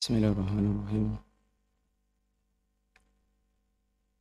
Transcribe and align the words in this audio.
Bismillahirrahmanirrahim. 0.00 1.12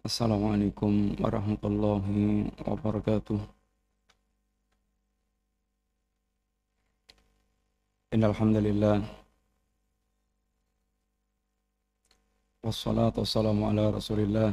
Assalamualaikum 0.03 1.15
warahmatullahi 1.23 2.51
wabarakatuh. 2.67 3.39
Innal 8.11 8.35
hamdalillah 8.35 9.07
wassalatu 12.59 13.23
wassalamu 13.23 13.71
ala 13.71 13.95
Rasulillah 13.95 14.51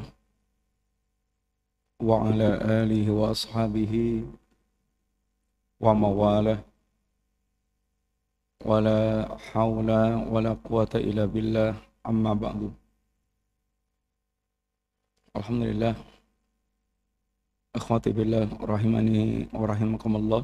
wa 2.07 2.23
ala 2.23 2.87
alihi 2.87 3.11
wa 3.11 3.35
ashabihi 3.35 4.31
wa 5.83 5.91
wala 8.67 9.31
haula 9.55 10.19
wala 10.27 10.59
quwata 10.59 10.99
illa 10.99 11.31
billah. 11.31 11.71
Amma 12.03 12.35
ba'du. 12.35 12.69
Alhamdulillah. 15.39 15.95
Akhwati 17.79 18.11
billah 18.11 18.49
rahimani 18.63 19.47
wa 19.55 19.67
rahimakumullah. 19.71 20.43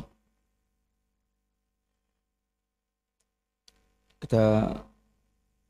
Kita 4.23 4.45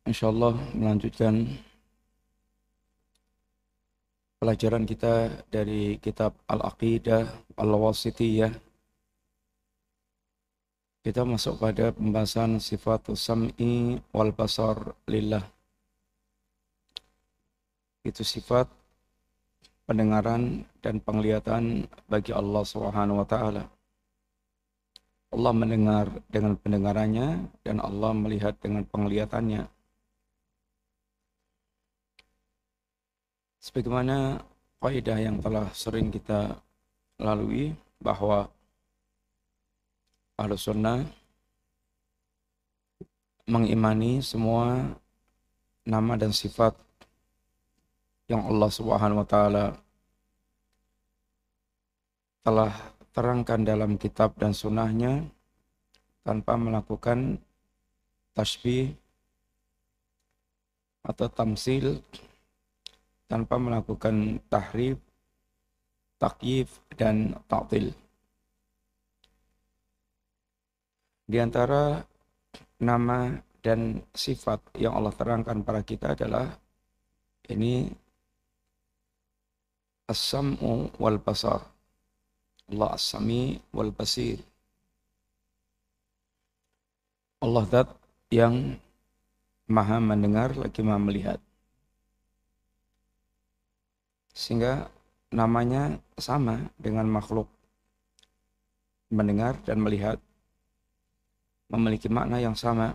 insyaallah 0.05 0.53
melanjutkan 0.77 1.49
pelajaran 4.43 4.83
kita 4.85 5.31
dari 5.49 6.03
kitab 6.03 6.35
Al-Aqidah 6.51 7.31
Al-Wasitiyah 7.57 8.72
kita 11.03 11.27
masuk 11.27 11.59
pada 11.59 11.91
pembahasan 11.91 12.63
sifat 12.63 13.11
sam'i 13.19 13.99
wal 14.15 14.31
basar 14.31 14.95
lillah. 15.11 15.43
Itu 18.07 18.23
sifat 18.23 18.71
pendengaran 19.83 20.63
dan 20.79 21.03
penglihatan 21.03 21.91
bagi 22.07 22.31
Allah 22.31 22.63
Subhanahu 22.63 23.19
wa 23.19 23.27
taala. 23.27 23.67
Allah 25.35 25.53
mendengar 25.57 26.07
dengan 26.31 26.55
pendengarannya 26.55 27.51
dan 27.67 27.83
Allah 27.83 28.15
melihat 28.15 28.55
dengan 28.63 28.87
penglihatannya. 28.87 29.67
Sebagaimana 33.59 34.39
kaidah 34.79 35.19
yang 35.19 35.43
telah 35.43 35.67
sering 35.75 36.15
kita 36.15 36.63
lalui 37.19 37.75
bahwa 37.99 38.51
Ahlu 40.43 40.59
Sunnah 40.59 41.07
mengimani 43.47 44.19
semua 44.19 44.91
nama 45.87 46.19
dan 46.19 46.35
sifat 46.35 46.75
yang 48.27 48.43
Allah 48.51 48.67
Subhanahu 48.67 49.23
wa 49.23 49.29
taala 49.31 49.79
telah 52.43 52.75
terangkan 53.15 53.63
dalam 53.63 53.95
kitab 53.95 54.35
dan 54.35 54.51
sunnahnya 54.51 55.23
tanpa 56.27 56.59
melakukan 56.59 57.39
tasbih 58.35 58.99
atau 61.07 61.31
tamsil 61.31 62.03
tanpa 63.31 63.63
melakukan 63.63 64.43
tahrif, 64.51 64.99
takyif 66.19 66.83
dan 66.99 67.39
ta'til. 67.47 68.02
Di 71.33 71.41
antara 71.41 71.97
nama 72.77 73.33
dan 73.65 74.05
sifat 74.13 74.61
yang 74.77 74.93
Allah 74.93 75.17
terangkan 75.17 75.65
pada 75.65 75.81
kita 75.81 76.13
adalah 76.13 76.53
ini 77.49 77.89
as-sam'u 80.13 80.93
wal 81.01 81.17
basar. 81.17 81.65
Allah 82.69 83.01
as-sami 83.01 83.57
wal 83.73 83.97
basir. 83.97 84.45
Allah 87.41 87.65
zat 87.65 87.89
yang 88.29 88.77
maha 89.73 90.05
mendengar 90.05 90.53
lagi 90.53 90.85
maha 90.85 91.01
melihat. 91.01 91.41
Sehingga 94.37 94.85
namanya 95.33 95.97
sama 96.21 96.69
dengan 96.77 97.09
makhluk 97.09 97.49
mendengar 99.09 99.57
dan 99.65 99.81
melihat 99.81 100.21
memiliki 101.73 102.13
makna 102.13 102.37
yang 102.37 102.53
sama. 102.53 102.93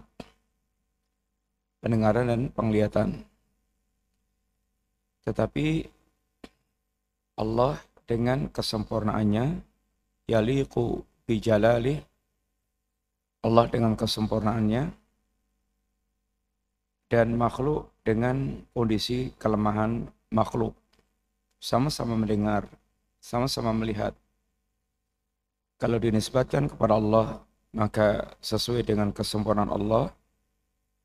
Pendengaran 1.81 2.29
dan 2.29 2.41
penglihatan. 2.53 3.25
Tetapi 5.25 5.89
Allah 7.37 7.81
dengan 8.07 8.47
kesempurnaannya 8.47 9.61
yaliqu 10.29 11.03
bijalali 11.27 11.99
Allah 13.45 13.65
dengan 13.69 13.93
kesempurnaannya 13.93 14.83
dan 17.07 17.27
makhluk 17.37 17.93
dengan 18.03 18.63
kondisi 18.73 19.31
kelemahan 19.37 20.07
makhluk. 20.33 20.73
Sama-sama 21.61 22.17
mendengar 22.17 22.67
sama-sama 23.27 23.75
melihat. 23.75 24.15
Kalau 25.77 26.01
dinisbatkan 26.01 26.71
kepada 26.71 26.97
Allah 26.97 27.43
maka 27.77 28.33
sesuai 28.41 28.81
dengan 28.81 29.13
kesempurnaan 29.13 29.69
Allah 29.69 30.09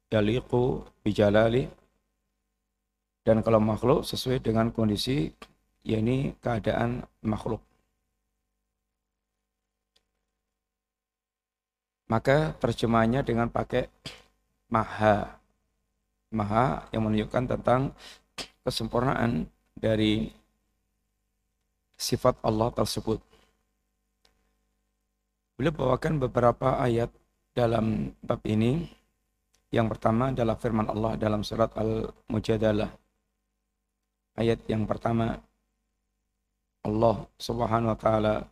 yaliqu 0.08 0.80
bijalali 1.04 1.68
dan 3.28 3.44
kalau 3.44 3.60
makhluk 3.60 4.08
sesuai 4.08 4.40
dengan 4.40 4.72
kondisi 4.72 5.28
yakni 5.84 6.32
keadaan 6.40 7.04
makhluk. 7.20 7.60
Maka 12.08 12.56
terjemahnya 12.56 13.20
dengan 13.20 13.52
pakai 13.52 13.88
maha. 14.72 15.36
Maha 16.32 16.88
yang 16.96 17.04
menunjukkan 17.04 17.44
tentang 17.56 17.92
kesempurnaan 18.64 19.44
dari 19.76 20.32
sifat 22.00 22.40
Allah 22.40 22.72
tersebut 22.72 23.31
Beliau 25.62 25.78
bawakan 25.78 26.18
beberapa 26.18 26.74
ayat 26.82 27.14
dalam 27.54 28.10
bab 28.18 28.42
ini. 28.50 28.82
Yang 29.70 29.94
pertama 29.94 30.34
adalah 30.34 30.58
firman 30.58 30.90
Allah 30.90 31.14
dalam 31.14 31.46
surat 31.46 31.70
Al-Mujadalah. 31.78 32.90
Ayat 34.42 34.58
yang 34.66 34.90
pertama 34.90 35.38
Allah 36.82 37.16
Subhanahu 37.38 37.94
wa 37.94 37.98
taala 38.02 38.42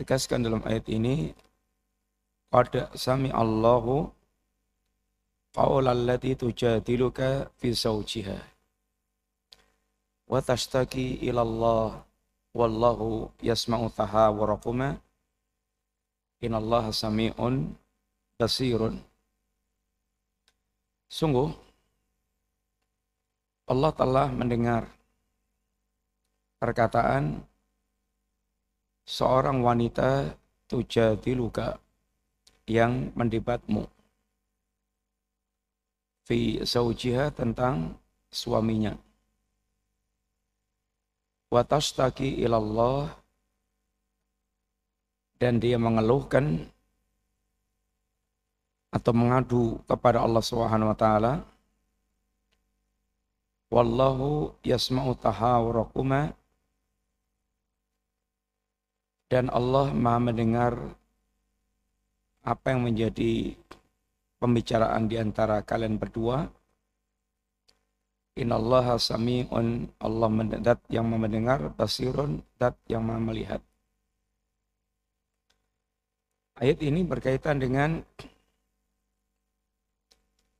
tegaskan 0.00 0.48
dalam 0.48 0.64
ayat 0.64 0.88
ini 0.88 1.36
qad 2.48 2.72
sami 2.96 3.28
Allahu 3.28 4.08
qaulal 5.52 6.08
lati 6.08 6.40
tujadiluka 6.40 7.52
fi 7.60 7.68
zawjiha 7.68 8.40
wa 10.32 10.40
tashtaki 10.40 11.20
ila 11.28 11.44
Allah 11.44 12.08
wallahu 12.52 13.32
yasma'u 13.40 13.88
tahawarakuma 13.92 15.00
inallaha 16.44 16.92
sami'un 16.92 17.72
basirun. 18.36 19.00
Sungguh 21.08 21.52
Allah 23.68 23.92
telah 23.96 24.28
mendengar 24.32 24.88
perkataan 26.60 27.40
seorang 29.08 29.64
wanita 29.64 30.36
tujadiluka 30.68 31.80
yang 32.68 33.12
mendebatmu 33.18 33.88
fi 36.24 36.62
zaujiha 36.62 37.34
tentang 37.34 37.98
suaminya 38.30 38.94
watastaki 41.52 42.40
ilallah. 42.40 43.12
Dan 45.36 45.60
dia 45.60 45.76
mengeluhkan 45.76 46.64
atau 48.88 49.12
mengadu 49.12 49.76
kepada 49.84 50.24
Allah 50.24 50.40
Subhanahu 50.40 50.94
wa 50.94 50.98
taala. 50.98 51.32
Wallahu 53.68 54.54
yasma'u 54.64 55.12
tahawurakuma. 55.18 56.32
Dan 59.26 59.48
Allah 59.48 59.90
Maha 59.96 60.20
mendengar 60.20 60.72
apa 62.44 62.74
yang 62.74 62.84
menjadi 62.84 63.56
pembicaraan 64.42 65.08
di 65.08 65.16
antara 65.16 65.64
kalian 65.64 65.96
berdua 65.96 66.52
Innallaha 68.32 68.96
sami'un 68.96 69.92
Allah 70.00 70.30
mendengar 70.32 70.80
yang 70.88 71.04
mendengar 71.04 71.68
basirun 71.76 72.40
dat 72.56 72.72
yang 72.88 73.04
melihat. 73.04 73.60
Ayat 76.56 76.80
ini 76.80 77.04
berkaitan 77.04 77.60
dengan 77.60 78.00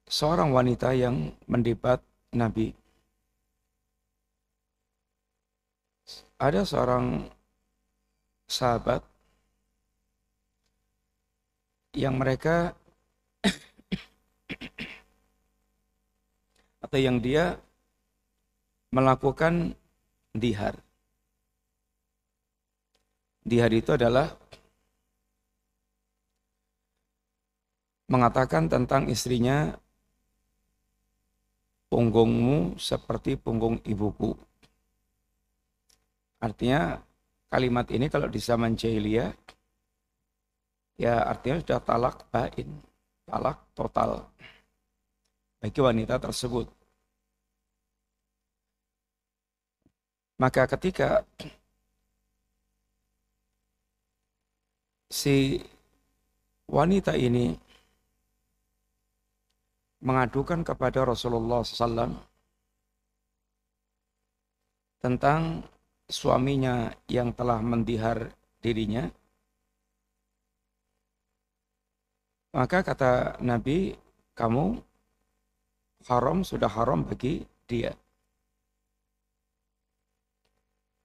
seorang 0.05 0.53
wanita 0.53 0.93
yang 0.93 1.33
mendebat 1.49 2.05
Nabi. 2.37 2.77
Ada 6.37 6.69
seorang 6.69 7.25
sahabat 8.51 9.01
yang 11.97 12.21
mereka 12.21 12.77
atau 16.93 17.01
yang 17.01 17.25
dia 17.25 17.57
melakukan 18.93 19.73
dihar. 20.37 20.77
Dihar 23.41 23.73
itu 23.73 23.97
adalah 23.97 24.37
mengatakan 28.13 28.69
tentang 28.69 29.09
istrinya 29.09 29.73
punggungmu 31.89 32.77
seperti 32.77 33.41
punggung 33.41 33.81
ibuku. 33.89 34.37
Artinya 36.45 37.01
kalimat 37.49 37.89
ini 37.89 38.13
kalau 38.13 38.29
di 38.29 38.37
zaman 38.37 38.77
jahiliyah 38.77 39.33
ya 41.01 41.25
artinya 41.25 41.57
sudah 41.65 41.81
talak 41.81 42.29
bain, 42.29 42.69
talak 43.25 43.65
total 43.73 44.29
bagi 45.57 45.81
wanita 45.81 46.21
tersebut. 46.21 46.82
Maka 50.43 50.67
ketika 50.67 51.23
si 55.07 55.63
wanita 56.67 57.15
ini 57.15 57.55
mengadukan 60.03 60.67
kepada 60.67 61.07
Rasulullah 61.07 61.63
SAW 61.63 62.19
tentang 64.99 65.63
suaminya 66.11 66.91
yang 67.07 67.31
telah 67.31 67.63
mendihar 67.63 68.35
dirinya, 68.59 69.07
maka 72.51 72.83
kata 72.83 73.39
Nabi, 73.39 73.95
kamu 74.35 74.75
haram 76.11 76.43
sudah 76.43 76.67
haram 76.67 77.07
bagi 77.07 77.47
dia. 77.71 77.95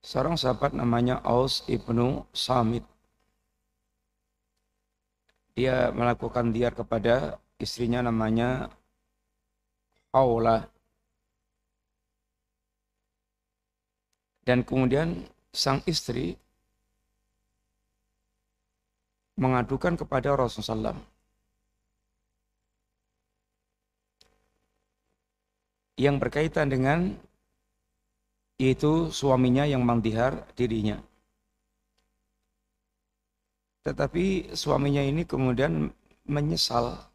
Seorang 0.07 0.39
sahabat 0.39 0.71
namanya 0.71 1.19
Aus 1.19 1.67
ibnu 1.67 2.23
Samit. 2.31 2.87
Dia 5.51 5.91
melakukan 5.91 6.55
diar 6.55 6.71
kepada 6.71 7.35
istrinya 7.59 7.99
namanya 7.99 8.71
Aula. 10.15 10.63
Dan 14.47 14.63
kemudian 14.63 15.27
sang 15.51 15.83
istri 15.83 16.39
mengadukan 19.35 19.99
kepada 19.99 20.39
Rasulullah 20.39 20.95
SAW. 20.95 21.03
Yang 25.99 26.15
berkaitan 26.23 26.71
dengan 26.71 27.26
yaitu 28.57 29.13
suaminya 29.13 29.63
yang 29.69 29.85
mendihar 29.85 30.45
dirinya. 30.57 30.97
Tetapi 33.85 34.51
suaminya 34.57 34.99
ini 34.99 35.23
kemudian 35.23 35.93
menyesal. 36.27 37.07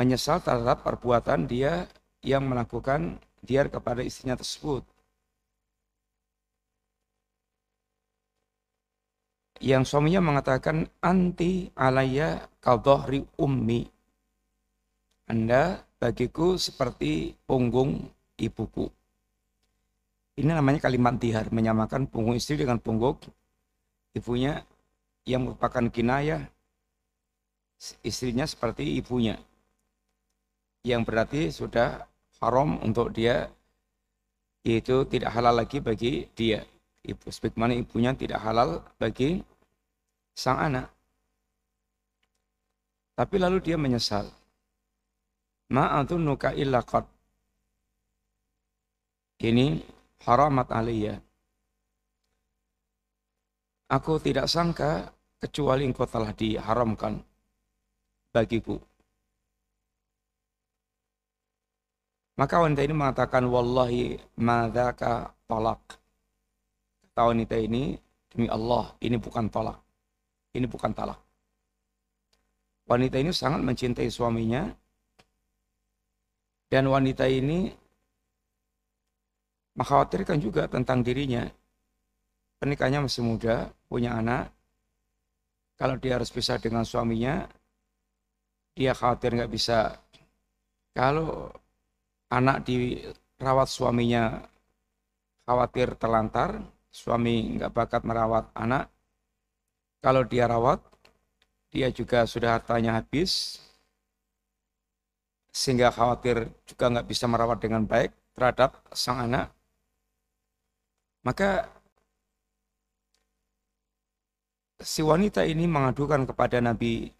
Menyesal 0.00 0.42
terhadap 0.42 0.82
perbuatan 0.82 1.46
dia 1.46 1.86
yang 2.24 2.48
melakukan 2.48 3.20
diar 3.44 3.68
kepada 3.68 4.02
istrinya 4.02 4.34
tersebut. 4.34 4.82
Yang 9.62 9.94
suaminya 9.94 10.18
mengatakan 10.18 10.90
anti 10.98 11.70
alaya 11.78 12.50
kaldohri 12.58 13.22
ummi. 13.38 13.86
Anda 15.30 15.86
bagiku 16.02 16.58
seperti 16.58 17.38
punggung 17.46 18.10
ibuku. 18.34 18.90
Ini 20.34 20.50
namanya 20.50 20.82
kalimat 20.82 21.14
dihar, 21.14 21.54
menyamakan 21.54 22.10
punggung 22.10 22.34
istri 22.34 22.58
dengan 22.58 22.82
punggung 22.82 23.22
ibunya 24.10 24.66
yang 25.22 25.46
merupakan 25.46 25.86
kinayah 25.86 26.50
istrinya 28.02 28.42
seperti 28.50 28.98
ibunya. 28.98 29.38
Yang 30.82 31.02
berarti 31.06 31.40
sudah 31.54 32.02
haram 32.42 32.82
untuk 32.82 33.14
dia 33.14 33.46
yaitu 34.66 35.06
tidak 35.06 35.30
halal 35.30 35.54
lagi 35.54 35.78
bagi 35.78 36.26
dia. 36.34 36.66
Ibu 37.06 37.30
sebagaimana 37.30 37.78
ibunya 37.78 38.10
tidak 38.18 38.42
halal 38.42 38.82
bagi 38.98 39.38
sang 40.34 40.58
anak. 40.58 40.90
Tapi 43.14 43.36
lalu 43.38 43.62
dia 43.62 43.78
menyesal 43.78 44.41
ma'adhunuka 45.72 46.52
illa 46.52 46.84
qad. 46.84 47.08
Ini 49.42 49.80
haramat 50.28 50.68
aliyah. 50.70 51.18
Aku 53.92 54.20
tidak 54.22 54.46
sangka 54.48 55.10
kecuali 55.40 55.88
engkau 55.88 56.06
telah 56.06 56.30
diharamkan 56.32 57.20
bagiku. 58.32 58.78
Maka 62.40 62.64
wanita 62.64 62.80
ini 62.80 62.94
mengatakan, 62.96 63.44
Wallahi 63.44 64.16
madaka 64.40 65.36
talak. 65.44 66.00
Kata 67.04 67.28
wanita 67.28 67.60
ini, 67.60 67.92
demi 68.32 68.48
Allah, 68.48 68.96
ini 69.04 69.20
bukan 69.20 69.52
tolak. 69.52 69.76
Ini 70.56 70.64
bukan 70.64 70.96
talak. 70.96 71.20
Wanita 72.88 73.20
ini 73.20 73.36
sangat 73.36 73.60
mencintai 73.60 74.08
suaminya, 74.08 74.72
dan 76.72 76.88
wanita 76.88 77.28
ini 77.28 77.68
mengkhawatirkan 79.76 80.40
juga 80.40 80.64
tentang 80.72 81.04
dirinya. 81.04 81.44
Pernikahannya 82.56 83.04
masih 83.04 83.20
muda, 83.20 83.68
punya 83.92 84.16
anak. 84.16 84.48
Kalau 85.76 86.00
dia 86.00 86.16
harus 86.16 86.32
pisah 86.32 86.56
dengan 86.56 86.88
suaminya, 86.88 87.44
dia 88.72 88.96
khawatir 88.96 89.36
nggak 89.36 89.52
bisa. 89.52 90.00
Kalau 90.96 91.52
anak 92.32 92.64
dirawat 92.64 93.68
suaminya 93.68 94.40
khawatir 95.44 95.92
terlantar, 96.00 96.56
suami 96.88 97.60
nggak 97.60 97.72
bakat 97.76 98.00
merawat 98.08 98.48
anak. 98.56 98.88
Kalau 100.00 100.24
dia 100.24 100.48
rawat, 100.48 100.80
dia 101.68 101.92
juga 101.92 102.24
sudah 102.24 102.56
hartanya 102.56 102.96
habis, 102.96 103.60
sehingga 105.52 105.92
khawatir 105.92 106.48
juga 106.64 106.84
nggak 106.88 107.06
bisa 107.06 107.28
merawat 107.28 107.60
dengan 107.60 107.84
baik 107.84 108.10
terhadap 108.32 108.80
sang 108.96 109.28
anak, 109.28 109.52
maka 111.22 111.68
si 114.80 115.04
wanita 115.04 115.44
ini 115.46 115.68
mengadukan 115.68 116.26
kepada 116.26 116.58
Nabi 116.58 117.12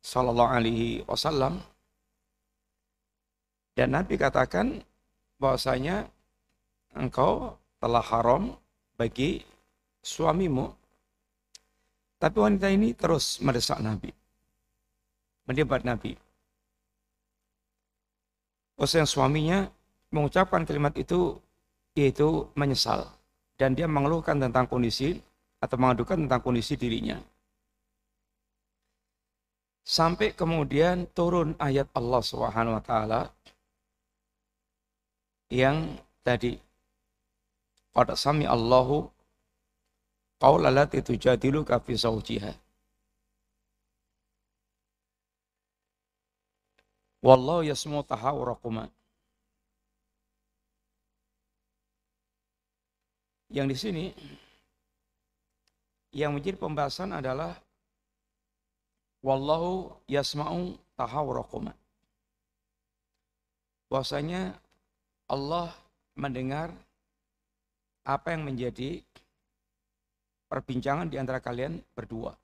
Shallallahu 0.00 0.50
Alaihi 0.54 1.02
Wasallam 1.04 1.60
dan 3.76 3.92
Nabi 3.92 4.16
katakan 4.16 4.80
bahwasanya 5.36 6.08
engkau 6.96 7.60
telah 7.76 8.00
haram 8.00 8.56
bagi 8.96 9.44
suamimu. 10.00 10.72
Tapi 12.16 12.36
wanita 12.40 12.72
ini 12.72 12.96
terus 12.96 13.36
mendesak 13.44 13.76
Nabi, 13.84 14.08
mendebat 15.44 15.84
Nabi. 15.84 16.16
Bahwasanya 18.76 19.08
suaminya 19.08 19.58
mengucapkan 20.12 20.68
kalimat 20.68 20.92
itu 21.00 21.40
yaitu 21.96 22.44
menyesal 22.52 23.08
dan 23.56 23.72
dia 23.72 23.88
mengeluhkan 23.88 24.36
tentang 24.36 24.68
kondisi 24.68 25.16
atau 25.64 25.76
mengadukan 25.80 26.28
tentang 26.28 26.44
kondisi 26.44 26.76
dirinya. 26.76 27.16
Sampai 29.86 30.36
kemudian 30.36 31.08
turun 31.16 31.56
ayat 31.56 31.88
Allah 31.96 32.20
Subhanahu 32.20 32.76
wa 32.76 32.84
taala 32.84 33.20
yang 35.48 35.96
tadi 36.26 36.58
pada 37.94 38.18
sami 38.18 38.44
Allahu 38.44 39.08
qaula 40.42 40.68
lati 40.68 41.00
tujadiluka 41.00 41.80
fi 41.80 41.94
zawjiha 41.96 42.65
Wallahu 47.26 47.66
yasmu 47.66 48.06
tahawurakuma. 48.06 48.86
Yang 53.50 53.66
di 53.66 53.76
sini 53.82 54.04
yang 56.14 56.38
menjadi 56.38 56.54
pembahasan 56.54 57.10
adalah 57.18 57.58
wallahu 59.26 59.90
yasma'u 60.06 60.78
tahawurakuma. 60.94 61.74
Bahwasanya 63.90 64.54
Allah 65.26 65.74
mendengar 66.14 66.70
apa 68.06 68.38
yang 68.38 68.46
menjadi 68.46 69.02
perbincangan 70.46 71.10
di 71.10 71.18
antara 71.18 71.42
kalian 71.42 71.82
berdua. 71.90 72.38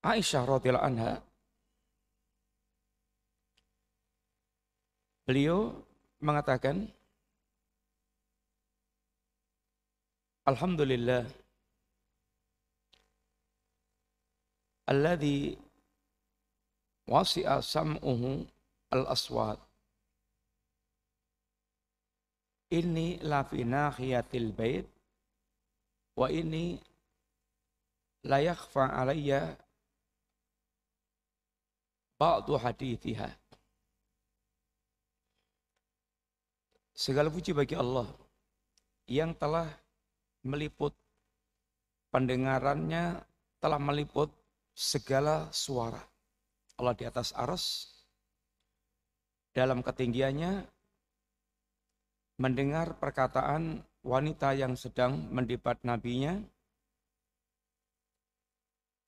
Aisyah 0.00 0.48
radhiyallahu 0.48 0.88
anha 0.88 1.20
beliau 5.28 5.76
mengatakan 6.24 6.88
Alhamdulillah 10.48 11.28
alladhi 14.88 15.60
wasi'a 17.04 17.60
sam'uhu 17.60 18.48
al-aswat 18.96 19.60
ini 22.72 23.20
la 23.20 23.44
fi 23.44 23.68
nahiyatil 23.68 24.48
bait 24.56 24.88
wa 26.16 26.32
ini 26.32 26.80
la 28.24 28.40
yakhfa 28.40 28.96
alayya 28.96 29.60
ba'du 32.20 32.60
hadithiha 32.60 33.32
Segala 36.92 37.32
puji 37.32 37.56
bagi 37.56 37.72
Allah 37.72 38.04
yang 39.08 39.32
telah 39.32 39.64
meliput 40.44 40.92
pendengarannya 42.12 43.24
telah 43.56 43.80
meliput 43.80 44.28
segala 44.76 45.48
suara. 45.48 46.04
Allah 46.76 46.92
di 46.92 47.08
atas 47.08 47.32
aras, 47.32 47.88
dalam 49.56 49.80
ketinggiannya, 49.80 50.64
mendengar 52.36 53.00
perkataan 53.00 53.80
wanita 54.04 54.52
yang 54.52 54.76
sedang 54.76 55.28
mendebat 55.32 55.80
nabinya, 55.80 56.36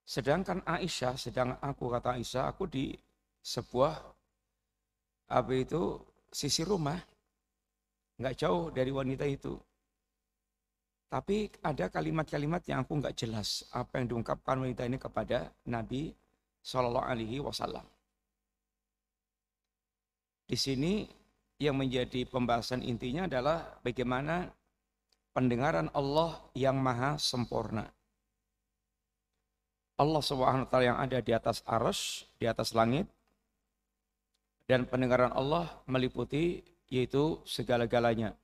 sedangkan 0.03 0.63
Aisyah, 0.67 1.15
sedang 1.17 1.57
aku 1.63 1.91
kata 1.91 2.19
Aisyah, 2.19 2.51
aku 2.53 2.67
di 2.69 2.95
sebuah 3.43 3.95
apa 5.33 5.53
itu 5.57 5.99
sisi 6.31 6.63
rumah, 6.63 6.99
nggak 8.21 8.37
jauh 8.39 8.71
dari 8.71 8.93
wanita 8.93 9.25
itu. 9.27 9.57
Tapi 11.13 11.53
ada 11.61 11.93
kalimat-kalimat 11.93 12.65
yang 12.65 12.89
aku 12.89 12.97
nggak 12.97 13.17
jelas 13.21 13.69
apa 13.77 14.01
yang 14.01 14.17
diungkapkan 14.17 14.57
wanita 14.65 14.89
ini 14.89 14.97
kepada 14.97 15.53
Nabi 15.69 16.09
Shallallahu 16.65 17.05
Alaihi 17.05 17.37
Wasallam. 17.45 17.85
Di 20.49 20.57
sini 20.57 21.05
yang 21.61 21.77
menjadi 21.77 22.25
pembahasan 22.25 22.81
intinya 22.81 23.29
adalah 23.29 23.77
bagaimana 23.85 24.49
pendengaran 25.37 25.89
Allah 25.93 26.41
yang 26.57 26.81
maha 26.81 27.21
sempurna. 27.21 27.89
Allah 30.03 30.19
SWT 30.19 30.75
yang 30.83 30.99
ada 30.99 31.19
di 31.23 31.31
atas 31.31 31.63
arus, 31.63 32.27
di 32.43 32.51
atas 32.51 32.75
langit, 32.75 33.07
dan 34.67 34.83
pendengaran 34.91 35.31
Allah 35.31 35.71
meliputi 35.87 36.59
yaitu 36.91 37.39
segala-galanya. 37.47 38.35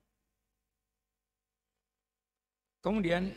Kemudian 2.79 3.35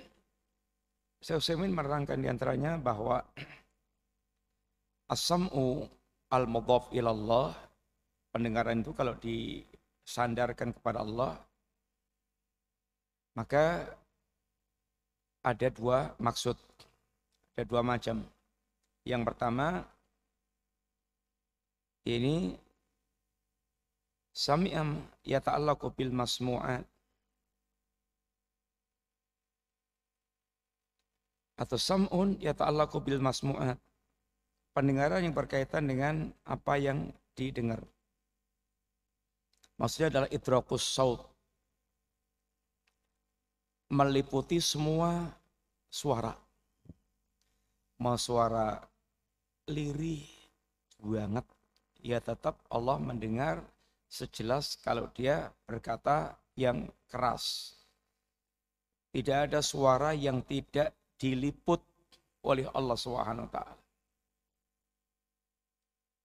Syekh 1.22 1.42
Utsaimin 1.42 1.74
menerangkan 1.74 2.22
di 2.22 2.30
antaranya 2.30 2.78
bahwa 2.78 3.26
as-sam'u 5.12 5.86
al-mudhaf 6.32 6.94
ilallah 6.96 7.52
pendengaran 8.32 8.80
itu 8.80 8.96
kalau 8.96 9.18
disandarkan 9.20 10.72
kepada 10.72 11.04
Allah 11.04 11.36
maka 13.36 13.92
ada 15.44 15.68
dua 15.74 16.16
maksud 16.16 16.56
ada 17.62 17.70
dua 17.70 17.86
macam 17.86 18.26
yang 19.06 19.22
pertama 19.22 19.86
ini 22.10 22.58
sami'am 24.34 24.98
yata'allaqu 25.22 25.94
bil 25.94 26.10
masmu'at 26.10 26.82
atau 31.62 31.78
sam'un 31.78 32.34
yata'allaqu 32.42 32.98
bil 33.06 33.22
masmu'at. 33.22 33.78
Pendengaran 34.74 35.22
yang 35.22 35.38
berkaitan 35.38 35.86
dengan 35.86 36.34
apa 36.42 36.82
yang 36.82 37.14
didengar. 37.38 37.86
Maksudnya 39.78 40.10
adalah 40.10 40.30
idrakus 40.34 40.82
saut. 40.82 41.22
Meliputi 43.94 44.58
semua 44.58 45.30
suara. 45.94 46.34
Mau 48.02 48.18
suara 48.18 48.82
lirih 49.70 50.26
banget, 50.98 51.46
ya 52.02 52.18
tetap 52.18 52.58
Allah 52.74 52.98
mendengar 52.98 53.62
sejelas 54.10 54.74
kalau 54.82 55.06
dia 55.14 55.54
berkata 55.70 56.34
yang 56.58 56.90
keras. 57.06 57.78
Tidak 59.14 59.54
ada 59.54 59.62
suara 59.62 60.18
yang 60.18 60.42
tidak 60.42 60.98
diliput 61.22 61.78
oleh 62.42 62.66
Allah 62.74 62.98
Subhanahu 62.98 63.46
wa 63.46 63.54
taala. 63.54 63.78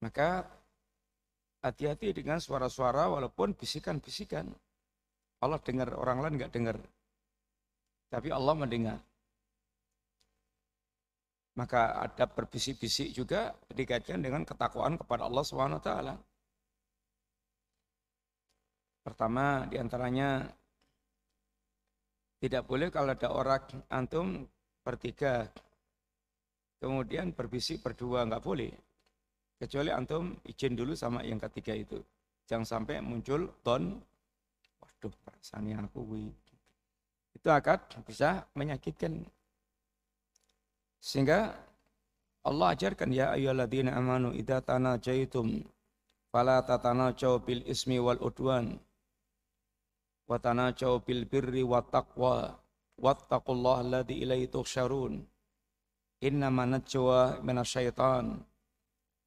Maka 0.00 0.48
hati-hati 1.60 2.14
dengan 2.16 2.40
suara-suara 2.40 3.10
walaupun 3.10 3.52
bisikan-bisikan. 3.52 4.48
Allah 5.44 5.60
dengar, 5.60 5.92
orang 5.92 6.24
lain 6.24 6.34
nggak 6.40 6.52
dengar. 6.54 6.76
Tapi 8.08 8.32
Allah 8.32 8.54
mendengar. 8.56 8.98
Maka 11.56 12.04
ada 12.04 12.28
berbisik-bisik 12.28 13.16
juga 13.16 13.56
dikaitkan 13.72 14.20
dengan 14.20 14.44
ketakwaan 14.44 15.00
kepada 15.00 15.24
Allah 15.24 15.44
Subhanahu 15.44 15.80
taala. 15.80 16.14
Pertama 19.00 19.64
di 19.64 19.80
antaranya 19.80 20.44
tidak 22.36 22.68
boleh 22.68 22.92
kalau 22.92 23.16
ada 23.16 23.28
orang 23.32 23.64
antum 23.88 24.44
bertiga, 24.84 25.48
kemudian 26.76 27.32
berbisik 27.32 27.80
berdua, 27.80 28.28
nggak 28.28 28.44
boleh. 28.44 28.70
Kecuali 29.56 29.88
antum 29.88 30.36
izin 30.44 30.76
dulu 30.76 30.92
sama 30.92 31.24
yang 31.24 31.40
ketiga 31.40 31.72
itu. 31.72 31.96
Jangan 32.44 32.68
sampai 32.68 33.00
muncul 33.00 33.48
ton, 33.64 33.96
waduh 34.84 35.14
perasaannya 35.24 35.80
aku 35.88 36.04
itu 37.36 37.48
akan 37.54 37.78
bisa 38.02 38.42
menyakitkan. 38.58 39.22
Sehingga 41.06 41.54
Allah 42.42 42.74
ajarkan 42.74 43.14
ya 43.14 43.30
ayyuhalladzina 43.38 43.94
amanu 43.94 44.34
idza 44.34 44.58
tanajaitum 44.58 45.62
fala 46.34 46.58
tatanajau 46.66 47.46
bil 47.46 47.62
ismi 47.62 48.02
wal 48.02 48.18
udwan 48.18 48.82
wa 50.26 50.34
tanajau 50.42 50.98
bil 51.06 51.22
birri 51.30 51.62
wat 51.62 51.94
taqwa 51.94 52.58
wattaqullaha 52.98 53.86
alladhi 53.86 54.18
ilaihi 54.26 54.50
tuhsyarun. 54.50 55.22
Innama 56.26 56.66
najwa 56.66 57.38
minasyaitan 57.44 58.42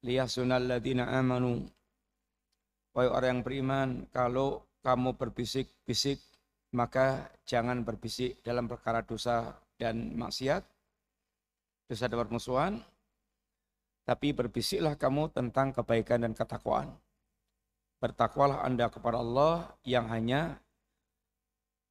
liyahsunal 0.04 0.68
ladina 0.68 1.08
amanu. 1.16 1.64
Wahai 2.90 3.06
orang 3.06 3.30
yang 3.30 3.40
beriman, 3.46 3.88
kalau 4.10 4.66
kamu 4.82 5.14
berbisik-bisik, 5.14 6.18
maka 6.74 7.30
jangan 7.46 7.86
berbisik 7.86 8.42
dalam 8.42 8.66
perkara 8.66 9.06
dosa 9.06 9.54
dan 9.78 10.18
maksiat, 10.18 10.66
dosa 11.90 12.06
dan 12.06 12.22
permusuhan, 12.22 12.72
tapi 14.06 14.30
berbisiklah 14.30 14.94
kamu 14.94 15.34
tentang 15.34 15.74
kebaikan 15.74 16.22
dan 16.22 16.38
ketakwaan. 16.38 16.94
Bertakwalah 17.98 18.62
Anda 18.62 18.86
kepada 18.86 19.18
Allah 19.18 19.74
yang 19.82 20.06
hanya 20.06 20.62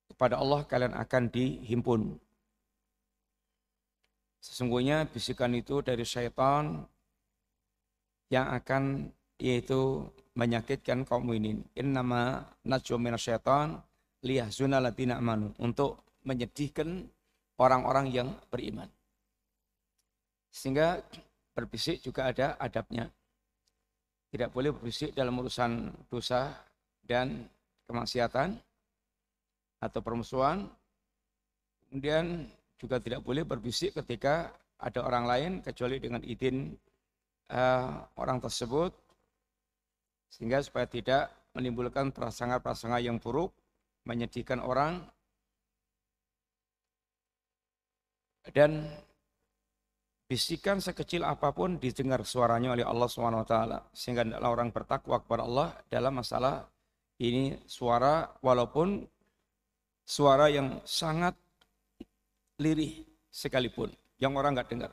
kepada 0.08 0.39
Allah 0.39 0.63
kalian 0.63 0.96
akan 0.96 1.24
dihimpun. 1.27 2.15
Sesungguhnya 4.39 5.03
bisikan 5.12 5.51
itu 5.51 5.84
dari 5.84 6.08
syaitan 6.08 6.88
yang 8.32 8.48
akan 8.56 9.12
yaitu 9.36 10.08
menyakitkan 10.34 11.03
kaum 11.03 11.27
ini. 11.36 11.60
Innama 11.75 12.48
najwa 12.63 13.20
syaitan 13.20 13.84
liyahzuna 14.24 14.79
latina 14.79 15.20
amanu. 15.20 15.51
Untuk 15.60 16.03
menyedihkan 16.24 17.08
orang-orang 17.60 18.12
yang 18.12 18.29
beriman. 18.48 18.88
Sehingga 20.50 21.01
berbisik 21.53 22.01
juga 22.01 22.29
ada 22.29 22.58
adabnya. 22.58 23.10
Tidak 24.29 24.50
boleh 24.53 24.74
berbisik 24.74 25.13
dalam 25.18 25.38
urusan 25.41 25.89
dosa 26.10 26.53
dan 27.06 27.50
kemaksiatan 27.89 28.53
atau 29.82 30.00
permusuhan. 30.06 30.70
Kemudian 31.89 32.46
juga 32.77 33.01
tidak 33.01 33.25
boleh 33.25 33.41
berbisik 33.41 33.98
ketika 33.98 34.53
ada 34.79 35.03
orang 35.03 35.25
lain 35.25 35.51
kecuali 35.65 35.98
dengan 35.98 36.22
izin 36.22 36.77
uh, 37.51 38.06
orang 38.15 38.39
tersebut 38.39 38.94
sehingga 40.29 40.62
supaya 40.62 40.86
tidak 40.86 41.34
menimbulkan 41.58 42.13
prasangka-prasangka 42.13 43.01
yang 43.01 43.18
buruk, 43.18 43.50
menyedihkan 44.06 44.62
orang 44.62 45.01
dan 48.53 48.86
bisikan 50.29 50.77
sekecil 50.77 51.25
apa 51.25 51.50
pun 51.50 51.81
didengar 51.81 52.21
suaranya 52.21 52.77
oleh 52.77 52.86
Allah 52.86 53.09
SWT 53.09 53.55
sehingga 53.98 54.21
orang 54.45 54.69
bertakwa 54.69 55.17
kepada 55.25 55.41
Allah 55.41 55.74
dalam 55.89 56.21
masalah 56.21 56.69
ini 57.17 57.57
suara 57.65 58.29
walaupun 58.45 59.09
suara 60.05 60.53
yang 60.53 60.86
sangat 60.86 61.33
lirih 62.62 63.01
sekalipun 63.33 63.89
yang 64.21 64.38
orang 64.38 64.53
nggak 64.53 64.69
dengar. 64.69 64.91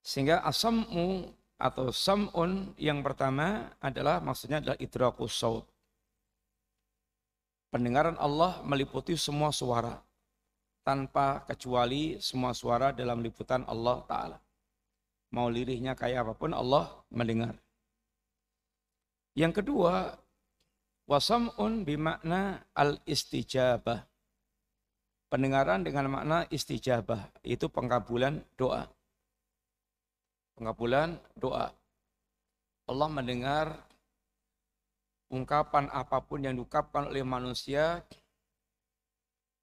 Sehingga 0.00 0.40
asammu 0.40 1.28
atau 1.60 1.92
sam'un 1.92 2.72
yang 2.80 3.04
pertama 3.04 3.76
adalah 3.76 4.24
maksudnya 4.24 4.64
adalah 4.64 4.78
idrakus 4.80 5.36
saut 5.36 5.66
pendengaran 7.74 8.16
Allah 8.16 8.62
meliputi 8.62 9.18
semua 9.18 9.50
suara 9.50 9.98
tanpa 10.88 11.44
kecuali 11.44 12.16
semua 12.16 12.56
suara 12.56 12.96
dalam 12.96 13.20
liputan 13.20 13.60
Allah 13.68 14.00
Ta'ala. 14.08 14.38
Mau 15.36 15.52
lirihnya 15.52 15.92
kayak 15.92 16.24
apa 16.24 16.32
pun 16.32 16.56
Allah 16.56 16.88
mendengar. 17.12 17.60
Yang 19.36 19.60
kedua, 19.60 20.16
wasam'un 21.04 21.84
bimakna 21.84 22.64
al-istijabah. 22.72 24.08
Pendengaran 25.28 25.84
dengan 25.84 26.08
makna 26.08 26.48
istijabah, 26.48 27.28
itu 27.44 27.68
pengkabulan 27.68 28.40
doa. 28.56 28.88
Pengkabulan 30.56 31.20
doa. 31.36 31.68
Allah 32.88 33.08
mendengar 33.12 33.76
ungkapan 35.28 35.92
apa 35.92 36.24
pun 36.24 36.40
yang 36.40 36.56
diucapkan 36.56 37.12
oleh 37.12 37.20
manusia 37.20 38.00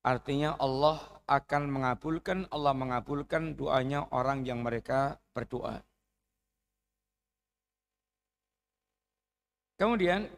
Artinya 0.06 0.54
Allah 0.62 1.02
akan 1.26 1.64
mengabulkan, 1.74 2.46
Allah 2.54 2.74
mengabulkan 2.78 3.58
doanya 3.58 4.06
orang 4.14 4.46
yang 4.46 4.62
mereka 4.62 5.18
berdoa. 5.34 5.82
Kemudian 9.76 10.30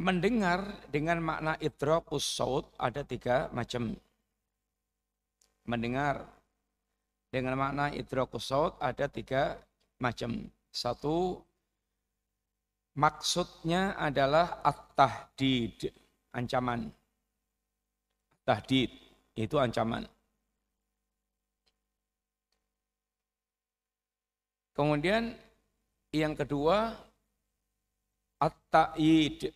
mendengar 0.00 0.80
dengan 0.88 1.20
makna 1.20 1.52
idrakus 1.60 2.24
saut 2.24 2.72
ada 2.80 3.04
tiga 3.04 3.52
macam. 3.52 3.92
Mendengar 5.68 6.24
dengan 7.28 7.60
makna 7.60 7.92
idrakus 7.92 8.48
saut 8.48 8.78
ada 8.80 9.04
tiga 9.10 9.60
macam. 10.00 10.48
Satu 10.74 11.44
Maksudnya 12.94 13.98
adalah 13.98 14.62
at-tahdid, 14.62 15.90
ancaman. 16.34 16.90
Tahdid, 18.44 18.90
itu 19.38 19.56
ancaman. 19.56 20.04
Kemudian 24.74 25.32
yang 26.10 26.34
kedua, 26.34 26.92
at-ta'id, 28.42 29.54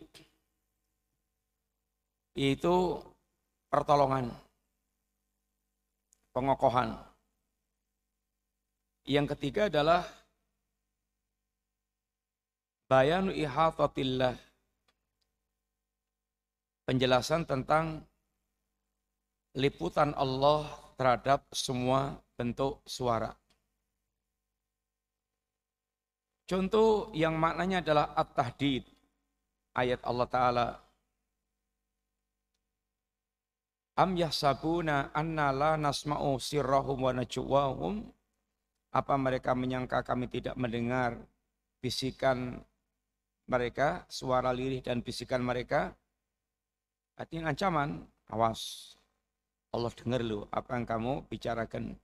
itu 2.39 2.77
pertolongan, 3.69 4.31
pengokohan. 6.31 6.95
Yang 9.05 9.35
ketiga 9.35 9.67
adalah 9.67 10.07
Bayanu 12.89 13.37
ihatatillah. 13.37 14.48
Penjelasan 16.89 17.45
tentang 17.45 18.01
liputan 19.53 20.17
Allah 20.17 20.73
terhadap 20.97 21.45
semua 21.53 22.17
bentuk 22.33 22.81
suara. 22.89 23.37
Contoh 26.49 27.13
yang 27.13 27.37
maknanya 27.37 27.85
adalah 27.85 28.17
at-tahdid. 28.17 28.89
Ayat 29.77 30.01
Allah 30.01 30.29
Ta'ala. 30.33 30.69
Am 34.01 34.17
yahsabuna 34.17 35.13
anna 35.13 35.53
la 35.53 35.77
nasma'u 35.77 36.41
sirrahum 36.41 37.05
wa 37.05 37.13
najwahum. 37.13 38.01
Apa 38.97 39.21
mereka 39.21 39.53
menyangka 39.53 40.01
kami 40.01 40.33
tidak 40.33 40.57
mendengar 40.57 41.21
bisikan 41.85 42.65
mereka, 43.45 44.09
suara 44.09 44.57
lirih 44.57 44.81
dan 44.81 45.05
bisikan 45.05 45.45
mereka, 45.45 45.93
artinya 47.19 47.51
ancaman, 47.51 48.07
awas. 48.31 48.95
Allah 49.75 49.93
dengar 49.93 50.23
lu 50.23 50.47
apa 50.49 50.79
yang 50.79 50.87
kamu 50.87 51.13
bicarakan. 51.29 51.99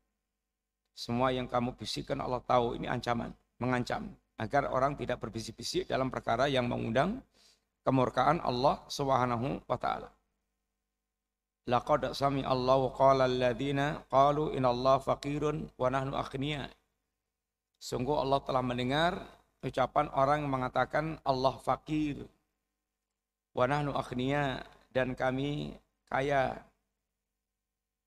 Semua 0.93 1.33
yang 1.33 1.49
kamu 1.49 1.79
bisikan 1.79 2.21
Allah 2.21 2.43
tahu 2.43 2.77
ini 2.77 2.91
ancaman, 2.91 3.33
mengancam. 3.63 4.13
Agar 4.35 4.67
orang 4.67 4.99
tidak 4.99 5.23
berbisik-bisik 5.23 5.87
dalam 5.87 6.11
perkara 6.11 6.51
yang 6.51 6.67
mengundang 6.67 7.23
kemurkaan 7.87 8.43
Allah 8.43 8.83
Subhanahu 8.91 9.63
wa 9.65 9.79
taala. 9.79 10.11
Laqad 11.65 12.13
sami 12.13 12.45
Allah 12.45 12.83
qala 12.93 13.25
alladziina 13.25 14.05
qalu 14.11 14.53
inna 14.53 14.75
Allah 14.75 15.01
faqirun 15.01 15.71
wa 15.79 15.89
nahnu 15.89 16.13
aghnia. 16.19 16.69
Sungguh 17.81 18.17
Allah 18.21 18.43
telah 18.45 18.61
mendengar 18.61 19.17
ucapan 19.65 20.13
orang 20.13 20.45
yang 20.45 20.53
mengatakan 20.53 21.17
Allah 21.25 21.57
fakir 21.65 22.21
wa 23.57 23.65
nahnu 23.65 23.97
akhniya 23.97 24.61
dan 24.95 25.13
kami 25.19 25.75
kaya. 26.07 26.55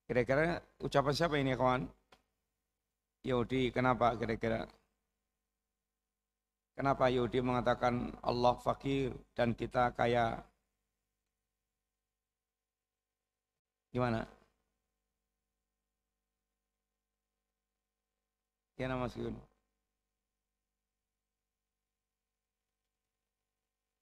Kira-kira 0.08 0.63
ucapan 0.80 1.13
siapa 1.13 1.36
ini 1.36 1.52
kawan? 1.60 1.84
Yahudi, 3.28 3.76
kenapa 3.76 4.15
kira-kira? 4.15 4.63
Kenapa 6.80 7.12
Yahudi 7.12 7.43
mengatakan 7.43 8.15
Allah 8.23 8.56
fakir 8.63 9.12
dan 9.36 9.52
kita 9.52 9.91
kaya? 10.00 10.39
Gimana? 13.91 14.23
Ya 18.80 18.88
nama 18.88 19.10
Yun. 19.12 19.36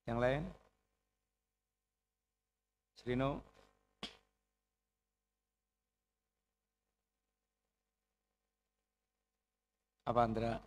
Yang 0.06 0.19
lain? 0.21 0.43
Srino? 3.05 3.37
Apa 10.09 10.21
Andra? 10.25 10.57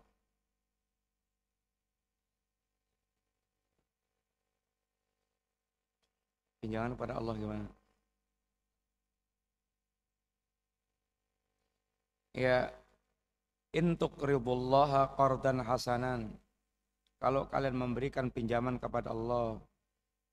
Pinjangan 6.62 6.94
pada 6.94 7.18
Allah 7.18 7.34
gimana? 7.42 7.66
Ya, 12.38 12.70
intuk 13.74 14.14
ribullaha 14.22 15.10
qardan 15.18 15.58
hasanan 15.66 16.38
kalau 17.18 17.50
kalian 17.50 17.74
memberikan 17.74 18.30
pinjaman 18.30 18.78
kepada 18.78 19.10
Allah, 19.10 19.58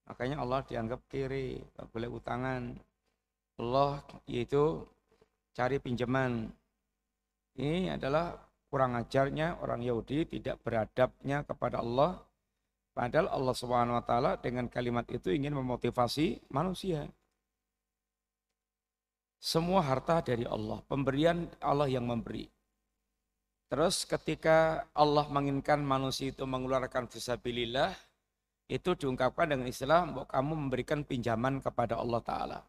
makanya 0.05 0.41
Allah 0.41 0.61
dianggap 0.65 1.01
kiri, 1.09 1.61
tak 1.75 1.89
boleh 1.91 2.09
utangan. 2.09 2.77
Allah 3.55 4.03
yaitu 4.27 4.83
cari 5.55 5.79
pinjaman. 5.79 6.51
Ini 7.55 7.95
adalah 7.95 8.35
kurang 8.67 8.99
ajarnya 8.99 9.63
orang 9.63 9.79
Yahudi 9.79 10.27
tidak 10.27 10.59
beradabnya 10.59 11.47
kepada 11.47 11.79
Allah. 11.79 12.19
Padahal 12.91 13.27
Allah 13.31 13.55
Subhanahu 13.55 13.95
wa 13.99 14.03
taala 14.03 14.31
dengan 14.39 14.67
kalimat 14.67 15.07
itu 15.11 15.31
ingin 15.31 15.55
memotivasi 15.55 16.43
manusia. 16.51 17.07
Semua 19.39 19.83
harta 19.83 20.23
dari 20.23 20.47
Allah, 20.47 20.81
pemberian 20.87 21.47
Allah 21.59 21.87
yang 21.91 22.07
memberi. 22.07 22.47
Terus 23.67 24.07
ketika 24.07 24.87
Allah 24.95 25.27
menginginkan 25.27 25.83
manusia 25.83 26.31
itu 26.31 26.47
mengeluarkan 26.47 27.11
fisabilillah, 27.11 27.93
itu 28.65 28.97
diungkapkan 28.97 29.53
dengan 29.53 29.69
istilah 29.69 30.09
bahwa 30.09 30.25
kamu 30.25 30.53
memberikan 30.67 30.99
pinjaman 31.05 31.61
kepada 31.61 32.01
Allah 32.01 32.21
Ta'ala. 32.25 32.59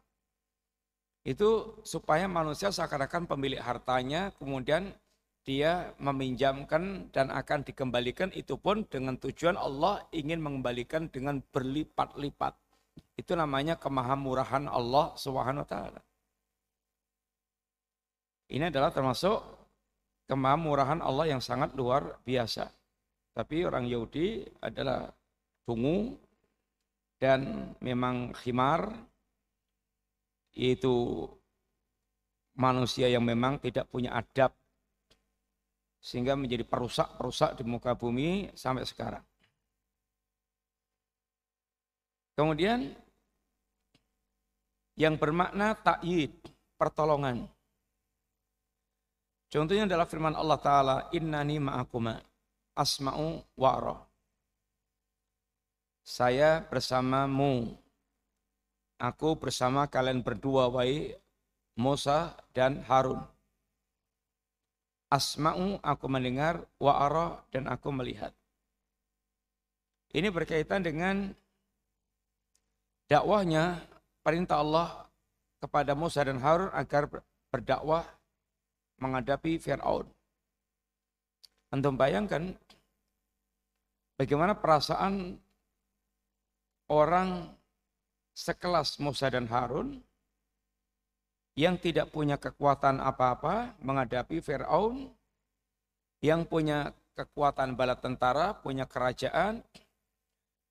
Itu 1.25 1.81
supaya 1.83 2.29
manusia 2.29 2.71
seakan-akan 2.71 3.27
pemilik 3.27 3.59
hartanya, 3.59 4.31
kemudian 4.37 4.95
dia 5.43 5.91
meminjamkan 5.99 7.11
dan 7.11 7.33
akan 7.33 7.65
dikembalikan, 7.65 8.31
itu 8.31 8.55
pun 8.55 8.85
dengan 8.87 9.17
tujuan 9.17 9.57
Allah 9.57 10.05
ingin 10.13 10.39
mengembalikan 10.39 11.09
dengan 11.09 11.41
berlipat-lipat. 11.51 12.53
Itu 13.17 13.33
namanya 13.33 13.75
kemahamurahan 13.75 14.69
Allah 14.69 15.17
Subhanahu. 15.17 15.65
Ini 18.47 18.71
adalah 18.71 18.93
termasuk 18.93 19.43
kemahamurahan 20.31 21.03
Allah 21.03 21.35
yang 21.35 21.41
sangat 21.43 21.73
luar 21.75 22.21
biasa. 22.23 22.71
Tapi 23.35 23.67
orang 23.67 23.85
Yahudi 23.85 24.47
adalah 24.63 25.11
tungu 25.67 26.15
dan 27.19 27.73
memang 27.83 28.31
khimar 28.31 28.87
yaitu 30.55 31.27
manusia 32.55 33.11
yang 33.11 33.21
memang 33.27 33.59
tidak 33.59 33.85
punya 33.91 34.15
adab 34.15 34.55
sehingga 35.99 36.39
menjadi 36.39 36.63
perusak-perusak 36.63 37.59
di 37.59 37.63
muka 37.67 37.91
bumi 37.99 38.47
sampai 38.55 38.87
sekarang. 38.87 39.21
Kemudian 42.31 42.95
yang 44.95 45.19
bermakna 45.19 45.75
takyid, 45.75 46.31
pertolongan. 46.79 47.43
Contohnya 49.51 49.83
adalah 49.83 50.07
firman 50.07 50.33
Allah 50.33 50.59
Ta'ala, 50.61 50.95
Innani 51.11 51.59
ma'akuma 51.59 52.15
asma'u 52.71 53.43
wa'ra. 53.57 54.06
Saya 56.07 56.63
bersamamu. 56.63 57.75
Aku 58.95 59.35
bersama 59.35 59.91
kalian 59.91 60.23
berdua, 60.23 60.71
wahai 60.71 61.19
Musa 61.75 62.31
dan 62.55 62.79
Harun. 62.87 63.19
Asma'u, 65.11 65.83
aku 65.83 66.07
mendengar, 66.07 66.63
wa'ara, 66.79 67.43
dan 67.51 67.67
aku 67.67 67.91
melihat. 67.91 68.31
Ini 70.15 70.31
berkaitan 70.31 70.79
dengan 70.79 71.35
dakwahnya 73.11 73.83
perintah 74.23 74.63
Allah 74.63 75.11
kepada 75.59 75.91
Musa 75.91 76.23
dan 76.23 76.39
Harun 76.39 76.71
agar 76.71 77.11
berdakwah 77.51 78.07
menghadapi 79.03 79.59
Fir'aun. 79.59 80.07
Antum 81.75 81.99
bayangkan 81.99 82.55
bagaimana 84.15 84.55
perasaan 84.55 85.43
orang 86.87 87.51
sekelas 88.31 88.99
Musa 89.03 89.27
dan 89.27 89.47
Harun 89.47 89.99
yang 91.57 91.75
tidak 91.81 92.13
punya 92.13 92.37
kekuatan 92.37 93.01
apa-apa 93.01 93.73
menghadapi 93.81 94.37
Fir'aun, 94.45 95.09
yang 96.21 96.45
punya 96.45 96.93
kekuatan 97.17 97.73
bala 97.73 97.97
tentara, 97.97 98.53
punya 98.53 98.85
kerajaan, 98.85 99.65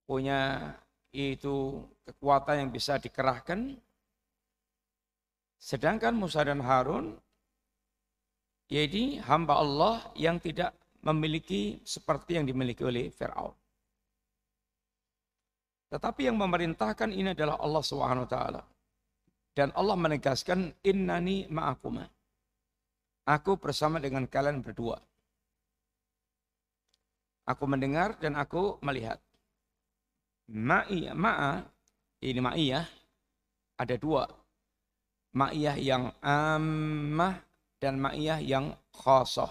punya 0.07 0.71
itu 1.11 1.83
kekuatan 2.07 2.67
yang 2.67 2.71
bisa 2.71 3.03
dikerahkan. 3.03 3.75
Sedangkan 5.59 6.15
Musa 6.15 6.47
dan 6.47 6.63
Harun 6.63 7.19
jadi 8.71 9.19
hamba 9.27 9.59
Allah 9.59 10.07
yang 10.15 10.39
tidak 10.39 10.71
memiliki 11.03 11.83
seperti 11.83 12.39
yang 12.39 12.47
dimiliki 12.47 12.87
oleh 12.87 13.11
Fir'aun. 13.11 13.66
Tetapi 15.87 16.27
yang 16.27 16.37
memerintahkan 16.39 17.15
ini 17.15 17.31
adalah 17.33 17.63
Allah 17.63 17.83
Subhanahu 17.83 18.27
wa 18.27 18.31
taala. 18.31 18.63
Dan 19.57 19.73
Allah 19.73 19.97
menegaskan 19.97 20.75
innani 20.85 21.49
ma'akuma. 21.49 22.05
Aku 23.27 23.57
bersama 23.57 23.99
dengan 23.99 24.29
kalian 24.29 24.61
berdua. 24.61 25.01
Aku 27.47 27.65
mendengar 27.71 28.19
dan 28.19 28.35
aku 28.35 28.77
melihat. 28.83 29.23
Ma'iyah, 30.47 31.15
ma'a, 31.15 31.63
ini 32.23 32.39
ma'iyah, 32.39 32.87
ada 33.79 33.95
dua. 33.99 34.27
Ma'iyah 35.35 35.77
yang 35.79 36.11
ammah 36.23 37.39
dan 37.79 37.99
ma'iyah 37.99 38.39
yang 38.43 38.75
khasah. 38.95 39.51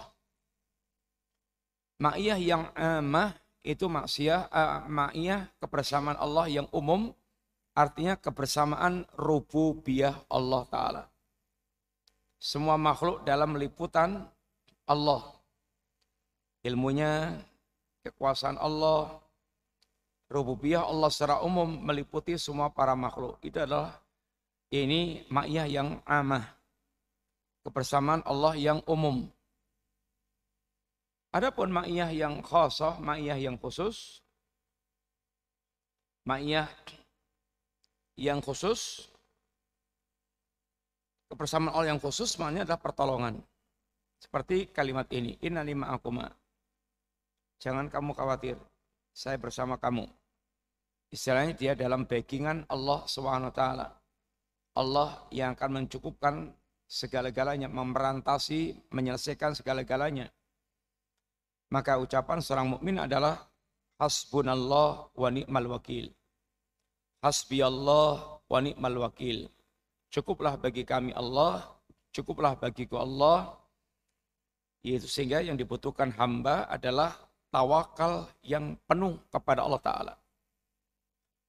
Ma'iyah 2.00 2.38
yang 2.40 2.68
ammah 2.76 3.32
itu 3.66 3.90
maksiyah, 3.90 4.46
uh, 4.46 4.86
ma'iyah 4.86 5.50
kebersamaan 5.58 6.14
Allah 6.14 6.46
yang 6.46 6.70
umum, 6.70 7.10
artinya 7.74 8.14
kebersamaan 8.14 9.02
rububiyah 9.18 10.22
Allah 10.30 10.62
Ta'ala. 10.70 11.02
Semua 12.38 12.78
makhluk 12.78 13.26
dalam 13.26 13.58
liputan 13.58 14.22
Allah. 14.86 15.34
Ilmunya, 16.62 17.42
kekuasaan 18.06 18.54
Allah, 18.62 19.18
rububiyah 20.30 20.86
Allah 20.86 21.10
secara 21.10 21.42
umum 21.42 21.66
meliputi 21.66 22.38
semua 22.38 22.70
para 22.70 22.94
makhluk. 22.94 23.42
Itu 23.42 23.58
adalah 23.58 23.98
ini 24.70 25.26
makyah 25.26 25.66
yang 25.66 25.88
amah. 26.06 26.46
Kebersamaan 27.66 28.22
Allah 28.22 28.54
yang 28.54 28.78
umum. 28.86 29.26
Adapun 31.36 31.68
makyah 31.68 32.08
yang 32.16 32.40
khasah, 32.40 32.96
makyah 32.96 33.36
yang 33.36 33.60
khusus, 33.60 34.24
makyah 36.24 36.64
yang 38.16 38.40
khusus, 38.40 39.04
kebersamaan 41.28 41.76
Allah 41.76 41.92
yang 41.92 42.00
khusus 42.00 42.40
maknanya 42.40 42.72
adalah 42.72 42.80
pertolongan. 42.80 43.34
Seperti 44.16 44.72
kalimat 44.72 45.04
ini, 45.12 45.36
inna 45.44 45.60
lima 45.60 45.92
akuma. 45.92 46.24
Jangan 47.60 47.92
kamu 47.92 48.16
khawatir, 48.16 48.56
saya 49.12 49.36
bersama 49.36 49.76
kamu. 49.76 50.08
Istilahnya 51.12 51.52
dia 51.52 51.72
dalam 51.76 52.08
backingan 52.08 52.64
Allah 52.72 53.04
SWT. 53.04 53.62
Allah 54.72 55.10
yang 55.28 55.52
akan 55.52 55.84
mencukupkan 55.84 56.48
segala-galanya, 56.88 57.68
memerantasi, 57.68 58.88
menyelesaikan 58.88 59.52
segala-galanya. 59.52 60.32
Maka 61.72 61.98
ucapan 61.98 62.38
seorang 62.38 62.78
mukmin 62.78 63.02
adalah 63.02 63.42
hasbunallah 63.98 65.10
wa 65.10 65.28
ni'mal 65.32 65.66
wakil. 65.78 66.14
Hasbi 67.24 67.58
Allah 67.64 68.38
wa 68.46 68.58
ni'mal 68.62 69.02
wakil. 69.02 69.50
Cukuplah 70.14 70.54
bagi 70.54 70.86
kami 70.86 71.10
Allah, 71.10 71.66
cukuplah 72.14 72.54
bagiku 72.54 73.02
Allah. 73.02 73.58
Yaitu 74.86 75.10
sehingga 75.10 75.42
yang 75.42 75.58
dibutuhkan 75.58 76.14
hamba 76.14 76.70
adalah 76.70 77.18
tawakal 77.50 78.30
yang 78.46 78.78
penuh 78.86 79.18
kepada 79.34 79.66
Allah 79.66 79.82
Ta'ala. 79.82 80.14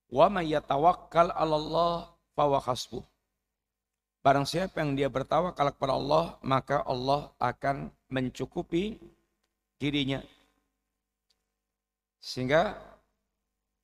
Wa 0.09 0.25
may 0.33 0.49
yatawakkal 0.49 1.29
Allah 1.35 2.09
fawa 2.33 2.57
hasbuh. 2.57 3.05
Barang 4.25 4.49
siapa 4.49 4.81
yang 4.81 4.97
dia 4.97 5.07
bertawakal 5.07 5.69
kepada 5.77 5.93
Allah, 5.93 6.25
maka 6.41 6.81
Allah 6.83 7.29
akan 7.37 7.93
mencukupi 8.09 8.97
dirinya. 9.77 10.21
Sehingga 12.17 12.75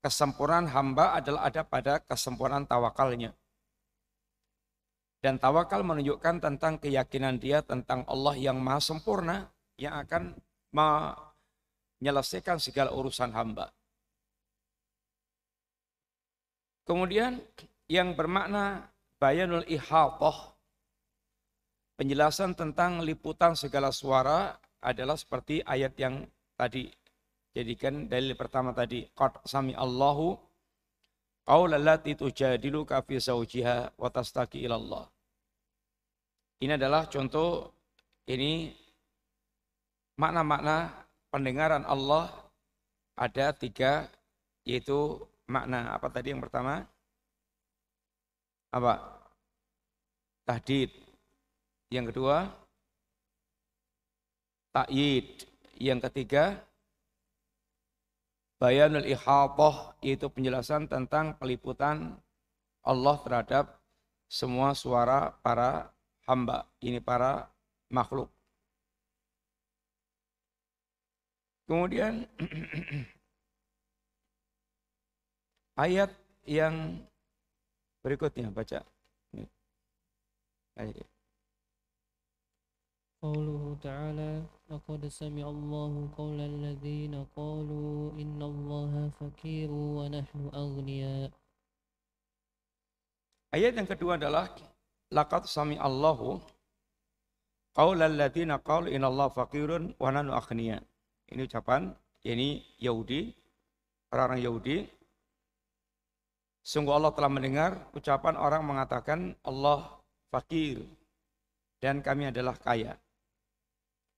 kesempurnaan 0.04 0.68
hamba 0.68 1.16
adalah 1.16 1.48
ada 1.48 1.64
pada 1.64 2.02
kesempurnaan 2.04 2.68
tawakalnya. 2.68 3.32
Dan 5.24 5.40
tawakal 5.40 5.88
menunjukkan 5.88 6.44
tentang 6.44 6.76
keyakinan 6.84 7.40
dia 7.40 7.64
tentang 7.64 8.04
Allah 8.12 8.36
yang 8.36 8.60
maha 8.60 8.84
sempurna 8.84 9.48
yang 9.80 9.96
akan 10.04 10.36
menyelesaikan 10.76 12.60
segala 12.60 12.92
urusan 12.92 13.32
hamba. 13.32 13.72
Kemudian 16.84 17.40
yang 17.88 18.12
bermakna 18.20 18.92
bayanul 19.16 19.64
ihatah 19.64 20.52
penjelasan 21.96 22.52
tentang 22.60 23.00
liputan 23.00 23.56
segala 23.56 23.96
suara 23.96 24.60
adalah 24.84 25.16
seperti 25.16 25.64
ayat 25.64 25.96
yang 25.96 26.28
tadi 26.60 26.92
jadikan 27.56 28.12
dalil 28.12 28.36
pertama 28.36 28.76
tadi. 28.76 29.08
Qad 29.16 29.40
sami 29.48 29.72
Allahu 29.74 30.36
qaula 31.48 31.80
allati 31.80 32.20
tujadiluka 32.20 33.00
fi 33.08 33.18
zawjiha 33.18 33.96
wa 33.96 34.10
tastaqi 34.12 34.68
ila 34.68 34.76
Allah. 34.76 35.06
Ini 36.60 36.76
adalah 36.76 37.08
contoh 37.08 37.72
ini 38.28 38.72
makna-makna 40.16 40.92
pendengaran 41.32 41.84
Allah 41.84 42.32
ada 43.20 43.52
tiga 43.52 44.08
yaitu 44.64 45.20
makna 45.48 45.92
apa 45.92 46.08
tadi 46.08 46.32
yang 46.32 46.40
pertama? 46.40 46.88
Apa? 48.74 49.22
Tahdid. 50.48 50.90
Yang 51.94 52.16
kedua 52.16 52.63
takyid 54.74 55.48
yang 55.78 56.02
ketiga 56.04 56.60
bayanul 58.58 59.06
ihatah 59.06 59.96
yaitu 60.02 60.28
penjelasan 60.28 60.90
tentang 60.90 61.38
peliputan 61.38 62.18
Allah 62.84 63.16
terhadap 63.24 63.66
semua 64.28 64.76
suara 64.76 65.32
para 65.46 65.94
hamba 66.28 66.66
ini 66.82 67.00
para 67.00 67.48
makhluk 67.88 68.28
Kemudian 71.64 72.28
ayat 75.80 76.12
yang 76.44 77.00
Berikutnya 78.04 78.52
baca. 78.52 78.84
Ayo. 80.76 81.13
قوله 83.23 83.77
تعالى 83.83 84.33
لقد 84.71 85.03
سمع 85.11 85.43
الله 85.43 85.93
قول 86.15 86.39
الذين 86.41 87.15
قالوا 87.37 88.15
إن 88.15 88.41
الله 88.43 88.93
فقير 89.19 89.71
ونحن 89.71 90.41
أغنياء 90.55 91.31
Ayat 93.49 93.81
yang 93.81 93.89
kedua 93.89 94.21
adalah 94.21 94.53
laqad 95.09 95.49
sami 95.49 95.81
Allahu 95.81 96.37
qaulal 97.73 98.13
ladzina 98.13 98.61
qalu 98.61 98.93
innallaha 98.93 99.33
faqirun 99.33 99.97
wa 99.97 100.13
nahnu 100.13 100.37
aghnia. 100.37 100.85
Ini 101.33 101.49
ucapan 101.49 101.97
ini 102.29 102.61
Yahudi 102.77 103.33
orang-orang 104.13 104.45
Yahudi 104.45 104.77
Sungguh 106.69 106.93
Allah 106.93 107.17
telah 107.17 107.33
mendengar 107.33 107.81
ucapan 107.97 108.37
orang 108.37 108.61
mengatakan 108.61 109.33
Allah 109.41 109.89
fakir 110.29 110.85
dan 111.81 112.05
kami 112.05 112.29
adalah 112.29 112.61
kaya. 112.61 112.93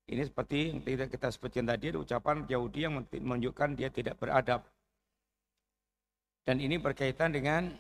Ini 0.05 0.21
seperti 0.21 0.69
yang 0.69 0.81
tidak 0.85 1.09
kita 1.17 1.27
sebutkan 1.33 1.65
tadi, 1.65 1.89
ucapan 1.97 2.45
Yahudi 2.45 2.79
yang 2.85 3.01
menunjukkan 3.09 3.73
dia 3.73 3.89
tidak 3.89 4.21
beradab. 4.21 4.61
Dan 6.45 6.61
ini 6.61 6.77
berkaitan 6.77 7.33
dengan 7.33 7.73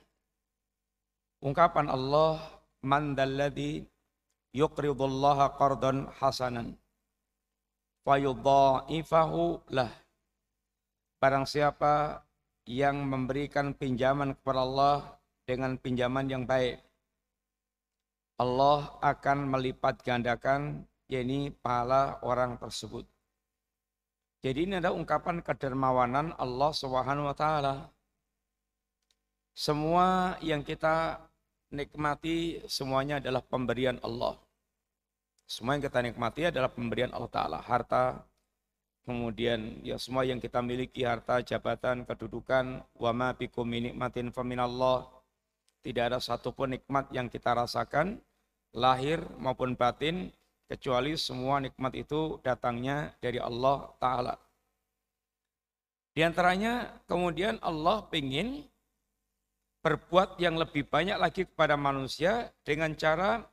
ungkapan 1.45 1.85
Allah, 1.85 2.41
Man 2.81 3.13
dalladhi 3.13 3.85
yuqridullaha 4.57 5.53
qardan 5.57 6.09
hasanan 6.17 6.73
fayudha'ifahu 8.05 9.73
lah. 9.73 9.91
Barang 11.17 11.49
siapa 11.49 12.21
yang 12.69 13.05
memberikan 13.05 13.73
pinjaman 13.73 14.37
kepada 14.37 14.61
Allah 14.61 14.97
dengan 15.45 15.77
pinjaman 15.77 16.29
yang 16.29 16.45
baik, 16.45 16.81
Allah 18.37 18.93
akan 19.01 19.49
melipat 19.49 20.05
gandakan 20.05 20.85
yakni 21.09 21.53
pahala 21.53 22.17
orang 22.25 22.57
tersebut. 22.57 23.05
Jadi 24.45 24.69
ini 24.69 24.73
adalah 24.77 24.93
ungkapan 24.93 25.41
kedermawanan 25.41 26.37
Allah 26.37 26.71
Subhanahu 26.73 27.29
wa 27.29 27.35
taala. 27.37 27.89
Semua 29.55 30.35
yang 30.43 30.61
kita 30.67 31.17
nikmati 31.71 32.59
semuanya 32.67 33.23
adalah 33.23 33.39
pemberian 33.39 33.97
Allah. 34.03 34.35
Semua 35.45 35.77
yang 35.77 35.83
kita 35.85 36.01
nikmati 36.01 36.41
adalah 36.49 36.73
pemberian 36.73 37.13
Allah 37.13 37.29
Ta'ala. 37.29 37.59
Harta, 37.61 38.25
kemudian 39.05 39.79
ya 39.85 40.01
semua 40.01 40.25
yang 40.25 40.41
kita 40.41 40.57
miliki, 40.65 41.05
harta, 41.05 41.39
jabatan, 41.45 42.01
kedudukan, 42.01 42.81
wa 42.97 43.11
ma 43.13 43.29
bikum 43.37 43.69
nikmatin 43.69 44.33
faminallah. 44.33 45.05
Tidak 45.85 46.01
ada 46.01 46.17
satupun 46.17 46.73
nikmat 46.73 47.13
yang 47.13 47.29
kita 47.29 47.53
rasakan, 47.53 48.17
lahir 48.73 49.21
maupun 49.37 49.77
batin, 49.77 50.33
kecuali 50.65 51.13
semua 51.15 51.61
nikmat 51.61 51.93
itu 51.93 52.41
datangnya 52.41 53.13
dari 53.21 53.37
Allah 53.37 53.89
Ta'ala. 54.01 54.35
Di 56.15 56.23
antaranya 56.23 57.03
kemudian 57.05 57.59
Allah 57.59 58.07
ingin 58.15 58.63
berbuat 59.85 60.41
yang 60.41 60.57
lebih 60.57 60.87
banyak 60.89 61.17
lagi 61.19 61.45
kepada 61.45 61.77
manusia 61.77 62.49
dengan 62.65 62.95
cara 62.97 63.45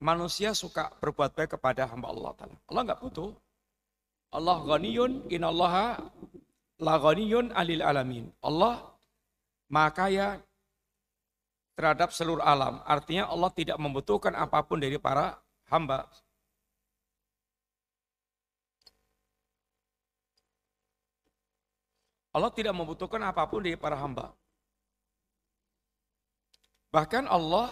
manusia 0.00 0.56
suka 0.56 0.88
berbuat 1.04 1.36
baik 1.36 1.60
kepada 1.60 1.84
hamba 1.84 2.08
Allah 2.08 2.32
Ta'ala. 2.38 2.56
Allah 2.70 2.82
nggak 2.88 3.00
butuh. 3.04 3.30
Allah 4.30 4.56
ghaniyun 4.64 5.28
inallaha 5.28 6.00
la 6.80 6.94
ghaniyun 6.96 7.52
alil 7.52 7.84
alamin. 7.84 8.32
Allah 8.40 8.80
maha 9.68 9.90
kaya 9.92 10.28
terhadap 11.76 12.14
seluruh 12.14 12.40
alam. 12.40 12.80
Artinya 12.88 13.28
Allah 13.28 13.52
tidak 13.52 13.76
membutuhkan 13.76 14.32
apa 14.32 14.64
pun 14.64 14.80
dari 14.80 14.96
para 14.96 15.36
hamba. 15.68 16.08
Allah 22.30 22.50
tidak 22.54 22.74
membutuhkan 22.74 23.18
apa 23.26 23.42
pun 23.50 23.62
dari 23.66 23.74
para 23.74 23.98
hamba. 23.98 24.30
Bahkan 26.90 27.26
Allah 27.26 27.70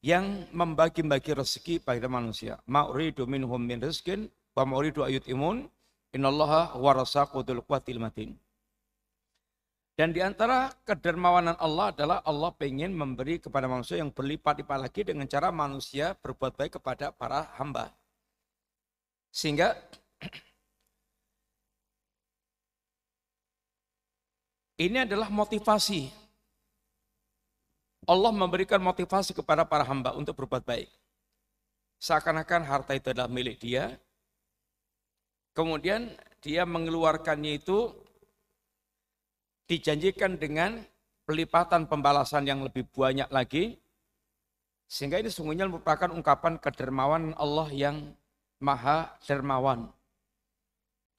yang 0.00 0.48
membagi-bagi 0.52 1.36
rezeki 1.36 1.84
pada 1.84 2.08
manusia. 2.08 2.56
Ma'uridu 2.64 3.28
minhum 3.28 3.60
min 3.60 3.80
rizkin 3.80 4.28
wa 4.56 4.64
ma'uridu 4.64 5.04
ayut 5.04 5.24
imun 5.28 5.68
innallaha 6.16 6.76
warasaqudul 6.76 7.64
quwatil 7.68 8.00
matin. 8.00 8.32
Dan 10.00 10.16
di 10.16 10.24
antara 10.24 10.72
kedermawanan 10.88 11.60
Allah 11.60 11.92
adalah 11.92 12.18
Allah 12.24 12.48
pengen 12.56 12.96
memberi 12.96 13.36
kepada 13.36 13.68
manusia 13.68 14.00
yang 14.00 14.08
berlipat-lipat 14.08 14.78
lagi 14.80 15.04
dengan 15.04 15.28
cara 15.28 15.52
manusia 15.52 16.16
berbuat 16.16 16.56
baik 16.56 16.80
kepada 16.80 17.12
para 17.12 17.52
hamba. 17.60 17.92
Sehingga 19.28 19.76
Ini 24.80 25.04
adalah 25.04 25.28
motivasi. 25.28 26.08
Allah 28.08 28.32
memberikan 28.32 28.80
motivasi 28.80 29.36
kepada 29.36 29.68
para 29.68 29.84
hamba 29.84 30.16
untuk 30.16 30.32
berbuat 30.40 30.64
baik. 30.64 30.88
Seakan-akan 32.00 32.64
harta 32.64 32.96
itu 32.96 33.12
adalah 33.12 33.28
milik 33.28 33.60
dia. 33.60 34.00
Kemudian 35.52 36.16
dia 36.40 36.64
mengeluarkannya 36.64 37.60
itu 37.60 37.92
dijanjikan 39.68 40.40
dengan 40.40 40.80
pelipatan 41.28 41.84
pembalasan 41.84 42.48
yang 42.48 42.64
lebih 42.64 42.88
banyak 42.88 43.28
lagi. 43.28 43.76
Sehingga 44.88 45.20
ini 45.20 45.28
sungguhnya 45.28 45.68
merupakan 45.68 46.08
ungkapan 46.08 46.56
kedermawan 46.56 47.36
Allah 47.36 47.68
yang 47.68 48.16
maha 48.64 49.12
dermawan. 49.28 49.92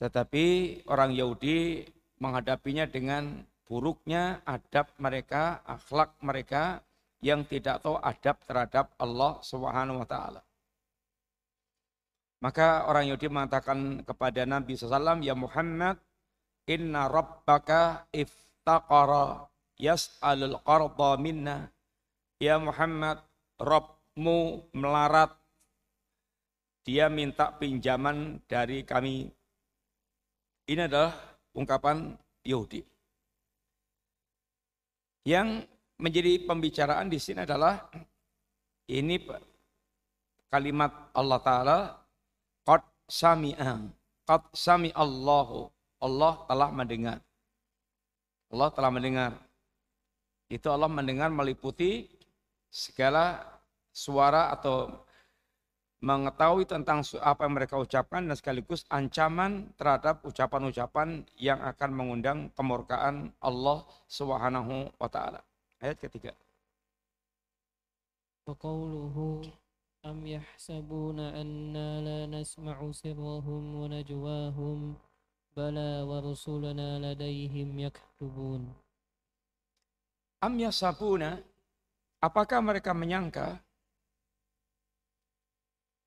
Tetapi 0.01 0.45
orang 0.89 1.13
Yahudi 1.13 1.85
menghadapinya 2.17 2.89
dengan 2.89 3.50
buruknya 3.71 4.43
adab 4.43 4.91
mereka, 4.99 5.63
akhlak 5.63 6.19
mereka 6.19 6.83
yang 7.23 7.47
tidak 7.47 7.79
tahu 7.79 7.95
adab 8.03 8.35
terhadap 8.43 8.91
Allah 8.99 9.39
Subhanahu 9.39 10.03
wa 10.03 10.07
taala. 10.11 10.43
Maka 12.43 12.83
orang 12.91 13.07
Yahudi 13.07 13.31
mengatakan 13.31 14.03
kepada 14.03 14.43
Nabi 14.43 14.75
SAW, 14.75 15.23
Ya 15.23 15.37
Muhammad, 15.37 15.95
inna 16.67 17.07
rabbaka 17.07 18.11
iftaqara 18.11 19.47
yas'alul 19.79 20.59
qarda 20.67 21.15
minna. 21.15 21.71
Ya 22.41 22.57
Muhammad, 22.57 23.21
Rabbmu 23.61 24.73
melarat, 24.73 25.37
dia 26.81 27.05
minta 27.13 27.53
pinjaman 27.53 28.41
dari 28.49 28.81
kami. 28.81 29.29
Ini 30.65 30.89
adalah 30.89 31.13
ungkapan 31.53 32.17
Yahudi. 32.41 32.81
Yang 35.21 35.69
menjadi 36.01 36.41
pembicaraan 36.49 37.07
di 37.07 37.21
sini 37.21 37.45
adalah 37.45 37.85
ini 38.89 39.21
kalimat 40.49 41.13
Allah 41.13 41.39
Ta'ala 41.39 41.77
Qad 42.65 42.81
sami'a 43.05 43.85
Qad 44.25 44.41
sami 44.55 44.89
Allahu 44.95 45.69
Allah 46.01 46.33
telah 46.49 46.69
mendengar. 46.73 47.21
Allah 48.49 48.69
telah 48.73 48.89
mendengar. 48.89 49.31
Itu 50.49 50.73
Allah 50.73 50.89
mendengar 50.89 51.29
meliputi 51.29 52.09
segala 52.73 53.45
suara 53.93 54.49
atau 54.49 55.05
mengetahui 56.01 56.65
tentang 56.65 57.05
apa 57.21 57.45
yang 57.45 57.53
mereka 57.53 57.77
ucapkan 57.77 58.25
dan 58.25 58.33
sekaligus 58.33 58.89
ancaman 58.89 59.69
terhadap 59.77 60.25
ucapan-ucapan 60.25 61.29
yang 61.37 61.61
akan 61.61 61.89
mengundang 61.93 62.49
kemurkaan 62.57 63.29
Allah 63.37 63.85
Subhanahu 64.09 64.89
wa 64.97 65.09
taala. 65.09 65.45
Ayat 65.77 66.01
ketiga. 66.01 66.33
Faqauluhu 68.49 69.45
am 70.01 70.25
yahsabuna 70.25 71.37
anna 71.37 72.01
la 72.01 72.19
nasma'u 72.25 72.89
sirrahum 72.89 73.85
wa 73.85 73.85
najwahum 73.85 74.97
bala 75.53 76.01
wa 76.01 76.17
rusulana 76.17 76.97
ladaihim 76.97 77.77
yaktubun. 77.77 78.73
Am 80.41 80.57
yahsabuna 80.57 81.37
apakah 82.17 82.57
mereka 82.65 82.97
menyangka 82.97 83.61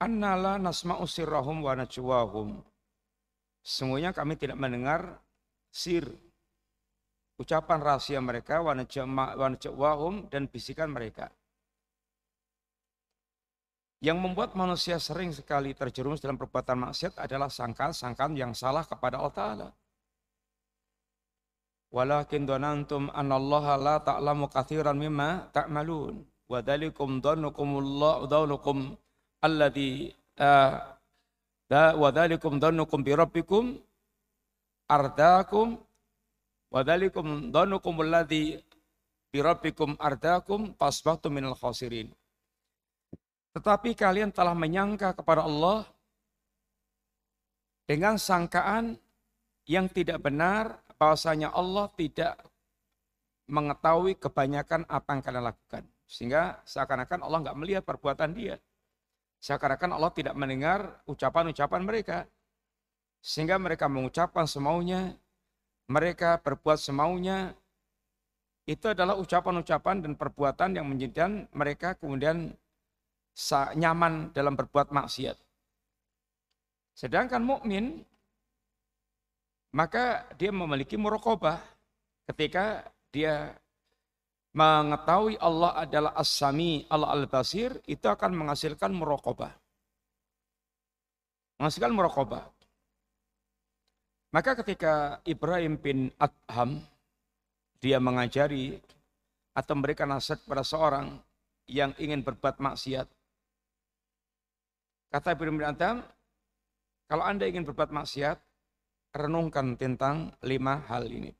annala 0.01 0.59
nasma'u 0.59 1.05
sirrahum 1.05 1.63
wa 1.63 1.75
najwahum. 1.79 2.63
Sungguhnya 3.65 4.13
kami 4.13 4.37
tidak 4.37 4.61
mendengar 4.61 5.19
sir 5.73 6.05
ucapan 7.41 7.81
rahasia 7.83 8.21
mereka 8.23 8.61
wa 8.61 8.75
najwahum 8.75 10.31
dan 10.31 10.47
bisikan 10.47 10.91
mereka. 10.93 11.33
Yang 14.05 14.19
membuat 14.21 14.53
manusia 14.53 15.01
sering 15.01 15.33
sekali 15.33 15.73
terjerumus 15.73 16.21
dalam 16.21 16.37
perbuatan 16.37 16.89
maksiat 16.89 17.17
adalah 17.25 17.49
sangkaan-sangkaan 17.49 18.37
yang 18.37 18.53
salah 18.53 18.85
kepada 18.85 19.17
Allah 19.17 19.33
Ta'ala. 19.33 19.69
walakin 21.95 22.43
dhanantum 22.43 23.07
anallaha 23.15 23.79
la 23.79 23.97
ta'lamu 24.03 24.51
katsiran 24.51 24.99
mimma 24.99 25.55
ta'malun 25.55 26.27
wa 26.51 26.59
dzalikum 26.59 27.23
dhannukumullah 27.23 28.27
dhannukum 28.27 28.99
alladhi 29.45 30.17
wa 32.01 32.09
dzalikum 32.09 32.57
dhannukum 32.57 33.05
bi 33.05 33.13
rabbikum 33.13 33.65
ardakum 34.89 35.77
wa 36.73 36.81
dzalikum 36.81 37.53
dhannukum 37.53 37.95
alladhi 38.01 38.57
bi 39.29 39.39
rabbikum 39.45 40.01
ardakum 40.01 40.73
fasbahtum 40.81 41.29
minal 41.29 41.57
khasirin 41.61 42.09
tetapi 43.55 43.93
kalian 43.93 44.33
telah 44.33 44.57
menyangka 44.57 45.13
kepada 45.15 45.45
Allah 45.45 45.87
dengan 47.85 48.17
sangkaan 48.17 48.97
yang 49.69 49.87
tidak 49.93 50.21
benar 50.25 50.81
bahwasanya 50.97 51.53
Allah 51.53 51.89
tidak 51.95 52.35
mengetahui 53.47 54.17
kebanyakan 54.17 54.89
apa 54.89 55.09
yang 55.15 55.23
kalian 55.23 55.45
lakukan. 55.53 55.85
Sehingga 56.09 56.61
seakan-akan 56.65 57.25
Allah 57.25 57.39
nggak 57.45 57.59
melihat 57.61 57.83
perbuatan 57.85 58.33
dia. 58.33 58.57
Seakan-akan 59.45 60.01
Allah 60.01 60.09
tidak 60.17 60.33
mendengar 60.41 61.05
ucapan-ucapan 61.05 61.85
mereka. 61.85 62.25
Sehingga 63.21 63.61
mereka 63.61 63.93
mengucapkan 63.93 64.49
semaunya, 64.49 65.13
mereka 65.85 66.41
berbuat 66.41 66.81
semaunya. 66.81 67.53
Itu 68.65 68.97
adalah 68.97 69.21
ucapan-ucapan 69.21 70.01
dan 70.01 70.13
perbuatan 70.17 70.81
yang 70.81 70.89
menjadikan 70.89 71.45
mereka 71.53 71.93
kemudian 72.01 72.57
nyaman 73.77 74.33
dalam 74.33 74.57
berbuat 74.57 74.89
maksiat. 74.89 75.37
Sedangkan 76.97 77.45
mukmin 77.45 78.01
maka 79.75 80.25
dia 80.39 80.55
memiliki 80.55 80.95
murokobah 80.97 81.59
ketika 82.31 82.89
dia 83.11 83.59
mengetahui 84.55 85.35
Allah 85.43 85.83
adalah 85.83 86.13
as-sami, 86.15 86.87
Allah 86.87 87.11
al-basir, 87.11 87.75
itu 87.91 88.07
akan 88.07 88.39
menghasilkan 88.39 88.95
murokobah. 88.95 89.51
Menghasilkan 91.59 91.91
murokobah. 91.91 92.47
Maka 94.31 94.59
ketika 94.63 95.23
Ibrahim 95.27 95.79
bin 95.79 95.99
Adham, 96.19 96.83
dia 97.79 97.99
mengajari 98.03 98.79
atau 99.55 99.79
memberikan 99.79 100.11
nasihat 100.11 100.43
kepada 100.43 100.67
seorang 100.67 101.15
yang 101.71 101.95
ingin 102.03 102.23
berbuat 102.27 102.59
maksiat. 102.59 103.07
Kata 105.15 105.39
Ibrahim 105.39 105.63
bin 105.63 105.71
Adham, 105.71 106.03
kalau 107.07 107.23
Anda 107.23 107.47
ingin 107.47 107.63
berbuat 107.63 107.95
maksiat, 107.95 108.39
renungkan 109.15 109.79
tentang 109.79 110.35
lima 110.43 110.83
hal 110.91 111.07
ini. 111.07 111.31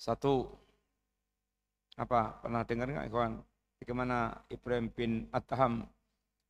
Satu, 0.00 0.48
apa 1.94 2.42
pernah 2.42 2.62
dengar 2.66 2.86
nggak 2.90 3.10
kawan? 3.10 3.32
Bagaimana 3.78 4.18
Ibrahim 4.50 4.86
bin 4.90 5.12
Adham 5.30 5.86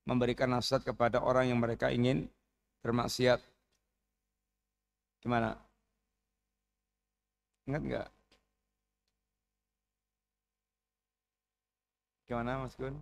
memberikan 0.08 0.48
nasihat 0.52 0.84
kepada 0.84 1.20
orang 1.20 1.50
yang 1.52 1.60
mereka 1.60 1.90
ingin 1.92 2.28
bermaksiat? 2.84 3.40
Gimana? 5.24 5.56
Ingat 7.68 7.82
nggak? 7.84 8.08
Gimana 12.28 12.64
Mas 12.64 12.76
Gun? 12.76 12.96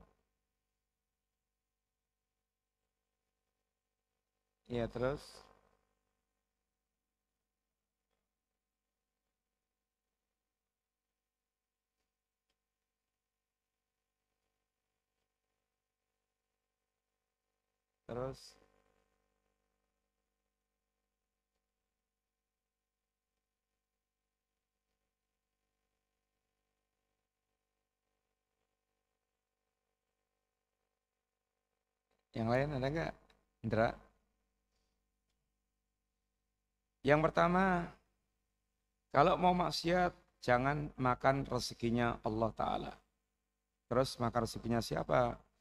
Iya 4.73 4.87
terus? 4.89 5.23
Terus 18.13 18.41
Yang 32.33 32.49
lain 32.49 32.69
ada 32.77 32.89
nggak? 32.89 33.13
Indra? 33.65 33.89
Yang 37.05 37.21
pertama, 37.29 37.65
kalau 39.13 39.37
mau 39.37 39.53
maksiat, 39.53 40.13
jangan 40.41 40.89
makan 40.97 41.45
rezekinya 41.45 42.21
Allah 42.25 42.51
Ta'ala. 42.57 42.93
Terus 43.89 44.17
makan 44.17 44.41
rezekinya 44.49 44.81
siapa? 44.81 45.52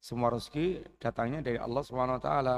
Semua 0.00 0.32
rezeki 0.32 0.80
datangnya 0.96 1.44
dari 1.44 1.60
Allah 1.60 1.82
Subhanahu 1.84 2.16
wa 2.16 2.24
taala. 2.24 2.56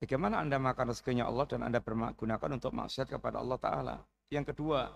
Bagaimana 0.00 0.40
Anda 0.40 0.56
makan 0.56 0.92
rezekinya 0.92 1.28
Allah 1.28 1.44
dan 1.44 1.60
Anda 1.64 1.80
bergunakan 1.84 2.50
untuk 2.56 2.72
maksiat 2.72 3.12
kepada 3.12 3.40
Allah 3.44 3.58
taala? 3.60 3.96
Yang 4.32 4.56
kedua, 4.56 4.88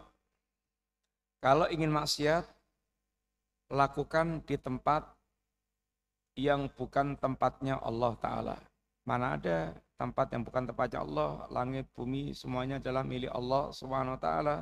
kalau 1.39 1.69
ingin 1.69 1.93
maksiat 1.93 2.49
lakukan 3.69 4.41
di 4.49 4.57
tempat 4.57 5.05
yang 6.39 6.73
bukan 6.73 7.19
tempatnya 7.21 7.77
Allah 7.83 8.17
taala. 8.17 8.57
Mana 9.05 9.37
ada 9.37 9.75
tempat 9.99 10.31
yang 10.33 10.47
bukan 10.47 10.65
tempatnya 10.71 11.03
Allah, 11.03 11.45
langit, 11.51 11.91
bumi 11.93 12.33
semuanya 12.33 12.79
adalah 12.81 13.03
milik 13.05 13.33
Allah 13.35 13.75
Subhanahu 13.75 14.17
wa 14.17 14.23
taala. 14.23 14.57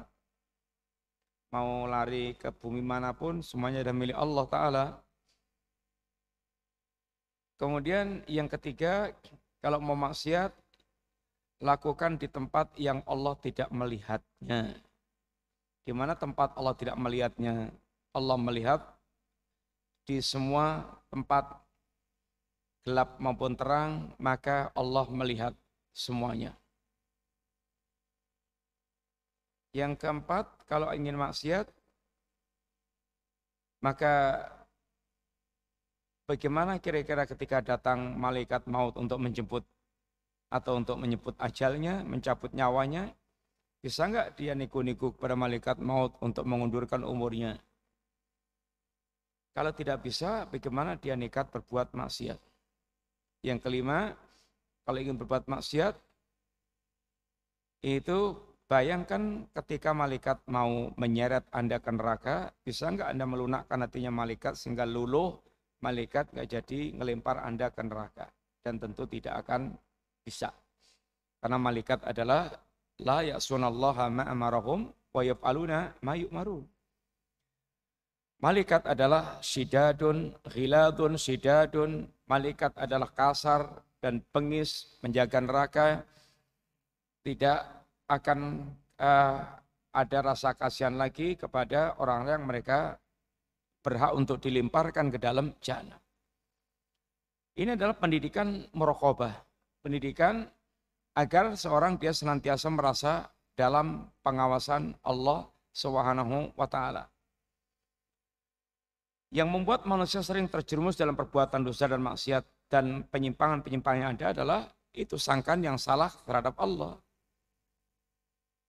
Mau 1.55 1.87
lari 1.87 2.35
ke 2.35 2.51
bumi 2.51 2.83
mana 2.83 3.15
pun 3.15 3.45
semuanya 3.45 3.87
adalah 3.87 3.99
milik 3.99 4.19
Allah 4.19 4.45
taala. 4.51 4.85
Kemudian 7.57 8.21
yang 8.29 8.53
ketiga, 8.53 9.13
kalau 9.65 9.81
mau 9.81 9.97
maksiat, 9.97 10.53
lakukan 11.65 12.21
di 12.21 12.29
tempat 12.29 12.69
yang 12.77 13.01
Allah 13.09 13.33
tidak 13.41 13.73
melihatnya. 13.73 14.77
Di 15.89 15.93
mana 15.97 16.13
tempat 16.13 16.53
Allah 16.53 16.77
tidak 16.77 17.01
melihatnya? 17.01 17.73
Allah 18.13 18.37
melihat 18.37 18.81
di 20.05 20.21
semua 20.21 20.85
tempat 21.09 21.49
gelap 22.85 23.17
maupun 23.19 23.57
terang, 23.57 24.13
maka 24.21 24.71
Allah 24.77 25.09
melihat 25.09 25.53
semuanya. 25.97 26.55
Yang 29.73 30.01
keempat, 30.05 30.49
kalau 30.69 30.93
ingin 30.93 31.19
maksiat, 31.19 31.69
maka 33.81 34.45
Bagaimana 36.27 36.83
kira-kira 36.83 37.23
ketika 37.23 37.63
datang 37.63 38.19
malaikat 38.19 38.67
maut 38.67 38.99
untuk 38.99 39.23
menjemput 39.23 39.63
atau 40.51 40.75
untuk 40.75 40.99
menyebut 40.99 41.39
ajalnya, 41.39 42.03
mencabut 42.03 42.51
nyawanya, 42.51 43.15
bisa 43.79 44.11
nggak 44.11 44.35
dia 44.35 44.59
niku-niku 44.59 45.15
kepada 45.15 45.39
malaikat 45.39 45.79
maut 45.79 46.19
untuk 46.19 46.43
mengundurkan 46.43 47.07
umurnya? 47.07 47.63
Kalau 49.55 49.71
tidak 49.71 50.03
bisa, 50.03 50.51
bagaimana 50.51 50.99
dia 50.99 51.15
nekat 51.15 51.47
berbuat 51.55 51.95
maksiat? 51.95 52.43
Yang 53.47 53.59
kelima, 53.63 54.19
kalau 54.83 54.99
ingin 54.99 55.15
berbuat 55.23 55.47
maksiat, 55.47 55.95
itu 57.87 58.35
bayangkan 58.67 59.47
ketika 59.55 59.95
malaikat 59.95 60.43
mau 60.51 60.91
menyeret 60.99 61.47
Anda 61.55 61.79
ke 61.79 61.95
neraka, 61.95 62.51
bisa 62.67 62.91
nggak 62.91 63.15
Anda 63.15 63.31
melunakkan 63.31 63.79
hatinya 63.79 64.11
malaikat 64.11 64.59
sehingga 64.59 64.83
luluh 64.83 65.46
malaikat 65.81 66.33
nggak 66.33 66.49
jadi 66.49 66.81
ngelempar 66.97 67.43
Anda 67.45 67.69
ke 67.73 67.83
neraka 67.85 68.27
dan 68.65 68.81
tentu 68.83 69.05
tidak 69.07 69.47
akan 69.47 69.77
bisa. 70.25 70.51
Karena 71.39 71.59
malaikat 71.61 72.03
adalah 72.03 72.51
la 73.03 73.23
ya'sunallaha 73.23 74.11
ma 74.11 74.25
amarahum 74.27 74.89
wa 74.89 75.23
yaf'aluna 75.23 76.01
ma 76.03 76.15
yu'marun. 76.17 76.65
Malaikat 78.37 78.85
adalah 78.85 79.41
sidadun, 79.41 80.37
ghiladun, 80.45 81.17
sidadun. 81.17 82.05
Malaikat 82.29 82.75
adalah 82.77 83.09
kasar 83.09 83.81
dan 84.03 84.21
pengis, 84.29 84.99
menjaga 85.01 85.41
neraka. 85.41 85.87
Tidak 87.25 87.59
akan 88.13 88.69
uh, 89.01 89.41
ada 89.97 90.19
rasa 90.21 90.53
kasihan 90.53 90.93
lagi 91.01 91.33
kepada 91.41 91.97
orang 91.97 92.29
yang 92.29 92.43
mereka 92.45 93.01
berhak 93.87 94.19
untuk 94.19 94.43
dilemparkan 94.43 95.15
ke 95.15 95.23
dalam 95.23 95.55
jannah. 95.63 96.03
Ini 97.55 97.79
adalah 97.79 97.95
pendidikan 97.95 98.67
merokobah. 98.75 99.31
Pendidikan 99.79 100.43
agar 101.15 101.55
seorang 101.55 101.95
dia 101.95 102.11
senantiasa 102.11 102.67
merasa 102.75 103.31
dalam 103.55 104.11
pengawasan 104.27 104.99
Allah 105.07 105.47
Subhanahu 105.71 106.59
wa 106.59 106.67
taala. 106.67 107.07
Yang 109.31 109.49
membuat 109.55 109.87
manusia 109.87 110.21
sering 110.27 110.51
terjerumus 110.51 110.99
dalam 110.99 111.15
perbuatan 111.15 111.63
dosa 111.63 111.87
dan 111.87 112.03
maksiat 112.03 112.43
dan 112.67 113.07
penyimpangan-penyimpangan 113.07 114.01
yang 114.03 114.13
ada 114.19 114.27
adalah 114.35 114.61
itu 114.91 115.15
sangkan 115.15 115.63
yang 115.63 115.79
salah 115.79 116.11
terhadap 116.27 116.59
Allah. 116.59 116.99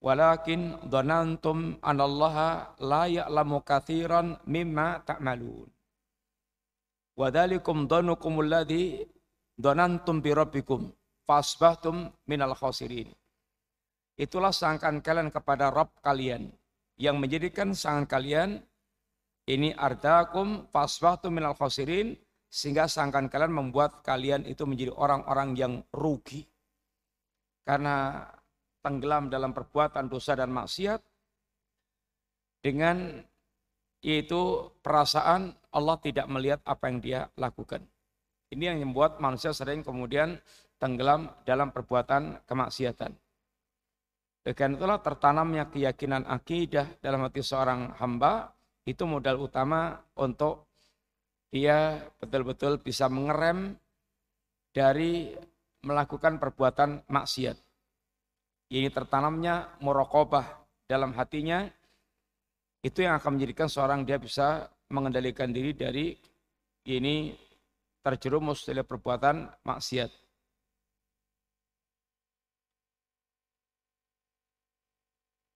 Walakin 0.02 0.78
dhanantum 0.86 1.82
anallaha 1.82 2.78
la 2.82 3.10
ya'lamu 3.10 3.62
katsiran 3.66 4.38
mimma 4.46 5.02
ta'malun. 5.04 5.70
Wa 7.18 7.34
dzalikum 7.34 7.90
dhanukum 7.90 8.46
alladhi 8.46 9.06
dhanantum 9.58 10.22
bi 10.22 10.32
rabbikum 10.34 10.94
fasbahtum 11.26 12.14
minal 12.30 12.54
khasirin. 12.54 13.10
Itulah 14.18 14.54
sangkaan 14.54 15.02
kalian 15.02 15.30
kepada 15.30 15.70
Rabb 15.70 16.02
kalian. 16.02 16.50
Yang 16.98 17.18
menjadikan 17.22 17.78
sangkaan 17.78 18.10
kalian 18.10 18.50
ini 19.46 19.70
ardakum 19.78 20.66
fasbahtum 20.74 21.38
minal 21.38 21.54
khasirin 21.54 22.18
sehingga 22.50 22.90
sangkaan 22.90 23.30
kalian 23.30 23.54
membuat 23.54 24.02
kalian 24.02 24.46
itu 24.50 24.66
menjadi 24.66 24.94
orang-orang 24.94 25.54
yang 25.54 25.74
rugi. 25.94 26.46
Karena 27.62 28.26
tenggelam 28.82 29.28
dalam 29.28 29.52
perbuatan 29.52 30.08
dosa 30.08 30.38
dan 30.38 30.54
maksiat 30.54 31.02
dengan 32.62 33.22
itu 34.02 34.72
perasaan 34.80 35.56
Allah 35.74 35.98
tidak 36.00 36.28
melihat 36.30 36.62
apa 36.64 36.90
yang 36.90 37.00
dia 37.02 37.22
lakukan. 37.36 37.84
Ini 38.48 38.72
yang 38.72 38.80
membuat 38.88 39.20
manusia 39.20 39.52
sering 39.52 39.84
kemudian 39.84 40.40
tenggelam 40.80 41.28
dalam 41.44 41.74
perbuatan 41.76 42.48
kemaksiatan. 42.48 43.12
Dengan 44.48 44.80
itulah 44.80 45.04
tertanamnya 45.04 45.68
keyakinan 45.68 46.24
akidah 46.24 46.88
dalam 47.04 47.28
hati 47.28 47.44
seorang 47.44 48.00
hamba 48.00 48.56
itu 48.88 49.04
modal 49.04 49.44
utama 49.44 50.00
untuk 50.16 50.72
dia 51.52 52.00
betul-betul 52.24 52.80
bisa 52.80 53.12
mengerem 53.12 53.76
dari 54.72 55.36
melakukan 55.84 56.40
perbuatan 56.40 57.04
maksiat 57.12 57.67
ini 58.68 58.92
tertanamnya 58.92 59.72
murokobah 59.80 60.44
dalam 60.88 61.16
hatinya, 61.16 61.68
itu 62.84 63.04
yang 63.04 63.20
akan 63.20 63.40
menjadikan 63.40 63.68
seorang 63.72 64.04
dia 64.04 64.20
bisa 64.20 64.68
mengendalikan 64.92 65.52
diri 65.52 65.76
dari 65.76 66.16
ini 66.88 67.36
terjerumus 68.04 68.64
dalam 68.64 68.88
perbuatan 68.88 69.52
maksiat. 69.68 70.12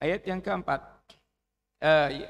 Ayat 0.02 0.22
yang 0.26 0.42
keempat, 0.42 0.82
eh, 1.80 2.26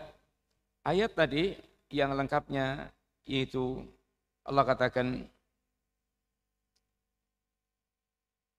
ayat 0.83 1.11
tadi 1.15 1.55
yang 1.89 2.13
lengkapnya 2.13 2.91
yaitu 3.23 3.79
Allah 4.43 4.65
katakan 4.67 5.23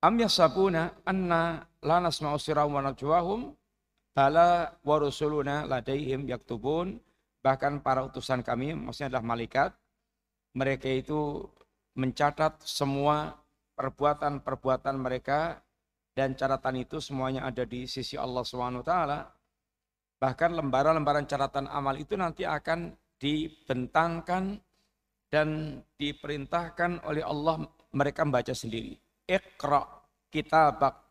Am 0.02 0.18
yasabuna 0.18 0.90
anna 1.06 1.62
la 1.82 1.98
nasma'u 1.98 2.38
sirahum 2.38 2.78
wa 2.78 2.82
najwahum 2.86 3.40
bala 4.14 4.78
wa 4.82 4.96
rusuluna 4.98 5.66
ladaihim 5.66 6.26
yaktubun 6.30 7.02
bahkan 7.42 7.82
para 7.82 8.06
utusan 8.06 8.40
kami 8.46 8.74
maksudnya 8.74 9.18
adalah 9.18 9.26
malaikat 9.34 9.70
mereka 10.54 10.88
itu 10.88 11.42
mencatat 11.96 12.60
semua 12.64 13.36
perbuatan-perbuatan 13.76 14.96
mereka 15.00 15.60
dan 16.12 16.36
catatan 16.36 16.84
itu 16.84 17.00
semuanya 17.00 17.48
ada 17.48 17.64
di 17.64 17.88
sisi 17.88 18.20
Allah 18.20 18.44
taala. 18.84 19.32
Bahkan 20.20 20.50
lembaran-lembaran 20.54 21.26
catatan 21.26 21.66
amal 21.66 21.96
itu 21.98 22.14
nanti 22.14 22.44
akan 22.44 22.94
dibentangkan 23.16 24.60
dan 25.32 25.80
diperintahkan 25.96 27.02
oleh 27.08 27.24
Allah 27.24 27.64
mereka 27.96 28.22
membaca 28.22 28.52
sendiri. 28.52 28.94
Iqra 29.24 29.82
kitabak 30.28 31.01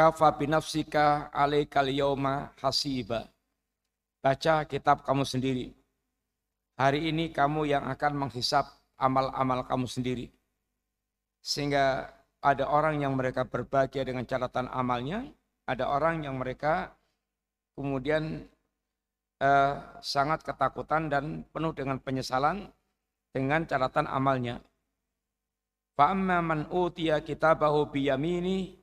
kafa 0.00 0.32
binafsika 0.32 1.28
alaikal 1.28 1.84
yawma 1.84 2.56
hasiba. 2.64 3.28
Baca 4.24 4.64
kitab 4.64 5.04
kamu 5.04 5.28
sendiri. 5.28 5.76
Hari 6.80 7.12
ini 7.12 7.28
kamu 7.28 7.68
yang 7.68 7.84
akan 7.84 8.16
menghisap 8.16 8.64
amal-amal 8.96 9.60
kamu 9.68 9.84
sendiri. 9.84 10.32
Sehingga 11.44 12.16
ada 12.40 12.64
orang 12.72 13.04
yang 13.04 13.12
mereka 13.12 13.44
berbahagia 13.44 14.08
dengan 14.08 14.24
catatan 14.24 14.72
amalnya, 14.72 15.28
ada 15.68 15.92
orang 15.92 16.24
yang 16.24 16.40
mereka 16.40 16.96
kemudian 17.76 18.48
eh, 19.36 19.74
sangat 20.00 20.40
ketakutan 20.48 21.12
dan 21.12 21.44
penuh 21.52 21.76
dengan 21.76 22.00
penyesalan 22.00 22.72
dengan 23.36 23.68
catatan 23.68 24.08
amalnya. 24.08 24.64
Fa'amma 25.92 26.40
man 26.40 26.72
utiya 26.72 27.20
kitabahu 27.20 27.92
biyamini. 27.92 28.79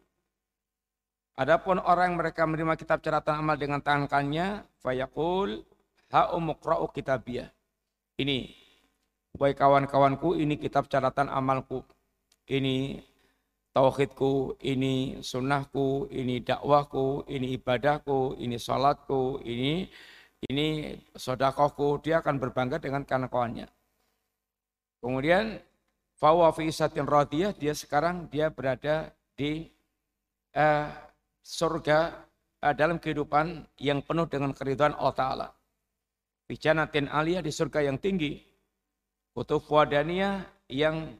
Adapun 1.37 1.77
orang 1.77 2.11
yang 2.11 2.17
mereka 2.17 2.49
menerima 2.49 2.73
kitab 2.73 3.05
catatan 3.05 3.45
amal 3.45 3.53
dengan 3.61 3.77
tangan 3.77 4.09
kanannya, 4.09 4.65
fayaqul 4.81 5.61
ha'umuqra'u 6.09 6.89
kitabiyah. 6.89 7.53
Ini, 8.17 8.49
wahai 9.37 9.53
kawan-kawanku, 9.53 10.33
ini 10.33 10.57
kitab 10.57 10.89
catatan 10.89 11.29
amalku. 11.29 11.85
Ini 12.49 13.05
tauhidku, 13.69 14.57
ini 14.65 15.21
sunnahku, 15.21 16.09
ini 16.09 16.41
dakwahku, 16.41 17.29
ini 17.29 17.53
ibadahku, 17.53 18.41
ini 18.41 18.57
salatku, 18.57 19.37
ini 19.45 19.85
ini 20.49 20.97
sodakohku. 21.13 22.01
Dia 22.01 22.25
akan 22.25 22.41
berbangga 22.41 22.81
dengan 22.81 23.05
kawan-kawannya. 23.05 23.69
Kemudian 25.05 25.61
Fawa 26.17 26.49
fi 26.49 26.73
isatin 26.73 27.05
dia 27.61 27.73
sekarang 27.77 28.25
dia 28.25 28.49
berada 28.49 29.13
di 29.37 29.69
uh, 30.57 30.89
surga 31.47 32.27
uh, 32.59 32.75
dalam 32.75 32.99
kehidupan 32.99 33.63
yang 33.79 34.03
penuh 34.03 34.27
dengan 34.27 34.51
keridhaan 34.51 34.91
Allah 34.99 35.15
Ta'ala. 35.15 35.47
Bijanatin 36.43 37.07
aliyah 37.07 37.39
di 37.39 37.51
surga 37.55 37.87
yang 37.87 37.95
tinggi. 37.95 38.43
Kutub 39.31 39.63
wadaniyah 39.71 40.43
yang 40.67 41.15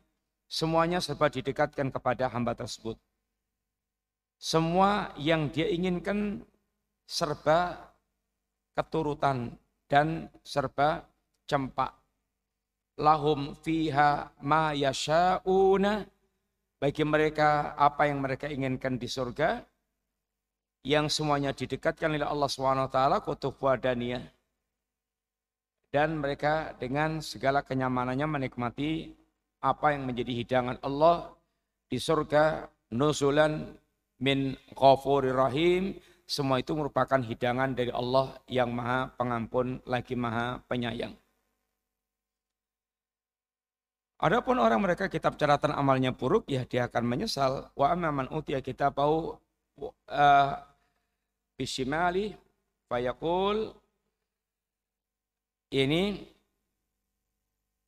semuanya 0.52 1.00
serba 1.00 1.32
didekatkan 1.32 1.88
kepada 1.96 2.28
hamba 2.28 2.58
tersebut. 2.58 3.00
Semua 4.36 5.16
yang 5.16 5.48
dia 5.48 5.72
inginkan 5.72 6.44
serba 7.08 7.88
keturutan 8.76 9.56
dan 9.88 10.28
serba 10.44 11.08
cempak 11.48 11.96
lahum 13.00 13.56
fiha 13.64 14.30
ma 14.44 14.76
yasha'una 14.76 16.06
bagi 16.78 17.04
mereka 17.06 17.74
apa 17.74 18.10
yang 18.10 18.22
mereka 18.22 18.46
inginkan 18.50 19.02
di 19.02 19.10
surga 19.10 19.66
yang 20.88 21.12
semuanya 21.12 21.52
didekatkan 21.52 22.16
oleh 22.16 22.24
Allah 22.24 22.48
SWT 22.48 23.00
kutub 23.28 23.60
wadaniyah 23.60 24.24
dan 25.92 26.16
mereka 26.24 26.72
dengan 26.80 27.20
segala 27.20 27.60
kenyamanannya 27.60 28.24
menikmati 28.24 29.12
apa 29.60 29.92
yang 29.92 30.08
menjadi 30.08 30.32
hidangan 30.32 30.78
Allah 30.80 31.36
di 31.92 32.00
surga 32.00 32.72
nuzulan 32.96 33.76
min 34.24 34.56
ghafurir 34.72 35.36
rahim. 35.36 36.00
Semua 36.28 36.60
itu 36.60 36.76
merupakan 36.76 37.24
hidangan 37.24 37.72
dari 37.72 37.88
Allah 37.92 38.36
yang 38.52 38.76
maha 38.76 39.08
pengampun 39.16 39.80
lagi 39.88 40.12
maha 40.12 40.60
penyayang. 40.68 41.16
Adapun 44.20 44.60
orang 44.60 44.84
mereka 44.84 45.08
kitab 45.08 45.40
catatan 45.40 45.72
amalnya 45.72 46.12
buruk, 46.12 46.44
ya 46.52 46.68
dia 46.68 46.92
akan 46.92 47.04
menyesal. 47.08 47.72
Wa 47.80 47.96
amman 47.96 48.28
utiya 48.28 48.60
kitabahu 48.60 49.40
uh, 50.12 50.54
bisimali 51.58 52.38
fayakul 52.86 53.74
ini 55.74 56.24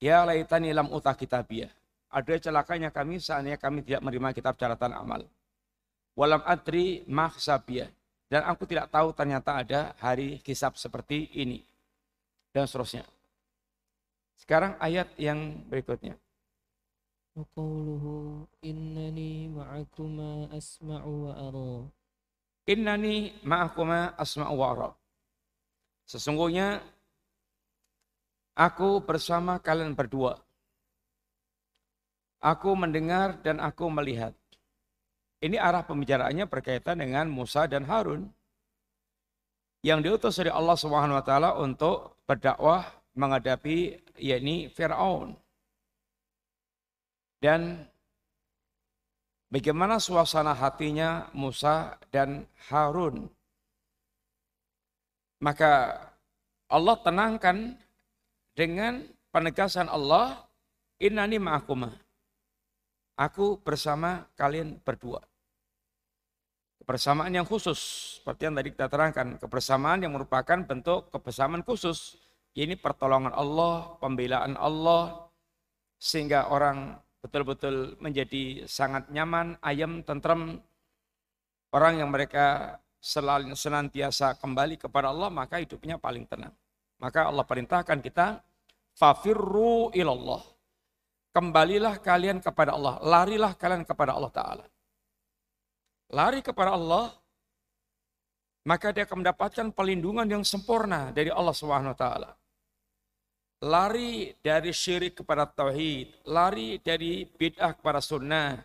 ya 0.02 0.26
laitani 0.26 0.74
lam 0.74 0.90
uta 0.92 1.14
kitabiyah. 1.14 1.72
Ada 2.10 2.50
celakanya 2.50 2.90
kami 2.90 3.22
seandainya 3.22 3.62
kami 3.62 3.86
tidak 3.86 4.02
menerima 4.02 4.34
kitab 4.34 4.58
catatan 4.58 4.98
amal. 4.98 5.22
Walam 6.18 6.42
adri 6.44 7.06
mahsabiyah. 7.06 7.94
Dan 8.30 8.46
aku 8.46 8.66
tidak 8.66 8.90
tahu 8.94 9.14
ternyata 9.14 9.62
ada 9.62 9.94
hari 10.02 10.42
kisab 10.42 10.78
seperti 10.78 11.30
ini. 11.38 11.62
Dan 12.50 12.66
seterusnya. 12.66 13.06
Sekarang 14.38 14.74
ayat 14.82 15.14
yang 15.22 15.66
berikutnya. 15.70 16.18
Wa 17.38 17.46
qawluhu 17.54 18.46
innani 18.66 19.50
ma'akuma 19.54 20.50
asma'u 20.50 21.30
wa 21.30 21.34
aruh 21.38 21.86
Innani 22.68 23.40
ma'akuma 23.46 24.18
asma'u 24.20 24.56
wa 24.58 24.92
Sesungguhnya 26.10 26.82
aku 28.58 29.06
bersama 29.06 29.62
kalian 29.62 29.94
berdua. 29.94 30.42
Aku 32.42 32.74
mendengar 32.74 33.38
dan 33.46 33.62
aku 33.62 33.92
melihat. 33.92 34.34
Ini 35.40 35.56
arah 35.56 35.88
pembicaraannya 35.88 36.50
berkaitan 36.52 37.00
dengan 37.00 37.32
Musa 37.32 37.64
dan 37.70 37.88
Harun 37.88 38.28
yang 39.80 40.04
diutus 40.04 40.36
oleh 40.44 40.52
Allah 40.52 40.76
Subhanahu 40.76 41.16
wa 41.16 41.24
taala 41.24 41.56
untuk 41.56 42.20
berdakwah 42.28 42.84
menghadapi 43.16 44.00
yakni 44.20 44.68
Firaun. 44.68 45.36
Dan 47.40 47.88
bagaimana 49.50 49.98
suasana 49.98 50.54
hatinya 50.54 51.28
Musa 51.34 51.98
dan 52.14 52.46
Harun. 52.70 53.30
Maka 55.42 55.98
Allah 56.70 56.96
tenangkan 57.02 57.74
dengan 58.54 59.02
penegasan 59.34 59.90
Allah, 59.90 60.46
innani 61.02 61.42
ma'akuma. 61.42 61.90
Aku 63.20 63.60
bersama 63.60 64.28
kalian 64.40 64.80
berdua. 64.80 65.20
Kebersamaan 66.80 67.36
yang 67.36 67.48
khusus, 67.48 67.80
seperti 68.20 68.48
yang 68.48 68.56
tadi 68.56 68.70
kita 68.72 68.88
terangkan, 68.88 69.36
kebersamaan 69.40 70.00
yang 70.04 70.16
merupakan 70.16 70.60
bentuk 70.64 71.12
kebersamaan 71.12 71.64
khusus. 71.64 72.16
Ini 72.56 72.80
pertolongan 72.80 73.36
Allah, 73.36 73.96
pembelaan 74.02 74.58
Allah, 74.58 75.30
sehingga 76.00 76.50
orang 76.50 76.98
betul-betul 77.20 78.00
menjadi 78.00 78.66
sangat 78.66 79.08
nyaman, 79.12 79.60
ayam, 79.64 80.04
tentrem. 80.04 80.60
Orang 81.70 82.02
yang 82.02 82.10
mereka 82.10 82.80
selalu 82.98 83.54
senantiasa 83.54 84.36
kembali 84.42 84.82
kepada 84.82 85.14
Allah, 85.14 85.30
maka 85.30 85.62
hidupnya 85.62 86.02
paling 86.02 86.26
tenang. 86.26 86.56
Maka 86.98 87.30
Allah 87.30 87.46
perintahkan 87.46 88.00
kita, 88.02 88.42
fafirru 88.98 89.94
ilallah. 89.94 90.42
Kembalilah 91.30 92.02
kalian 92.02 92.42
kepada 92.42 92.74
Allah, 92.74 92.98
larilah 93.06 93.54
kalian 93.54 93.86
kepada 93.86 94.18
Allah 94.18 94.34
Ta'ala. 94.34 94.66
Lari 96.10 96.42
kepada 96.42 96.74
Allah, 96.74 97.14
maka 98.66 98.90
dia 98.92 99.06
akan 99.06 99.22
mendapatkan 99.24 99.68
pelindungan 99.72 100.28
yang 100.28 100.44
sempurna 100.44 101.14
dari 101.14 101.32
Allah 101.32 101.56
Subhanahu 101.56 101.96
taala 101.96 102.39
lari 103.60 104.32
dari 104.40 104.72
syirik 104.72 105.20
kepada 105.24 105.44
tauhid, 105.48 106.24
lari 106.28 106.80
dari 106.80 107.28
bid'ah 107.28 107.76
kepada 107.76 108.00
sunnah, 108.00 108.56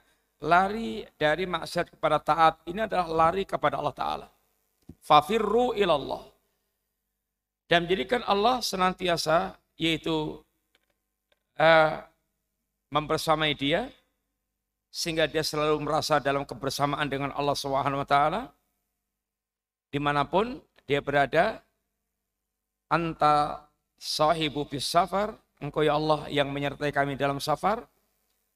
lari 0.43 1.03
dari 1.19 1.45
maksiat 1.51 1.95
kepada 1.99 2.19
taat. 2.23 2.55
Ini 2.71 2.87
adalah 2.87 3.09
lari 3.11 3.43
kepada 3.43 3.79
Allah 3.83 3.97
Ta'ala. 3.97 4.29
Fafirru 5.03 5.75
ilallah. 5.75 6.23
Dan 7.67 7.89
menjadikan 7.89 8.23
Allah 8.29 8.61
senantiasa 8.61 9.57
yaitu 9.75 10.39
uh, 11.59 11.95
membersamai 12.93 13.57
dia 13.59 13.91
sehingga 14.95 15.27
dia 15.27 15.43
selalu 15.43 15.83
merasa 15.83 16.23
dalam 16.23 16.47
kebersamaan 16.47 17.11
dengan 17.11 17.35
Allah 17.35 17.59
Subhanahu 17.59 18.07
wa 18.07 18.07
taala 18.07 18.43
di 19.91 19.99
mana 19.99 20.23
pun 20.23 20.63
dia 20.87 21.03
berada 21.03 21.59
anta 22.87 23.67
sahibu 24.05 24.69
bis 24.69 24.85
safar, 24.85 25.33
engkau 25.65 25.81
ya 25.81 25.97
Allah 25.97 26.29
yang 26.29 26.53
menyertai 26.53 26.93
kami 26.93 27.17
dalam 27.17 27.41
safar, 27.41 27.89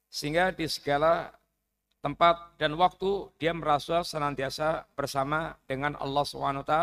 sehingga 0.05 0.53
di 0.53 0.69
segala 0.69 1.33
tempat 2.05 2.53
dan 2.61 2.77
waktu 2.77 3.33
dia 3.41 3.49
merasa 3.49 4.05
senantiasa 4.05 4.85
bersama 4.93 5.57
dengan 5.65 5.97
Allah 5.97 6.21
SWT 6.21 6.73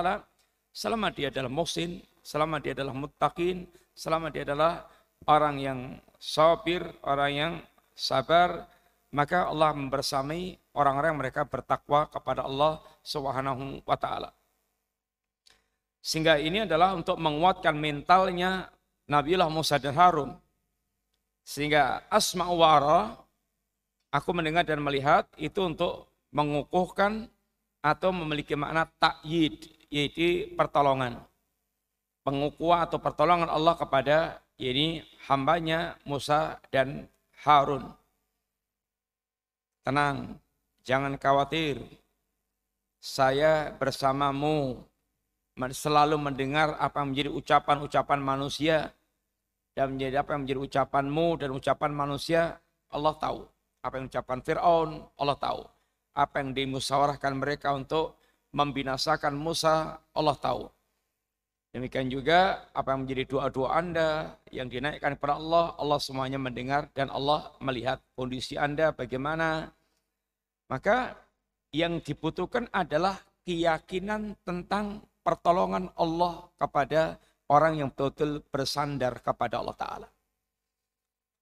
selama 0.74 1.14
dia 1.14 1.30
adalah 1.30 1.48
muhsin, 1.48 2.02
selama 2.26 2.58
dia 2.58 2.74
adalah 2.74 2.92
muttaqin, 2.92 3.70
selama 3.94 4.34
dia 4.34 4.42
adalah 4.42 4.84
orang 5.30 5.56
yang 5.62 5.80
sabir, 6.18 6.82
orang 7.06 7.32
yang 7.32 7.52
sabar, 7.94 8.66
maka 9.14 9.46
Allah 9.46 9.72
membersamai 9.72 10.58
orang-orang 10.74 11.14
mereka 11.16 11.46
bertakwa 11.46 12.10
kepada 12.10 12.44
Allah 12.44 12.82
Subhanahu 13.00 13.80
wa 13.86 13.96
taala. 13.96 14.34
Sehingga 16.06 16.38
ini 16.38 16.62
adalah 16.62 16.94
untuk 16.94 17.18
menguatkan 17.18 17.74
mentalnya 17.74 18.70
Nabiullah 19.10 19.50
Musa 19.50 19.82
dan 19.82 19.98
Harun. 19.98 20.38
Sehingga 21.42 22.06
asma 22.06 22.46
wara, 22.46 23.18
aku 24.14 24.30
mendengar 24.30 24.62
dan 24.62 24.78
melihat 24.86 25.26
itu 25.34 25.58
untuk 25.66 26.06
mengukuhkan 26.30 27.26
atau 27.82 28.14
memiliki 28.14 28.54
makna 28.54 28.86
takyid, 29.02 29.66
yaitu 29.90 30.54
pertolongan. 30.54 31.26
Pengukuhan 32.22 32.86
atau 32.86 33.02
pertolongan 33.02 33.50
Allah 33.50 33.74
kepada 33.74 34.38
ini 34.62 35.02
hambanya 35.26 35.98
Musa 36.06 36.62
dan 36.70 37.10
Harun. 37.42 37.82
Tenang, 39.82 40.38
jangan 40.86 41.18
khawatir. 41.18 41.82
Saya 43.02 43.74
bersamamu 43.74 44.86
selalu 45.56 46.20
mendengar 46.20 46.76
apa 46.76 47.00
yang 47.00 47.16
menjadi 47.16 47.30
ucapan-ucapan 47.32 48.20
manusia 48.20 48.92
dan 49.72 49.96
menjadi 49.96 50.20
apa 50.20 50.36
yang 50.36 50.44
menjadi 50.44 50.60
ucapanmu 50.68 51.26
dan 51.40 51.48
ucapan 51.52 51.92
manusia 51.96 52.40
Allah 52.92 53.16
tahu. 53.16 53.44
Apa 53.80 53.94
yang 54.00 54.06
ucapan 54.12 54.38
Fir'aun 54.44 54.90
Allah 55.16 55.38
tahu. 55.40 55.62
Apa 56.16 56.34
yang 56.44 56.52
dimusyawarahkan 56.52 57.32
mereka 57.36 57.72
untuk 57.72 58.16
membinasakan 58.52 59.36
Musa 59.36 60.00
Allah 60.16 60.36
tahu. 60.36 60.68
Demikian 61.76 62.08
juga 62.08 62.72
apa 62.72 62.96
yang 62.96 63.04
menjadi 63.04 63.24
doa-doa 63.28 63.68
anda 63.76 64.32
yang 64.48 64.72
dinaikkan 64.72 65.12
kepada 65.20 65.36
Allah 65.36 65.76
Allah 65.76 66.00
semuanya 66.00 66.40
mendengar 66.40 66.88
dan 66.96 67.12
Allah 67.12 67.52
melihat 67.60 68.00
kondisi 68.16 68.56
anda 68.56 68.96
bagaimana. 68.96 69.76
Maka 70.72 71.20
yang 71.76 72.00
dibutuhkan 72.00 72.64
adalah 72.72 73.20
keyakinan 73.44 74.40
tentang 74.40 75.04
pertolongan 75.26 75.90
Allah 75.98 76.46
kepada 76.54 77.18
orang 77.50 77.82
yang 77.82 77.88
betul-betul 77.90 78.46
bersandar 78.46 79.18
kepada 79.18 79.58
Allah 79.58 79.74
Ta'ala. 79.74 80.08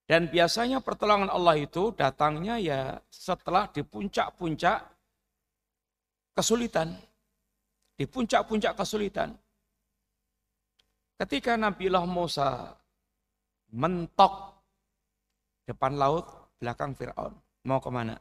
Dan 0.09 0.33
biasanya 0.33 0.81
pertolongan 0.81 1.29
Allah 1.29 1.61
itu 1.61 1.93
datangnya 1.93 2.57
ya 2.57 2.97
setelah 3.13 3.69
di 3.69 3.85
puncak-puncak 3.85 4.81
kesulitan. 6.33 6.97
Di 7.95 8.09
puncak-puncak 8.09 8.73
kesulitan. 8.73 9.37
Ketika 11.21 11.61
Nabiullah 11.61 12.09
Musa 12.09 12.73
mentok 13.77 14.57
depan 15.69 15.95
laut, 16.01 16.25
belakang 16.57 16.97
Fir'aun. 16.97 17.33
Mau 17.65 17.81
ke 17.81 17.89
mana? 17.93 18.17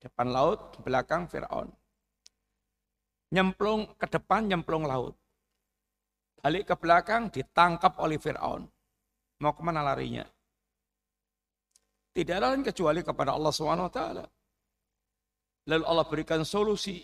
Depan 0.00 0.32
laut, 0.32 0.80
belakang 0.84 1.28
Fir'aun 1.28 1.68
nyemplung 3.34 3.90
ke 3.98 4.06
depan, 4.06 4.46
nyemplung 4.46 4.86
laut. 4.86 5.18
Balik 6.38 6.70
ke 6.70 6.74
belakang, 6.78 7.34
ditangkap 7.34 7.98
oleh 7.98 8.22
Fir'aun. 8.22 8.62
Mau 9.42 9.52
ke 9.52 9.62
mana 9.66 9.82
larinya? 9.82 10.22
Tidak 12.14 12.38
lain 12.38 12.62
kecuali 12.62 13.02
kepada 13.02 13.34
Allah 13.34 13.50
SWT. 13.50 14.00
Lalu 15.66 15.82
Allah 15.82 16.06
berikan 16.06 16.46
solusi. 16.46 17.02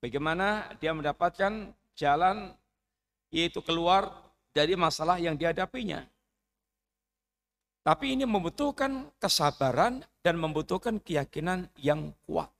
Bagaimana 0.00 0.72
dia 0.80 0.96
mendapatkan 0.96 1.76
jalan 1.92 2.56
yaitu 3.28 3.60
keluar 3.60 4.08
dari 4.56 4.72
masalah 4.78 5.20
yang 5.20 5.36
dihadapinya. 5.36 6.08
Tapi 7.84 8.16
ini 8.16 8.24
membutuhkan 8.24 9.12
kesabaran 9.20 10.00
dan 10.24 10.40
membutuhkan 10.40 10.96
keyakinan 10.98 11.68
yang 11.76 12.16
kuat. 12.24 12.55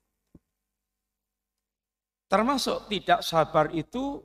Termasuk 2.27 2.91
tidak 2.91 3.23
sabar 3.23 3.71
itu 3.71 4.19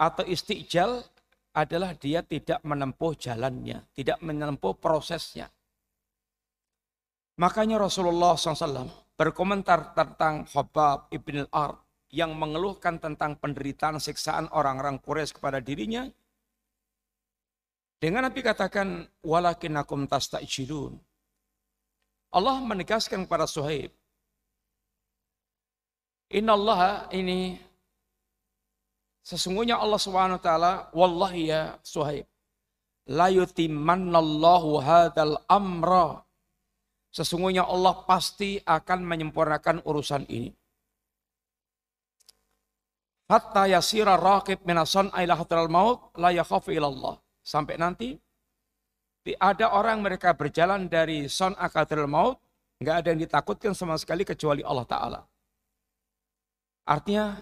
atau 0.00 0.24
istiqjal 0.24 1.04
adalah 1.52 1.92
dia 1.92 2.24
tidak 2.24 2.64
menempuh 2.64 3.12
jalannya, 3.18 3.84
tidak 3.92 4.18
menempuh 4.24 4.78
prosesnya. 4.80 5.52
Makanya 7.38 7.78
Rasulullah 7.78 8.34
SAW 8.34 9.14
berkomentar 9.14 9.94
tentang 9.94 10.48
Khabab 10.48 11.12
ibn 11.14 11.46
al-Ard 11.46 11.78
yang 12.08 12.32
mengeluhkan 12.32 12.96
tentang 12.96 13.36
penderitaan 13.36 14.00
siksaan 14.00 14.48
orang-orang 14.54 14.96
Quraisy 14.98 15.36
kepada 15.36 15.60
dirinya. 15.60 16.08
Dengan 17.98 18.30
Nabi 18.30 18.40
katakan, 18.40 19.04
walakinakum 19.26 20.06
tasta'jilun. 20.06 20.96
Allah 22.30 22.56
menegaskan 22.62 23.26
kepada 23.26 23.44
Suhaib, 23.50 23.90
Inna 26.28 26.52
Allah 26.52 27.08
ini 27.16 27.56
sesungguhnya 29.24 29.80
Allah 29.80 29.96
Subhanahu 29.96 30.36
wa 30.36 30.44
taala 30.44 30.72
wallahi 30.92 31.48
ya 31.48 31.80
Suhaib 31.80 32.28
la 33.08 33.32
yutimannallahu 33.32 34.78
hadzal 34.84 35.40
amra. 35.48 36.22
Sesungguhnya 37.08 37.64
Allah 37.64 38.04
pasti 38.04 38.60
akan 38.60 39.00
menyempurnakan 39.00 39.80
urusan 39.88 40.28
ini. 40.28 40.52
Hatta 43.32 43.64
yasira 43.64 44.16
raqib 44.20 44.60
minasan 44.68 45.08
ilahatul 45.16 45.72
maut 45.72 46.12
la 46.20 46.32
yakhafu 46.32 46.68
ilallah. 46.72 47.16
Sampai 47.40 47.80
nanti 47.80 48.20
ada 49.40 49.76
orang 49.76 50.00
mereka 50.00 50.32
berjalan 50.32 50.88
dari 50.88 51.28
son 51.28 51.52
akatul 51.56 52.08
maut 52.08 52.40
nggak 52.80 52.96
ada 53.04 53.08
yang 53.12 53.20
ditakutkan 53.24 53.72
sama 53.76 53.96
sekali 54.00 54.24
kecuali 54.24 54.64
Allah 54.64 54.86
Ta'ala. 54.88 55.20
Artinya 56.88 57.36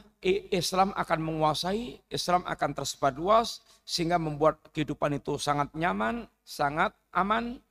Islam 0.51 0.91
akan 0.99 1.21
menguasai, 1.23 2.03
Islam 2.11 2.43
akan 2.43 2.71
tersebar 2.75 3.15
luas 3.15 3.63
sehingga 3.87 4.19
membuat 4.19 4.59
kehidupan 4.75 5.23
itu 5.23 5.39
sangat 5.39 5.71
nyaman, 5.79 6.27
sangat 6.43 6.91
aman. 7.15 7.63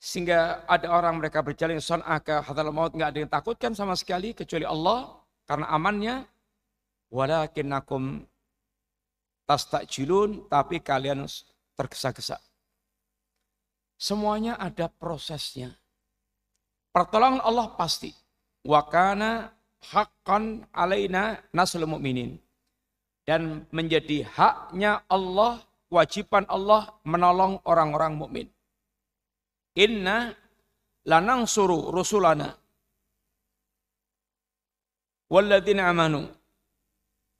Sehingga 0.00 0.64
ada 0.64 0.88
orang 0.88 1.20
mereka 1.20 1.44
berjalan 1.44 1.78
son'a 1.78 2.16
ke 2.24 2.40
hadal 2.48 2.72
maut 2.72 2.96
nggak 2.96 3.12
ada 3.12 3.18
yang 3.20 3.30
takutkan 3.30 3.76
sama 3.76 3.92
sekali 3.92 4.32
kecuali 4.32 4.64
Allah 4.64 5.20
karena 5.44 5.68
amannya. 5.68 6.16
Walakinnakum 7.12 8.24
tastajilun 9.44 10.48
tapi 10.48 10.80
kalian 10.80 11.28
tergesa-gesa. 11.76 12.40
Semuanya 14.00 14.56
ada 14.56 14.88
prosesnya. 14.88 15.76
Pertolongan 16.88 17.44
Allah 17.44 17.68
pasti. 17.76 18.16
Wakana 18.64 19.52
hakkan 19.90 20.66
alaina 20.70 21.42
nasul 21.50 21.86
mu'minin. 21.86 22.38
Dan 23.22 23.70
menjadi 23.70 24.26
haknya 24.26 25.06
Allah, 25.06 25.62
kewajiban 25.86 26.42
Allah 26.50 26.90
menolong 27.06 27.62
orang-orang 27.62 28.18
mukmin. 28.18 28.46
Inna 29.78 30.34
lanang 31.06 31.46
suruh 31.46 31.94
rusulana 31.94 32.54
walladzina 35.32 35.88
amanu 35.88 36.28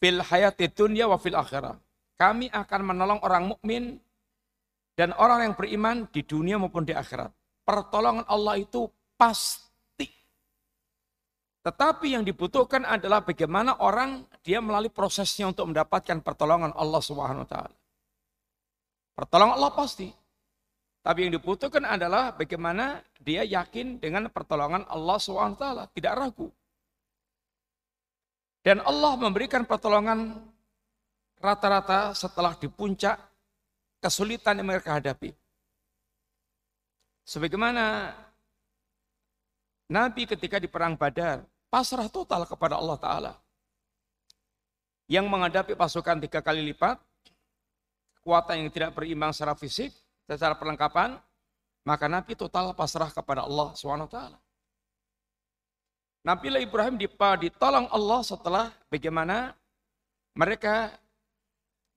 fil 0.01 0.21
hayati 0.21 0.73
dunya 0.73 1.05
wa 1.09 1.21
fil 1.21 1.37
akhirah. 1.37 1.77
Kami 2.17 2.49
akan 2.53 2.81
menolong 2.87 3.21
orang 3.27 3.45
mukmin 3.53 3.99
dan 4.95 5.17
orang 5.17 5.49
yang 5.51 5.55
beriman 5.57 6.07
di 6.13 6.23
dunia 6.23 6.61
maupun 6.61 6.87
di 6.87 6.93
akhirat. 6.93 7.33
Pertolongan 7.67 8.29
Allah 8.29 8.61
itu 8.61 8.87
pasti. 9.17 9.72
Tetapi 11.63 12.19
yang 12.19 12.27
dibutuhkan 12.27 12.83
adalah 12.83 13.23
bagaimana 13.23 13.79
orang 13.79 14.27
dia 14.43 14.59
melalui 14.59 14.91
prosesnya 14.91 15.47
untuk 15.47 15.71
mendapatkan 15.71 16.19
pertolongan 16.19 16.75
Allah 16.75 16.99
Subhanahu 16.99 17.47
wa 17.47 17.51
taala. 17.51 17.77
Pertolongan 19.15 19.55
Allah 19.63 19.73
pasti. 19.73 20.09
Tapi 21.03 21.27
yang 21.27 21.35
dibutuhkan 21.35 21.83
adalah 21.83 22.31
bagaimana 22.35 23.03
dia 23.19 23.43
yakin 23.43 23.99
dengan 23.99 24.31
pertolongan 24.31 24.87
Allah 24.87 25.19
SWT, 25.19 25.91
tidak 25.99 26.15
ragu. 26.15 26.47
Dan 28.63 28.79
Allah 28.87 29.19
memberikan 29.19 29.67
pertolongan 29.67 30.39
rata-rata 31.43 32.15
setelah 32.15 32.55
di 32.55 32.71
puncak 32.71 33.19
kesulitan 33.99 34.63
yang 34.63 34.71
mereka 34.71 35.03
hadapi. 35.03 35.35
Sebagaimana 37.27 38.15
Nabi 39.91 40.23
ketika 40.23 40.63
di 40.63 40.71
perang 40.71 40.95
Badar 40.95 41.43
pasrah 41.73 42.13
total 42.13 42.45
kepada 42.45 42.77
Allah 42.77 43.01
Ta'ala. 43.01 43.33
Yang 45.09 45.27
menghadapi 45.33 45.73
pasukan 45.73 46.21
tiga 46.21 46.45
kali 46.45 46.61
lipat, 46.61 47.01
kekuatan 48.21 48.61
yang 48.61 48.69
tidak 48.69 48.93
berimbang 48.93 49.33
secara 49.33 49.57
fisik, 49.57 49.89
secara 50.29 50.53
perlengkapan, 50.53 51.17
maka 51.89 52.13
Nabi 52.13 52.37
total 52.37 52.77
pasrah 52.77 53.09
kepada 53.09 53.49
Allah 53.49 53.73
SWT. 53.73 54.19
Nabi 56.23 56.47
Ibrahim 56.55 56.95
ditolong 57.01 57.91
Allah 57.91 58.21
setelah 58.23 58.71
bagaimana 58.87 59.57
mereka 60.39 60.95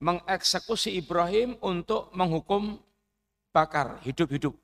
mengeksekusi 0.02 0.98
Ibrahim 0.98 1.56
untuk 1.62 2.10
menghukum 2.18 2.82
bakar 3.54 4.02
hidup-hidup. 4.02 4.58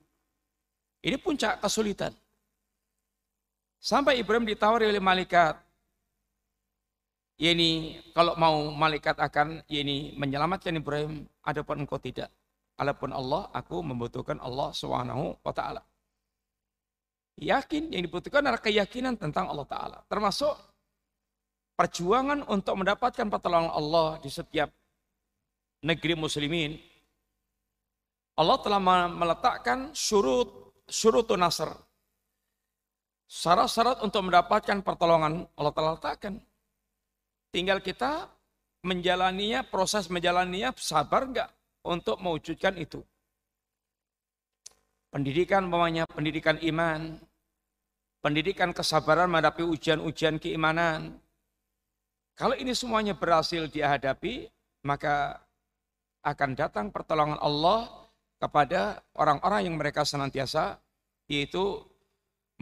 Ini 1.00 1.16
puncak 1.22 1.62
kesulitan. 1.62 2.12
Sampai 3.82 4.22
Ibrahim 4.22 4.46
ditawari 4.46 4.86
oleh 4.86 5.02
malaikat. 5.02 5.58
ini 7.42 7.98
kalau 8.14 8.38
mau 8.38 8.70
malaikat 8.70 9.18
akan 9.18 9.66
ini 9.66 10.14
menyelamatkan 10.14 10.78
Ibrahim, 10.78 11.26
adapun 11.42 11.82
engkau 11.82 11.98
tidak. 11.98 12.30
Adapun 12.78 13.10
Allah, 13.10 13.50
aku 13.50 13.82
membutuhkan 13.82 14.38
Allah 14.38 14.70
Subhanahu 14.70 15.34
wa 15.42 15.50
taala. 15.50 15.82
Yakin 17.42 17.90
yang 17.90 18.06
dibutuhkan 18.06 18.46
adalah 18.46 18.62
keyakinan 18.62 19.18
tentang 19.18 19.50
Allah 19.50 19.66
taala, 19.66 19.98
termasuk 20.06 20.54
perjuangan 21.74 22.46
untuk 22.46 22.78
mendapatkan 22.78 23.26
pertolongan 23.26 23.74
Allah 23.74 24.22
di 24.22 24.30
setiap 24.30 24.70
negeri 25.82 26.14
muslimin. 26.14 26.78
Allah 28.38 28.56
telah 28.62 28.78
meletakkan 29.10 29.90
surut 29.90 30.78
surut 30.86 31.26
nasr. 31.34 31.74
Syarat-syarat 33.32 34.04
untuk 34.04 34.28
mendapatkan 34.28 34.84
pertolongan 34.84 35.48
Allah 35.56 35.72
telah 35.72 35.92
letakkan. 35.96 36.36
Tinggal 37.48 37.80
kita 37.80 38.28
menjalaninya, 38.84 39.64
proses 39.64 40.12
menjalaninya, 40.12 40.76
sabar 40.76 41.24
enggak? 41.24 41.48
untuk 41.82 42.18
mewujudkan 42.22 42.78
itu. 42.78 43.02
Pendidikan 45.12 45.68
namanya 45.68 46.08
pendidikan 46.08 46.56
iman, 46.64 47.20
pendidikan 48.24 48.72
kesabaran 48.72 49.28
menghadapi 49.28 49.60
ujian-ujian 49.60 50.40
keimanan. 50.40 51.20
Kalau 52.32 52.56
ini 52.56 52.72
semuanya 52.72 53.12
berhasil 53.12 53.68
dihadapi, 53.68 54.48
maka 54.88 55.36
akan 56.24 56.56
datang 56.56 56.86
pertolongan 56.88 57.36
Allah 57.44 58.08
kepada 58.40 59.04
orang-orang 59.18 59.68
yang 59.68 59.76
mereka 59.76 60.06
senantiasa 60.06 60.80
yaitu 61.28 61.84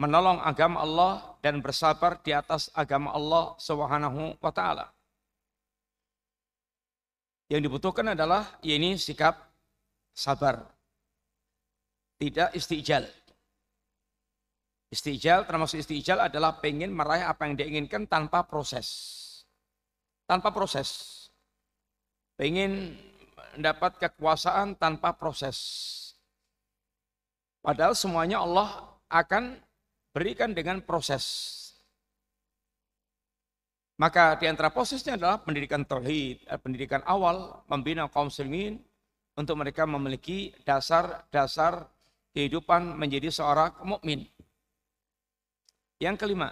menolong 0.01 0.41
agama 0.41 0.81
Allah 0.81 1.13
dan 1.45 1.61
bersabar 1.61 2.17
di 2.25 2.33
atas 2.33 2.73
agama 2.73 3.13
Allah 3.13 3.53
Subhanahu 3.61 4.33
wa 4.41 4.49
taala. 4.49 4.89
Yang 7.53 7.69
dibutuhkan 7.69 8.17
adalah 8.17 8.57
ya 8.65 8.81
ini 8.81 8.97
sikap 8.97 9.37
sabar. 10.17 10.65
Tidak 12.17 12.57
istijal. 12.57 13.05
Istijal 14.91 15.45
termasuk 15.45 15.79
istijal 15.85 16.19
adalah 16.19 16.57
pengen 16.57 16.91
meraih 16.91 17.23
apa 17.23 17.45
yang 17.45 17.55
diinginkan 17.55 18.09
tanpa 18.09 18.43
proses. 18.43 18.89
Tanpa 20.25 20.49
proses. 20.49 21.29
Pengen 22.35 22.97
mendapat 23.55 24.01
kekuasaan 24.01 24.75
tanpa 24.79 25.13
proses. 25.13 25.57
Padahal 27.61 27.93
semuanya 27.93 28.41
Allah 28.41 28.97
akan 29.11 29.59
berikan 30.12 30.52
dengan 30.56 30.80
proses. 30.80 31.52
Maka 33.96 34.36
di 34.36 34.44
antara 34.44 34.68
prosesnya 34.68 35.16
adalah 35.16 35.40
pendidikan 35.40 35.84
tauhid, 35.84 36.44
eh, 36.44 36.60
pendidikan 36.60 37.00
awal 37.08 37.64
membina 37.64 38.04
kaum 38.12 38.28
muslimin 38.28 38.76
untuk 39.36 39.56
mereka 39.56 39.88
memiliki 39.88 40.52
dasar-dasar 40.68 41.88
kehidupan 42.36 42.92
menjadi 42.96 43.32
seorang 43.32 43.72
mukmin. 43.84 44.24
Yang 46.00 46.16
kelima. 46.22 46.50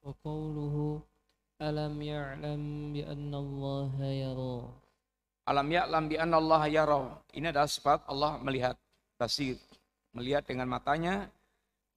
وقوله 0.00 0.76
ألم 1.60 1.94
يعلم 2.00 2.62
بأن 2.96 3.32
الله 3.36 3.92
يرى 4.00 4.58
Alam 5.50 5.66
ya'lam 5.66 6.06
bi 6.06 6.14
anna 6.14 6.38
Allah 6.38 6.62
yara. 6.70 7.02
Ini 7.34 7.50
adalah 7.50 7.66
sifat 7.66 8.06
Allah 8.06 8.38
melihat 8.38 8.78
basir, 9.18 9.58
melihat 10.14 10.46
dengan 10.46 10.70
matanya 10.70 11.26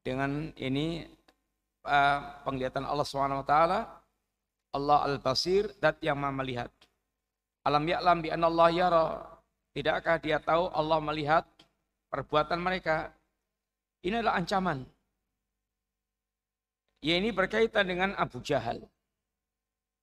dengan 0.02 0.50
ini 0.56 1.04
uh, 1.84 2.20
penglihatan 2.44 2.84
Allah 2.84 3.06
SWT, 3.06 3.54
Allah 4.68 4.98
Al-Basir, 5.08 5.72
dat 5.80 5.98
yang 6.04 6.20
maha 6.20 6.34
melihat. 6.34 6.70
Alam 7.68 7.84
ya'lam 7.84 8.24
bi 8.24 8.32
Allah 8.32 8.68
yara. 8.72 9.06
Tidakkah 9.76 10.16
dia 10.18 10.40
tahu 10.40 10.72
Allah 10.72 10.98
melihat 11.04 11.44
perbuatan 12.08 12.58
mereka? 12.58 13.12
Ini 14.00 14.24
adalah 14.24 14.40
ancaman. 14.40 14.88
Ya 17.04 17.14
ini 17.20 17.30
berkaitan 17.30 17.86
dengan 17.86 18.10
Abu 18.16 18.40
Jahal. 18.40 18.82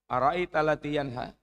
Ara'ita 0.06 0.62
yanha. 0.86 1.34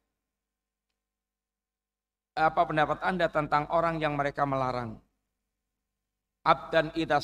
Apa 2.33 2.61
pendapat 2.65 2.97
Anda 3.03 3.27
tentang 3.29 3.69
orang 3.69 3.99
yang 3.99 4.17
mereka 4.17 4.47
melarang? 4.47 5.02
Abdan 6.43 6.91
ida 6.99 7.23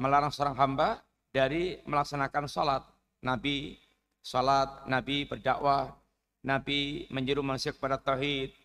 melarang 0.00 0.32
seorang 0.32 0.56
hamba 0.56 1.04
dari 1.28 1.76
melaksanakan 1.84 2.48
sholat. 2.48 2.82
Nabi 3.20 3.76
sholat, 4.24 4.88
Nabi 4.88 5.28
berdakwah, 5.28 5.92
Nabi 6.40 7.04
menyeru 7.12 7.44
manusia 7.44 7.76
kepada 7.76 8.00
tauhid. 8.00 8.56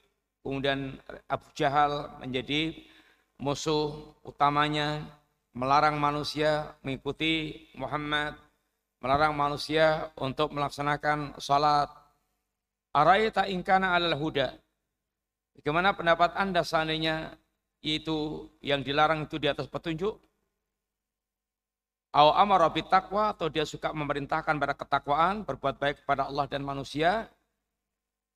Kemudian 0.42 0.96
Abu 1.28 1.52
Jahal 1.54 2.18
menjadi 2.24 2.74
musuh 3.36 4.16
utamanya, 4.24 5.04
melarang 5.52 6.00
manusia 6.00 6.72
mengikuti 6.82 7.68
Muhammad, 7.76 8.40
melarang 9.04 9.36
manusia 9.36 10.10
untuk 10.16 10.56
melaksanakan 10.56 11.36
sholat. 11.36 11.92
tak 13.36 13.48
ingkana 13.52 13.92
alal 13.98 14.16
huda. 14.16 14.56
Bagaimana 15.60 15.92
pendapat 15.94 16.32
anda 16.40 16.64
seandainya 16.64 17.36
itu 17.82 18.50
yang 18.62 18.86
dilarang 18.86 19.26
itu 19.26 19.42
di 19.42 19.50
atas 19.50 19.66
petunjuk? 19.66 20.18
Au 22.12 22.30
amara 22.36 22.68
takwa 22.70 23.32
atau 23.32 23.48
dia 23.48 23.64
suka 23.64 23.96
memerintahkan 23.96 24.56
pada 24.60 24.76
ketakwaan, 24.76 25.48
berbuat 25.48 25.80
baik 25.80 26.04
kepada 26.04 26.28
Allah 26.28 26.46
dan 26.46 26.62
manusia. 26.62 27.32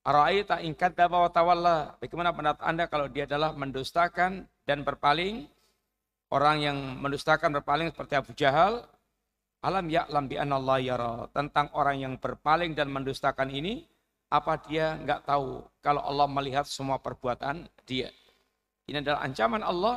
Ara'aita 0.06 0.64
in 0.64 0.72
kadzdzaba 0.72 1.28
wa 1.28 1.30
tawalla. 1.30 1.78
Bagaimana 2.00 2.32
pendapat 2.32 2.62
Anda 2.64 2.84
kalau 2.88 3.06
dia 3.10 3.28
adalah 3.28 3.52
mendustakan 3.52 4.48
dan 4.64 4.80
berpaling? 4.80 5.50
orang 6.30 6.56
yang 6.62 6.78
mendustakan 6.98 7.54
berpaling 7.60 7.92
seperti 7.94 8.14
Abu 8.18 8.32
Jahal, 8.34 8.82
alam 9.62 9.86
ya'lam 9.86 10.26
bi 10.26 10.36
Allah 10.38 10.78
yara. 10.82 11.14
Tentang 11.30 11.70
orang 11.74 11.96
yang 12.02 12.14
berpaling 12.18 12.74
dan 12.74 12.90
mendustakan 12.90 13.50
ini, 13.50 13.86
apa 14.30 14.58
dia 14.66 14.98
nggak 14.98 15.26
tahu 15.26 15.62
kalau 15.78 16.02
Allah 16.02 16.26
melihat 16.26 16.66
semua 16.66 16.98
perbuatan 16.98 17.70
dia. 17.86 18.10
Ini 18.86 19.02
adalah 19.02 19.26
ancaman 19.26 19.62
Allah 19.66 19.96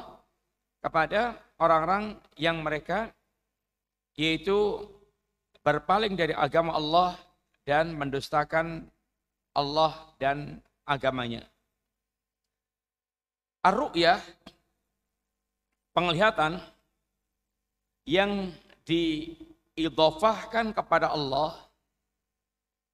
kepada 0.81 1.37
orang-orang 1.61 2.17
yang 2.39 2.65
mereka 2.65 3.13
yaitu 4.17 4.81
berpaling 5.61 6.17
dari 6.17 6.33
agama 6.33 6.73
Allah 6.73 7.13
dan 7.63 7.93
mendustakan 7.93 8.89
Allah 9.53 9.93
dan 10.17 10.57
agamanya. 10.89 11.45
Ar-ru'yah 13.61 14.17
penglihatan 15.93 16.57
yang 18.09 18.49
diidofahkan 18.87 20.73
kepada 20.73 21.13
Allah 21.13 21.53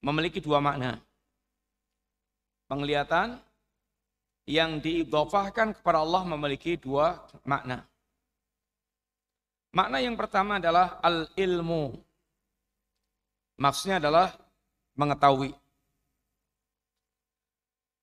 memiliki 0.04 0.44
dua 0.44 0.60
makna. 0.60 1.00
Penglihatan 2.68 3.40
yang 4.46 4.78
diidofahkan 4.78 5.82
kepada 5.82 6.06
Allah 6.06 6.22
memiliki 6.26 6.78
dua 6.78 7.26
makna. 7.46 7.86
Makna 9.76 10.00
yang 10.00 10.16
pertama 10.16 10.62
adalah 10.62 11.02
al-ilmu. 11.04 11.98
Maksudnya 13.60 14.00
adalah 14.00 14.32
mengetahui. 14.96 15.52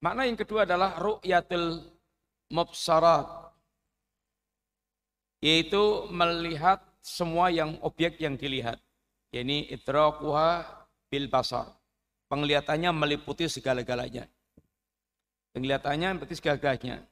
Makna 0.03 0.27
yang 0.27 0.37
kedua 0.37 0.67
adalah 0.67 0.99
ru'yatul 0.99 1.81
mubsarat. 2.51 3.55
Yaitu 5.41 6.11
melihat 6.11 6.83
semua 7.01 7.49
yang 7.49 7.79
objek 7.81 8.19
yang 8.19 8.35
dilihat. 8.35 8.83
Ini 9.33 9.73
idrakuha 9.73 10.67
bil 11.09 11.31
basar. 11.31 11.73
Penglihatannya 12.29 12.91
meliputi 12.93 13.49
segala-galanya. 13.49 14.29
Penglihatannya 15.53 16.17
meliputi 16.17 16.41
segala-galanya. 16.41 17.05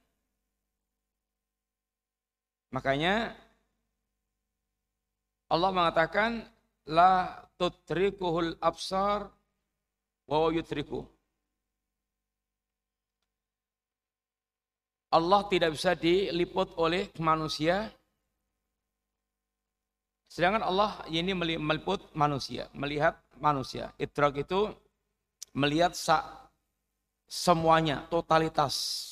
Makanya 2.73 3.37
Allah 5.51 5.69
mengatakan 5.75 6.41
la 6.89 7.45
tutrikuhul 7.59 8.57
absar 8.63 9.29
wa 10.25 10.49
yutriku. 10.49 11.05
Allah 15.11 15.43
tidak 15.51 15.75
bisa 15.75 15.91
diliput 15.93 16.71
oleh 16.79 17.11
manusia. 17.19 17.91
Sedangkan 20.31 20.63
Allah 20.63 21.03
ini 21.11 21.35
meliput 21.35 21.99
manusia, 22.15 22.71
melihat 22.71 23.19
manusia. 23.35 23.91
Idrak 23.99 24.39
itu 24.39 24.71
melihat 25.51 25.91
sa 25.91 26.40
semuanya, 27.31 28.03
totalitas. 28.11 29.07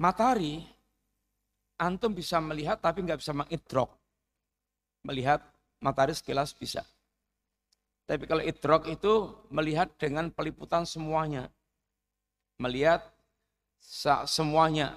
Matahari, 0.00 0.64
antum 1.76 2.16
bisa 2.16 2.40
melihat 2.40 2.80
tapi 2.80 3.04
nggak 3.04 3.20
bisa 3.20 3.36
mengidrok. 3.36 3.92
Melihat 5.04 5.44
matahari 5.84 6.16
sekilas 6.16 6.56
bisa. 6.56 6.80
Tapi 8.08 8.24
kalau 8.24 8.40
idrok 8.40 8.88
itu 8.88 9.36
melihat 9.52 9.92
dengan 10.00 10.32
peliputan 10.32 10.88
semuanya. 10.88 11.52
Melihat 12.56 13.04
semuanya 14.24 14.96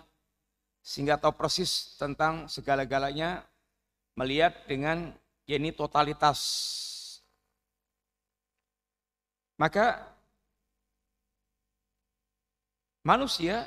sehingga 0.82 1.20
tahu 1.20 1.36
persis 1.38 1.94
tentang 2.00 2.50
segala-galanya 2.50 3.46
melihat 4.18 4.66
dengan 4.66 5.14
ini 5.46 5.70
totalitas 5.70 6.42
maka 9.62 10.02
manusia 13.02 13.66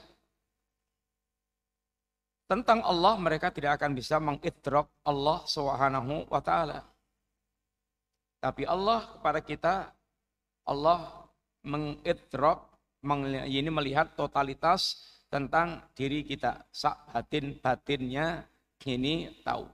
tentang 2.45 2.85
Allah 2.85 3.19
mereka 3.19 3.51
tidak 3.51 3.81
akan 3.81 3.97
bisa 3.97 4.21
mengidrok 4.21 4.87
Allah 5.03 5.43
Subhanahu 5.49 6.29
wa 6.29 6.41
taala. 6.45 6.85
Tapi 8.39 8.69
Allah 8.69 9.09
kepada 9.17 9.41
kita 9.41 9.75
Allah 10.69 11.25
mengidrok 11.65 12.69
ini 13.49 13.71
melihat 13.73 14.13
totalitas 14.17 15.01
tentang 15.33 15.81
diri 15.97 16.25
kita. 16.25 16.69
Sak 16.69 17.11
batin-batinnya 17.13 18.45
ini 18.85 19.33
tahu. 19.41 19.65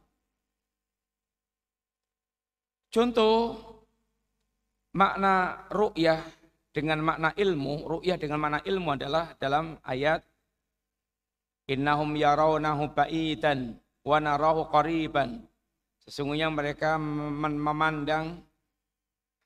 Contoh 2.91 3.55
makna 4.95 5.67
ru'yah 5.71 6.40
dengan 6.71 7.03
makna 7.03 7.35
ilmu, 7.35 7.87
ru'yah 7.87 8.19
dengan 8.19 8.39
makna 8.39 8.61
ilmu 8.63 8.95
adalah 8.95 9.35
dalam 9.39 9.79
ayat 9.83 10.23
Innahum 11.71 12.19
yarawnahu 12.19 12.99
ba'idan 12.99 13.79
wa 14.03 14.19
narahu 14.19 14.67
qariban. 14.75 15.47
Sesungguhnya 16.03 16.51
mereka 16.51 16.99
memandang 16.99 18.43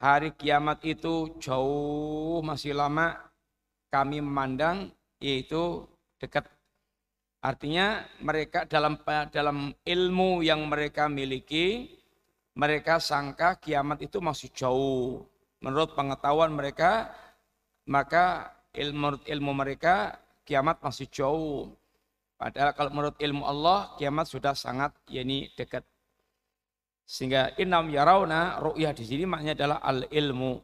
hari 0.01 0.33
kiamat 0.33 0.81
itu 0.89 1.37
jauh 1.37 2.41
masih 2.41 2.72
lama 2.72 3.20
kami 3.93 4.25
memandang 4.25 4.89
yaitu 5.20 5.85
dekat. 6.16 6.49
Artinya 7.45 8.09
mereka 8.25 8.64
dalam 8.64 8.97
dalam 9.29 9.77
ilmu 9.85 10.41
yang 10.41 10.64
mereka 10.64 11.12
miliki, 11.12 11.93
mereka 12.57 13.05
sangka 13.05 13.61
kiamat 13.61 14.01
itu 14.01 14.16
masih 14.25 14.49
jauh. 14.57 15.29
Menurut 15.65 15.97
pengetahuan 15.97 16.53
mereka, 16.53 17.09
maka 17.89 18.53
ilmu 18.77 19.25
ilmu 19.25 19.53
mereka 19.57 20.21
kiamat 20.45 20.85
masih 20.85 21.09
jauh. 21.09 21.73
Padahal 22.37 22.77
kalau 22.77 22.91
menurut 22.93 23.17
ilmu 23.17 23.49
Allah, 23.49 23.97
kiamat 23.97 24.29
sudah 24.29 24.53
sangat 24.53 24.93
yakni 25.09 25.49
dekat. 25.57 25.81
Sehingga 27.09 27.57
inam 27.57 27.89
yarawna 27.89 28.61
ru'yah 28.61 28.93
di 28.93 29.05
sini 29.09 29.25
maknanya 29.25 29.57
adalah 29.57 29.79
al 29.81 30.05
ilmu. 30.12 30.61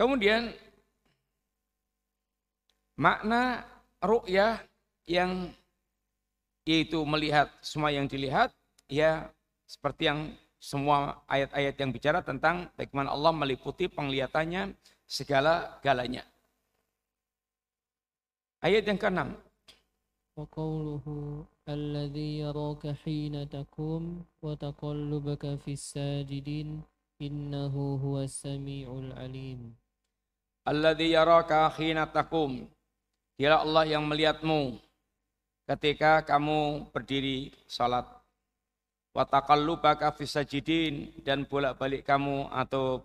Kemudian 0.00 0.48
Makna 3.00 3.64
ru'yah 4.04 4.60
yang 5.08 5.56
yaitu 6.68 7.00
melihat 7.08 7.48
semua 7.64 7.88
yang 7.88 8.04
dilihat 8.04 8.52
ya 8.92 9.32
seperti 9.64 10.12
yang 10.12 10.36
semua 10.60 11.24
ayat-ayat 11.24 11.72
yang 11.80 11.88
bicara 11.88 12.20
tentang 12.20 12.68
bagaimana 12.76 13.16
Allah 13.16 13.32
meliputi 13.32 13.88
penglihatannya 13.88 14.76
segala 15.08 15.80
galanya. 15.80 16.20
Ayat 18.60 18.84
yang 18.84 19.00
keenam. 19.00 19.40
Waqauluhu 20.36 21.48
alladhi 21.64 22.44
yaraka 22.44 22.92
hina 23.08 23.48
takum 23.48 24.20
wa 24.44 24.52
taqallubaka 24.52 25.56
fis 25.64 25.96
sajidin 25.96 26.84
innahu 27.16 27.96
huwa 27.96 28.28
samiul 28.28 29.16
alim. 29.16 29.72
Alladhi 30.68 31.16
yaraka 31.16 31.72
hina 31.72 32.04
takum. 32.04 32.68
Dialah 33.40 33.64
Allah 33.64 33.84
yang 33.88 34.04
melihatmu 34.04 34.76
ketika 35.64 36.20
kamu 36.20 36.92
berdiri 36.92 37.48
salat 37.64 38.19
Wa 39.10 39.26
taqallubaka 39.26 40.14
fisajidin 40.14 41.10
dan 41.26 41.42
bolak-balik 41.46 42.06
kamu 42.06 42.46
atau 42.50 43.02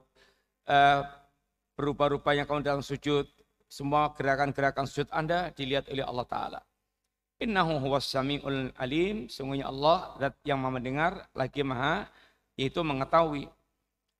uh, 0.69 1.01
berubah-ubahnya 1.75 2.45
kamu 2.45 2.61
dalam 2.61 2.83
sujud. 2.85 3.25
Semua 3.65 4.13
gerakan-gerakan 4.13 4.85
sujud 4.85 5.09
Anda 5.09 5.49
dilihat 5.51 5.89
oleh 5.89 6.05
Allah 6.05 6.27
Ta'ala. 6.29 6.59
Innahu 7.41 7.81
huwas 7.81 8.05
sami'ul 8.07 8.71
alim. 8.77 9.27
Sungguhnya 9.27 9.67
Allah 9.67 10.15
yang 10.45 10.61
mendengar 10.61 11.25
lagi 11.33 11.65
maha 11.65 12.07
yaitu 12.55 12.79
mengetahui. 12.85 13.49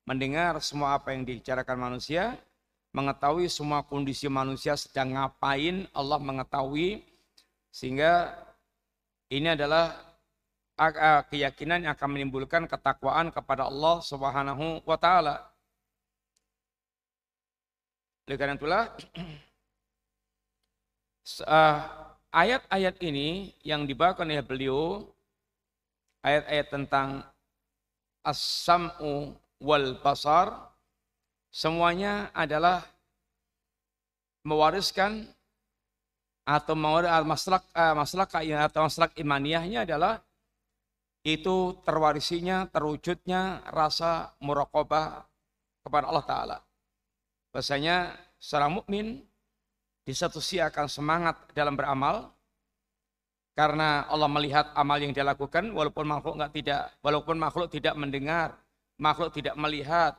Mendengar 0.06 0.58
semua 0.60 0.98
apa 0.98 1.14
yang 1.14 1.22
dibicarakan 1.26 1.78
manusia 1.78 2.36
mengetahui 2.96 3.52
semua 3.52 3.84
kondisi 3.84 4.24
manusia 4.32 4.72
sedang 4.72 5.12
ngapain, 5.12 5.84
Allah 5.92 6.16
mengetahui 6.16 7.04
sehingga 7.68 8.32
ini 9.28 9.52
adalah 9.52 9.92
keyakinan 11.32 11.88
yang 11.88 11.96
akan 11.96 12.08
menimbulkan 12.12 12.68
ketakwaan 12.68 13.32
kepada 13.32 13.64
Allah 13.66 14.04
Subhanahu 14.04 14.84
wa 14.84 14.96
taala. 15.00 15.48
Oleh 18.28 18.36
karena 18.36 18.60
itulah 18.60 18.92
ayat-ayat 22.42 23.00
ini 23.00 23.56
yang 23.64 23.88
dibawakan 23.88 24.28
oleh 24.28 24.44
beliau 24.44 25.08
ayat-ayat 26.20 26.68
tentang 26.68 27.24
as-sam'u 28.26 29.32
wal 29.62 29.96
basar 30.04 30.76
Semuanya 31.56 32.28
adalah 32.36 32.84
mewariskan 34.44 35.24
atau 36.44 36.76
masalah 36.76 37.64
masalah 37.96 38.28
atau 38.28 38.84
masalah 38.84 39.08
imaniyahnya 39.16 39.88
adalah 39.88 40.20
itu 41.26 41.74
terwarisinya, 41.82 42.70
terwujudnya 42.70 43.66
rasa 43.74 44.38
muraqabah 44.38 45.26
kepada 45.82 46.06
Allah 46.06 46.22
Ta'ala. 46.22 46.58
Bahasanya 47.50 48.14
seorang 48.38 48.78
mukmin 48.78 49.26
di 50.06 50.14
satu 50.14 50.38
sisi 50.38 50.62
akan 50.62 50.86
semangat 50.86 51.34
dalam 51.50 51.74
beramal, 51.74 52.30
karena 53.58 54.06
Allah 54.06 54.30
melihat 54.30 54.70
amal 54.78 55.02
yang 55.02 55.10
dia 55.10 55.26
lakukan, 55.26 55.66
walaupun 55.74 56.06
makhluk 56.06 56.38
nggak 56.38 56.54
tidak, 56.54 56.94
walaupun 57.02 57.36
makhluk 57.42 57.74
tidak 57.74 57.98
mendengar, 57.98 58.54
makhluk 58.94 59.34
tidak 59.34 59.58
melihat, 59.58 60.14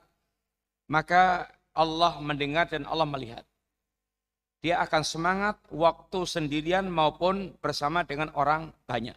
maka 0.92 1.48
Allah 1.72 2.20
mendengar 2.20 2.68
dan 2.68 2.84
Allah 2.84 3.08
melihat. 3.08 3.48
Dia 4.60 4.84
akan 4.84 5.04
semangat 5.06 5.56
waktu 5.72 6.20
sendirian 6.28 6.90
maupun 6.90 7.56
bersama 7.62 8.04
dengan 8.04 8.34
orang 8.36 8.74
banyak. 8.90 9.16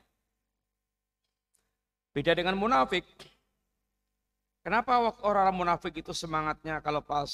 Beda 2.11 2.35
dengan 2.35 2.59
munafik. 2.59 3.07
Kenapa 4.61 4.99
orang-orang 5.25 5.57
munafik 5.57 6.05
itu 6.05 6.13
semangatnya 6.13 6.83
kalau 6.85 7.01
pas 7.01 7.31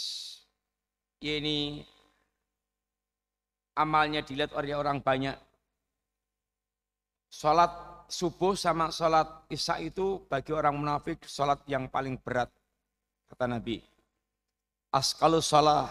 ya 1.18 1.40
ini 1.40 1.82
amalnya 3.74 4.22
dilihat 4.22 4.52
oleh 4.52 4.76
orang 4.76 5.02
banyak. 5.02 5.34
Sholat 7.32 7.72
subuh 8.06 8.54
sama 8.54 8.94
sholat 8.94 9.26
isya 9.50 9.82
itu 9.82 10.22
bagi 10.30 10.54
orang 10.54 10.78
munafik 10.78 11.26
sholat 11.26 11.60
yang 11.66 11.90
paling 11.90 12.20
berat. 12.20 12.52
Kata 13.26 13.50
Nabi. 13.50 13.82
Askalu 14.94 15.42
sholat. 15.42 15.90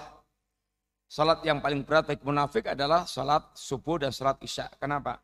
Sholat 1.06 1.44
yang 1.46 1.62
paling 1.62 1.86
berat 1.86 2.10
bagi 2.10 2.24
munafik 2.26 2.70
adalah 2.70 3.06
sholat 3.06 3.54
subuh 3.54 4.02
dan 4.02 4.16
sholat 4.16 4.40
isya. 4.42 4.72
Kenapa? 4.80 5.20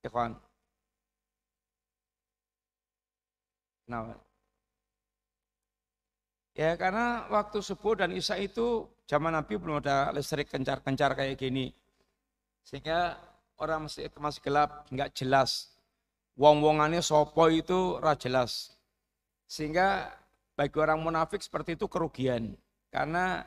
Ikhwan. 0.00 0.45
Kenapa? 3.86 4.18
Ya 6.56 6.74
karena 6.74 7.30
waktu 7.30 7.62
subuh 7.62 7.94
dan 7.94 8.10
isya 8.10 8.40
itu 8.42 8.90
zaman 9.06 9.30
Nabi 9.30 9.54
belum 9.54 9.78
ada 9.78 10.10
listrik 10.10 10.50
kencar-kencar 10.50 11.14
kayak 11.14 11.38
gini. 11.38 11.70
Sehingga 12.66 13.14
orang 13.62 13.86
masih, 13.86 14.10
masih 14.18 14.42
gelap, 14.42 14.90
nggak 14.90 15.14
jelas. 15.14 15.70
Wong-wongannya 16.34 17.00
sopo 17.00 17.46
itu 17.46 18.02
ra 18.02 18.18
jelas. 18.18 18.74
Sehingga 19.46 20.10
bagi 20.58 20.76
orang 20.82 20.98
munafik 20.98 21.38
seperti 21.38 21.78
itu 21.78 21.86
kerugian. 21.86 22.58
Karena 22.90 23.46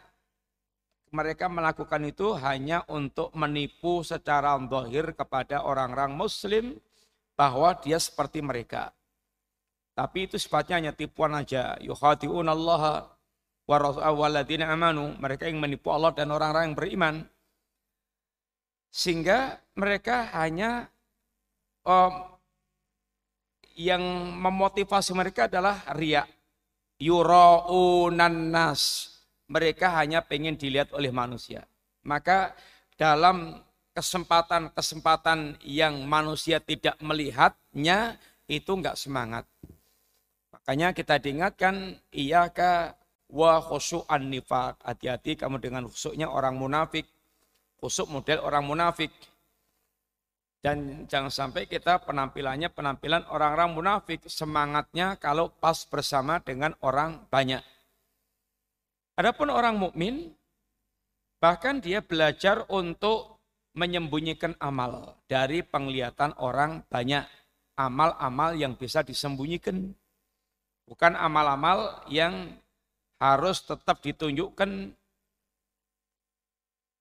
mereka 1.09 1.49
melakukan 1.49 2.05
itu 2.05 2.37
hanya 2.37 2.85
untuk 2.87 3.33
menipu 3.33 4.05
secara 4.05 4.55
zahir 4.69 5.11
kepada 5.17 5.65
orang-orang 5.65 6.13
muslim 6.13 6.77
bahwa 7.33 7.73
dia 7.81 7.97
seperti 7.97 8.45
mereka. 8.45 8.93
Tapi 9.99 10.31
itu 10.31 10.39
sifatnya 10.39 10.79
hanya 10.79 10.93
tipuan 10.95 11.35
aja. 11.35 11.75
Yukhati'un 11.83 12.47
Allah 12.47 13.11
waladina 13.67 14.71
amanu. 14.71 15.11
Mereka 15.19 15.51
yang 15.51 15.59
menipu 15.59 15.91
Allah 15.91 16.15
dan 16.15 16.31
orang-orang 16.31 16.71
yang 16.71 16.77
beriman. 16.79 17.15
Sehingga 18.87 19.59
mereka 19.75 20.31
hanya 20.39 20.87
um, 21.83 22.31
yang 23.75 23.99
memotivasi 24.39 25.11
mereka 25.11 25.51
adalah 25.51 25.83
riak. 25.99 26.31
Yura'unan 27.03 28.55
nas. 28.55 29.11
Mereka 29.51 29.99
hanya 29.99 30.23
pengen 30.23 30.55
dilihat 30.55 30.95
oleh 30.95 31.11
manusia. 31.11 31.67
Maka 32.07 32.55
dalam 32.95 33.59
kesempatan-kesempatan 33.91 35.59
yang 35.67 36.07
manusia 36.07 36.63
tidak 36.63 36.95
melihatnya, 37.03 38.15
itu 38.47 38.71
enggak 38.79 38.95
semangat. 38.95 39.43
Makanya 40.69 40.93
kita 40.93 41.17
diingatkan, 41.17 41.97
iyaka 42.13 42.93
wa 43.25 43.57
khusu'an 43.57 44.29
nifak. 44.29 44.77
Hati-hati 44.85 45.33
kamu 45.33 45.57
dengan 45.57 45.89
khusuknya 45.89 46.29
orang 46.29 46.61
munafik. 46.61 47.09
Khusuk 47.81 48.05
model 48.05 48.37
orang 48.45 48.69
munafik. 48.69 49.09
Dan 50.61 51.09
jangan 51.09 51.33
sampai 51.33 51.65
kita 51.65 52.05
penampilannya 52.05 52.69
penampilan 52.69 53.25
orang-orang 53.33 53.73
munafik. 53.73 54.21
Semangatnya 54.29 55.17
kalau 55.17 55.49
pas 55.49 55.89
bersama 55.89 56.37
dengan 56.37 56.77
orang 56.85 57.25
banyak. 57.33 57.65
Adapun 59.17 59.49
orang 59.49 59.73
mukmin, 59.73 60.37
bahkan 61.41 61.81
dia 61.81 62.05
belajar 62.05 62.69
untuk 62.69 63.41
menyembunyikan 63.73 64.53
amal 64.61 65.17
dari 65.25 65.65
penglihatan 65.65 66.37
orang 66.37 66.85
banyak. 66.93 67.25
Amal-amal 67.73 68.53
yang 68.53 68.77
bisa 68.77 69.01
disembunyikan. 69.01 69.97
Bukan 70.89 71.13
amal-amal 71.13 72.01
yang 72.09 72.57
harus 73.21 73.61
tetap 73.61 74.01
ditunjukkan. 74.01 74.89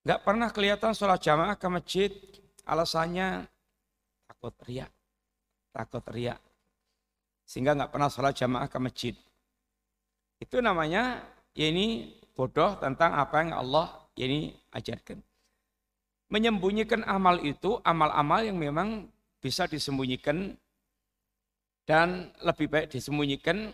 Gak 0.05 0.20
pernah 0.28 0.53
kelihatan 0.53 0.93
sholat 0.93 1.24
jamaah 1.24 1.57
ke 1.57 1.66
masjid. 1.72 2.12
Alasannya 2.68 3.49
takut 4.28 4.53
riak. 4.68 4.93
Takut 5.72 6.05
riak. 6.12 6.36
Sehingga 7.49 7.72
gak 7.72 7.97
pernah 7.97 8.12
sholat 8.12 8.36
jamaah 8.36 8.68
ke 8.68 8.76
masjid. 8.76 9.14
Itu 10.36 10.61
namanya 10.61 11.24
ya 11.57 11.72
ini 11.72 12.12
bodoh 12.36 12.76
tentang 12.76 13.16
apa 13.16 13.41
yang 13.41 13.57
Allah 13.57 13.89
ya 14.12 14.28
ini 14.28 14.53
ajarkan. 14.76 15.16
Menyembunyikan 16.28 17.09
amal 17.09 17.41
itu 17.41 17.80
amal-amal 17.89 18.45
yang 18.45 18.61
memang 18.61 19.09
bisa 19.41 19.64
disembunyikan 19.64 20.61
dan 21.89 22.28
lebih 22.45 22.68
baik 22.68 22.93
disembunyikan 22.93 23.72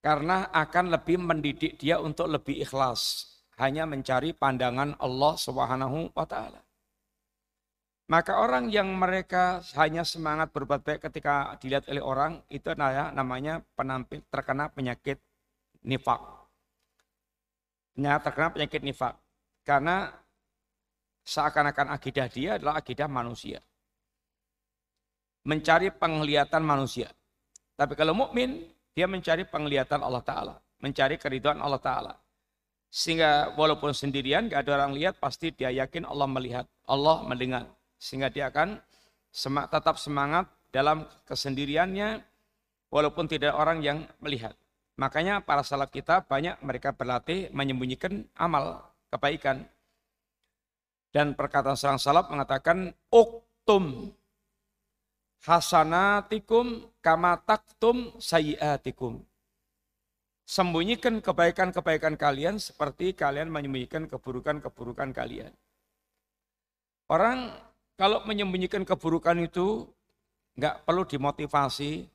karena 0.00 0.48
akan 0.48 0.88
lebih 0.88 1.20
mendidik 1.20 1.76
dia 1.76 2.00
untuk 2.00 2.24
lebih 2.24 2.56
ikhlas 2.64 3.28
hanya 3.60 3.84
mencari 3.84 4.32
pandangan 4.32 4.96
Allah 4.96 5.34
Subhanahu 5.36 6.08
wa 6.16 6.24
taala. 6.24 6.64
Maka 8.08 8.40
orang 8.40 8.72
yang 8.72 8.88
mereka 8.96 9.60
hanya 9.76 10.00
semangat 10.00 10.48
berbuat 10.48 10.80
baik 10.80 11.12
ketika 11.12 11.52
dilihat 11.60 11.84
oleh 11.92 12.00
orang 12.00 12.40
itu 12.48 12.72
namanya 12.72 13.60
penampil 13.76 14.24
terkena 14.32 14.72
penyakit 14.72 15.20
nifak. 15.84 16.16
Terkena 18.00 18.48
penyakit 18.56 18.80
nifak 18.80 19.20
karena 19.68 20.08
seakan-akan 21.28 21.92
akidah 21.92 22.32
dia 22.32 22.56
adalah 22.56 22.80
akidah 22.80 23.04
manusia 23.04 23.60
mencari 25.48 25.88
penglihatan 25.88 26.60
manusia. 26.60 27.08
Tapi 27.72 27.96
kalau 27.96 28.12
mukmin 28.12 28.68
dia 28.92 29.08
mencari 29.08 29.48
penglihatan 29.48 30.04
Allah 30.04 30.20
Ta'ala. 30.20 30.54
Mencari 30.84 31.16
keridhaan 31.16 31.64
Allah 31.64 31.80
Ta'ala. 31.80 32.12
Sehingga 32.92 33.56
walaupun 33.56 33.96
sendirian, 33.96 34.48
gak 34.52 34.68
ada 34.68 34.84
orang 34.84 34.92
lihat, 34.92 35.16
pasti 35.16 35.52
dia 35.52 35.72
yakin 35.72 36.04
Allah 36.04 36.28
melihat, 36.28 36.66
Allah 36.84 37.24
mendengar. 37.24 37.64
Sehingga 37.96 38.28
dia 38.28 38.52
akan 38.52 38.80
semak, 39.32 39.72
tetap 39.72 39.96
semangat 39.96 40.48
dalam 40.72 41.04
kesendiriannya, 41.24 42.20
walaupun 42.92 43.28
tidak 43.28 43.56
orang 43.56 43.84
yang 43.84 44.04
melihat. 44.20 44.56
Makanya 44.98 45.44
para 45.44 45.62
salaf 45.62 45.92
kita 45.94 46.26
banyak 46.26 46.58
mereka 46.64 46.90
berlatih 46.90 47.52
menyembunyikan 47.54 48.26
amal 48.34 48.82
kebaikan. 49.12 49.62
Dan 51.12 51.32
perkataan 51.38 51.76
seorang 51.78 52.00
salaf 52.00 52.28
mengatakan, 52.32 52.92
Uktum 53.12 54.12
hasanatikum 55.44 56.88
kama 56.98 57.38
taktum 57.42 58.14
sayiatikum. 58.18 59.22
Sembunyikan 60.48 61.20
kebaikan-kebaikan 61.20 62.16
kalian 62.16 62.56
seperti 62.56 63.12
kalian 63.12 63.52
menyembunyikan 63.52 64.08
keburukan-keburukan 64.08 65.12
kalian. 65.12 65.52
Orang 67.12 67.52
kalau 68.00 68.24
menyembunyikan 68.24 68.84
keburukan 68.88 69.36
itu 69.44 69.84
nggak 70.56 70.88
perlu 70.88 71.04
dimotivasi, 71.04 72.08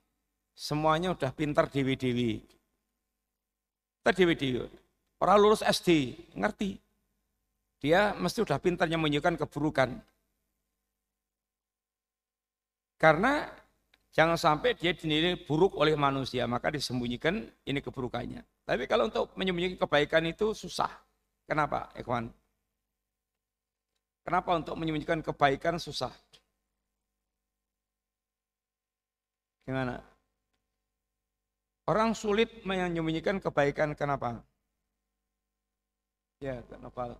semuanya 0.58 1.14
udah 1.14 1.30
pintar 1.30 1.70
dewi-dewi. 1.70 2.42
Kita 4.02 4.12
dewi-dewi. 4.18 4.66
Orang 5.22 5.38
lulus 5.40 5.62
SD, 5.64 6.18
ngerti. 6.34 6.82
Dia 7.80 8.18
mesti 8.18 8.42
udah 8.42 8.58
pintar 8.58 8.90
menyembunyikan 8.90 9.38
keburukan. 9.38 9.94
Karena 13.04 13.44
jangan 14.16 14.40
sampai 14.40 14.80
dia 14.80 14.96
dinilai 14.96 15.36
buruk 15.36 15.76
oleh 15.76 15.92
manusia, 16.00 16.48
maka 16.48 16.72
disembunyikan 16.72 17.44
ini 17.68 17.84
keburukannya. 17.84 18.64
Tapi 18.64 18.88
kalau 18.88 19.12
untuk 19.12 19.36
menyembunyikan 19.36 19.76
kebaikan 19.76 20.24
itu 20.24 20.56
susah. 20.56 20.88
Kenapa, 21.44 21.92
Ikhwan? 22.00 22.32
Kenapa 24.24 24.56
untuk 24.56 24.80
menyembunyikan 24.80 25.20
kebaikan 25.20 25.76
susah? 25.76 26.16
Gimana? 29.68 30.00
Orang 31.84 32.16
sulit 32.16 32.64
menyembunyikan 32.64 33.44
kebaikan 33.44 34.00
kenapa? 34.00 34.40
Ya, 36.40 36.64
kenapa? 36.72 37.20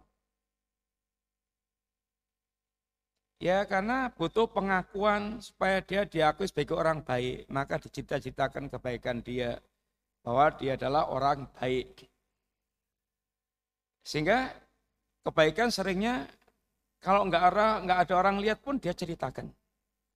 Ya 3.44 3.68
karena 3.68 4.08
butuh 4.08 4.48
pengakuan 4.48 5.44
supaya 5.44 5.84
dia 5.84 6.08
diakui 6.08 6.48
sebagai 6.48 6.80
orang 6.80 7.04
baik. 7.04 7.44
Maka 7.52 7.76
dicita-citakan 7.76 8.72
kebaikan 8.72 9.20
dia. 9.20 9.60
Bahwa 10.24 10.48
dia 10.56 10.80
adalah 10.80 11.12
orang 11.12 11.52
baik. 11.60 12.08
Sehingga 14.08 14.48
kebaikan 15.28 15.68
seringnya 15.76 16.24
kalau 17.04 17.28
nggak 17.28 17.44
ada, 17.44 17.68
nggak 17.84 18.00
ada 18.08 18.14
orang 18.16 18.40
lihat 18.40 18.64
pun 18.64 18.80
dia 18.80 18.96
ceritakan. 18.96 19.52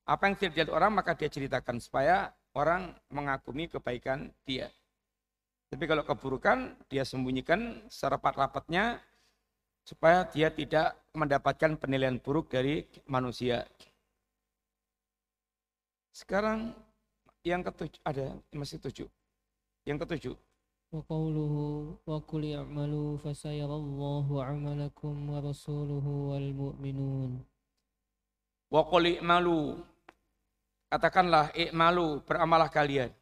Apa 0.08 0.32
yang 0.32 0.40
tidak 0.40 0.52
dilihat 0.56 0.72
orang 0.72 0.92
maka 0.96 1.12
dia 1.20 1.28
ceritakan 1.28 1.84
supaya 1.84 2.32
orang 2.56 2.96
mengagumi 3.12 3.68
kebaikan 3.68 4.32
dia. 4.48 4.72
Tapi 5.68 5.84
kalau 5.84 6.08
keburukan 6.08 6.80
dia 6.88 7.04
sembunyikan 7.04 7.92
serapat-rapatnya 7.92 9.04
supaya 9.88 10.28
dia 10.28 10.52
tidak 10.52 11.00
mendapatkan 11.16 11.80
penilaian 11.80 12.20
buruk 12.20 12.52
dari 12.52 12.84
manusia. 13.08 13.64
Sekarang 16.12 16.76
yang 17.48 17.64
ketujuh 17.64 18.04
ada 18.04 18.36
masih 18.52 18.84
tujuh. 18.84 19.08
Yang 19.88 19.98
ketujuh. 20.04 20.36
Wa 20.92 21.00
qawluhu 21.08 21.96
wa 22.04 22.20
qul 22.28 22.44
i'malu 22.52 23.16
fasayarallahu 23.24 24.44
'amalakum 24.44 25.16
wa 25.32 25.40
rasuluhu 25.40 26.36
wal 26.36 26.50
mu'minun. 26.52 27.40
Wa 28.68 28.84
qul 28.92 29.16
i'malu 29.16 29.80
katakanlah 30.92 31.56
i'malu 31.56 32.20
beramalah 32.28 32.68
kalian. 32.68 33.16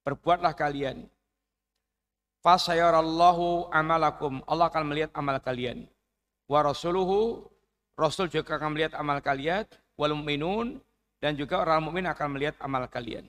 Berbuatlah 0.00 0.56
kalian 0.56 1.04
fasayarallahu 2.42 3.72
amalakum. 3.74 4.40
Allah 4.46 4.70
akan 4.70 4.84
melihat 4.88 5.10
amal 5.14 5.38
kalian. 5.42 5.86
Wa 6.48 6.64
rasuluhu 6.64 7.44
rasul 7.98 8.30
juga 8.30 8.56
akan 8.56 8.72
melihat 8.72 8.96
amal 8.96 9.18
kalian 9.20 9.66
wal 9.98 10.14
mu'minun 10.14 10.78
dan 11.18 11.34
juga 11.34 11.60
orang 11.60 11.82
mukmin 11.82 12.06
akan 12.06 12.28
melihat 12.38 12.54
amal 12.62 12.86
kalian. 12.86 13.26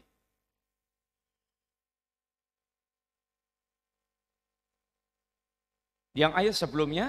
Yang 6.14 6.32
ayat 6.36 6.56
sebelumnya 6.58 7.08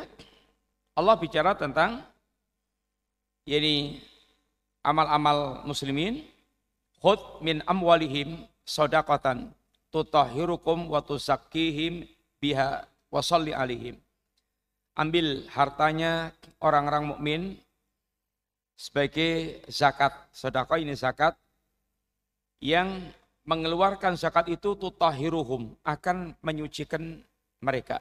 Allah 0.95 1.17
bicara 1.17 1.57
tentang 1.57 2.05
ini 3.49 3.99
amal-amal 4.85 5.65
muslimin 5.65 6.25
khud 7.01 7.19
min 7.41 7.65
amwalihim 7.65 8.45
sodakatan 8.63 9.51
tutahirukum 9.91 10.89
wa 10.89 11.03
tuzakkihim 11.03 12.07
biha 12.39 12.87
wa 13.11 13.21
salli 13.21 13.51
alihim. 13.51 13.99
Ambil 14.95 15.47
hartanya 15.51 16.35
orang-orang 16.63 17.15
mukmin 17.15 17.43
sebagai 18.79 19.63
zakat. 19.71 20.15
Sedekah 20.31 20.79
ini 20.79 20.95
zakat 20.95 21.35
yang 22.63 23.11
mengeluarkan 23.45 24.15
zakat 24.15 24.47
itu 24.49 24.79
tutahiruhum 24.79 25.75
akan 25.83 26.39
menyucikan 26.43 27.23
mereka. 27.59 27.99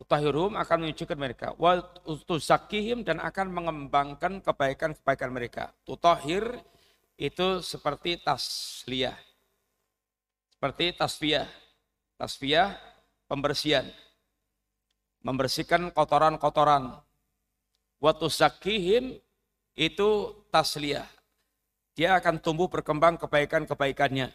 Tutahiruhum 0.00 0.58
akan 0.58 0.76
menyucikan 0.84 1.18
mereka. 1.20 1.52
Wa 1.60 1.80
tuzakihim 2.04 3.04
dan 3.04 3.20
akan 3.20 3.52
mengembangkan 3.52 4.42
kebaikan-kebaikan 4.42 5.30
mereka. 5.30 5.64
Tutahir 5.86 6.60
itu 7.14 7.62
seperti 7.62 8.18
tasliyah 8.18 9.33
seperti 10.64 10.96
tasfiyah. 10.96 11.44
Tasfiyah 12.16 12.72
pembersihan. 13.28 13.84
Membersihkan 15.20 15.92
kotoran-kotoran. 15.92 17.04
Waktu 18.00 18.32
zakihim 18.32 19.04
itu 19.76 20.08
tasliyah. 20.48 21.04
Dia 21.92 22.16
akan 22.16 22.40
tumbuh 22.40 22.72
berkembang 22.72 23.20
kebaikan-kebaikannya. 23.20 24.32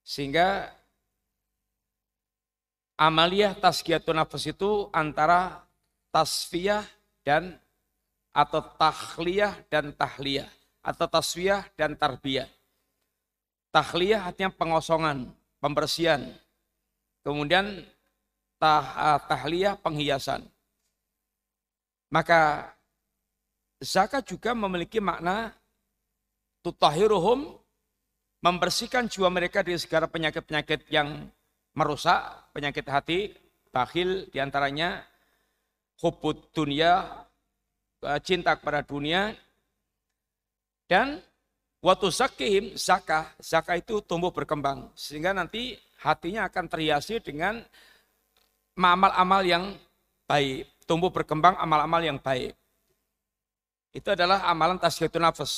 Sehingga 0.00 0.72
amaliyah 2.96 3.52
tazkiyatun 3.60 4.16
nafas 4.16 4.48
itu 4.48 4.88
antara 4.96 5.60
tasfiyah 6.08 6.88
dan 7.20 7.60
atau 8.32 8.64
tahliyah 8.80 9.60
dan 9.68 9.92
tahliyah 9.92 10.48
atau 10.80 11.04
tasfiyah 11.04 11.68
dan 11.76 12.00
tarbiyah. 12.00 12.48
Tahliyah 13.72 14.28
artinya 14.28 14.52
pengosongan, 14.52 15.32
pembersihan. 15.56 16.28
Kemudian 17.24 17.80
tah, 18.60 18.84
ah, 18.94 19.18
tahliyah 19.24 19.80
penghiasan. 19.80 20.44
Maka 22.12 22.68
zakat 23.80 24.28
juga 24.28 24.52
memiliki 24.52 25.00
makna 25.00 25.56
tutahiruhum 26.60 27.56
membersihkan 28.44 29.08
jiwa 29.08 29.32
mereka 29.32 29.64
dari 29.64 29.80
segala 29.80 30.10
penyakit-penyakit 30.10 30.90
yang 30.92 31.30
merusak, 31.72 32.20
penyakit 32.52 32.84
hati, 32.90 33.20
bakhil 33.72 34.28
di 34.28 34.38
antaranya 34.42 35.00
hubud 36.04 36.52
dunia, 36.52 37.24
eh, 38.04 38.20
cinta 38.20 38.58
kepada 38.58 38.84
dunia, 38.84 39.32
dan 40.90 41.22
Waktu 41.82 42.14
zakihim, 42.14 42.64
zakah, 42.78 43.34
zakah 43.42 43.74
itu 43.74 43.98
tumbuh 44.06 44.30
berkembang. 44.30 44.86
Sehingga 44.94 45.34
nanti 45.34 45.74
hatinya 45.98 46.46
akan 46.46 46.70
terhiasi 46.70 47.18
dengan 47.18 47.58
amal-amal 48.78 49.42
yang 49.42 49.74
baik. 50.30 50.70
Tumbuh 50.86 51.10
berkembang 51.10 51.58
amal-amal 51.58 51.98
yang 51.98 52.22
baik. 52.22 52.54
Itu 53.90 54.14
adalah 54.14 54.46
amalan 54.46 54.78
tasgiyatun 54.78 55.26
nafas. 55.26 55.52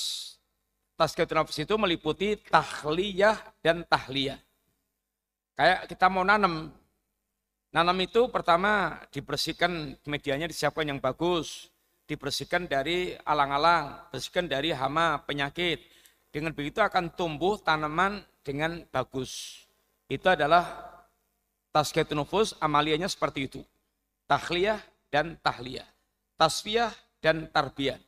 Tasgiyatun 0.96 1.44
nafas 1.44 1.60
itu 1.60 1.74
meliputi 1.76 2.40
tahliyah 2.48 3.36
dan 3.60 3.84
tahliyah. 3.84 4.40
Kayak 5.60 5.92
kita 5.92 6.08
mau 6.08 6.24
nanam. 6.24 6.72
Nanam 7.68 7.96
itu 8.00 8.32
pertama 8.32 8.96
dibersihkan 9.12 10.00
medianya 10.08 10.48
disiapkan 10.48 10.88
yang 10.88 11.04
bagus. 11.04 11.68
Dibersihkan 12.08 12.64
dari 12.64 13.12
alang-alang, 13.28 14.08
bersihkan 14.08 14.48
dari 14.48 14.72
hama, 14.72 15.20
penyakit 15.28 15.93
dengan 16.34 16.50
begitu 16.50 16.82
akan 16.82 17.14
tumbuh 17.14 17.54
tanaman 17.62 18.18
dengan 18.42 18.82
bagus. 18.90 19.62
Itu 20.10 20.26
adalah 20.26 20.66
tazkiyatun 21.70 22.18
nufus, 22.18 22.58
amalianya 22.58 23.06
seperti 23.06 23.46
itu. 23.46 23.62
Tahliyah 24.26 24.82
dan 25.14 25.38
tahliyah. 25.38 25.86
Tasfiyah 26.34 26.90
dan 27.22 27.46
tarbiyah. 27.54 28.02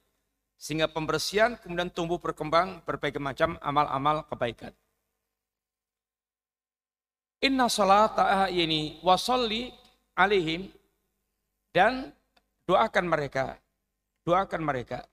Sehingga 0.58 0.90
pembersihan 0.90 1.54
kemudian 1.54 1.86
tumbuh 1.94 2.18
berkembang 2.18 2.82
berbagai 2.82 3.22
macam 3.22 3.54
amal-amal 3.62 4.26
kebaikan. 4.26 4.74
Inna 7.46 7.70
salata 7.70 8.50
ini 8.50 8.98
wasolli 9.06 9.70
alihim 10.18 10.66
dan 11.70 12.10
doakan 12.66 13.06
mereka. 13.06 13.54
Doakan 14.26 14.66
mereka. 14.66 15.06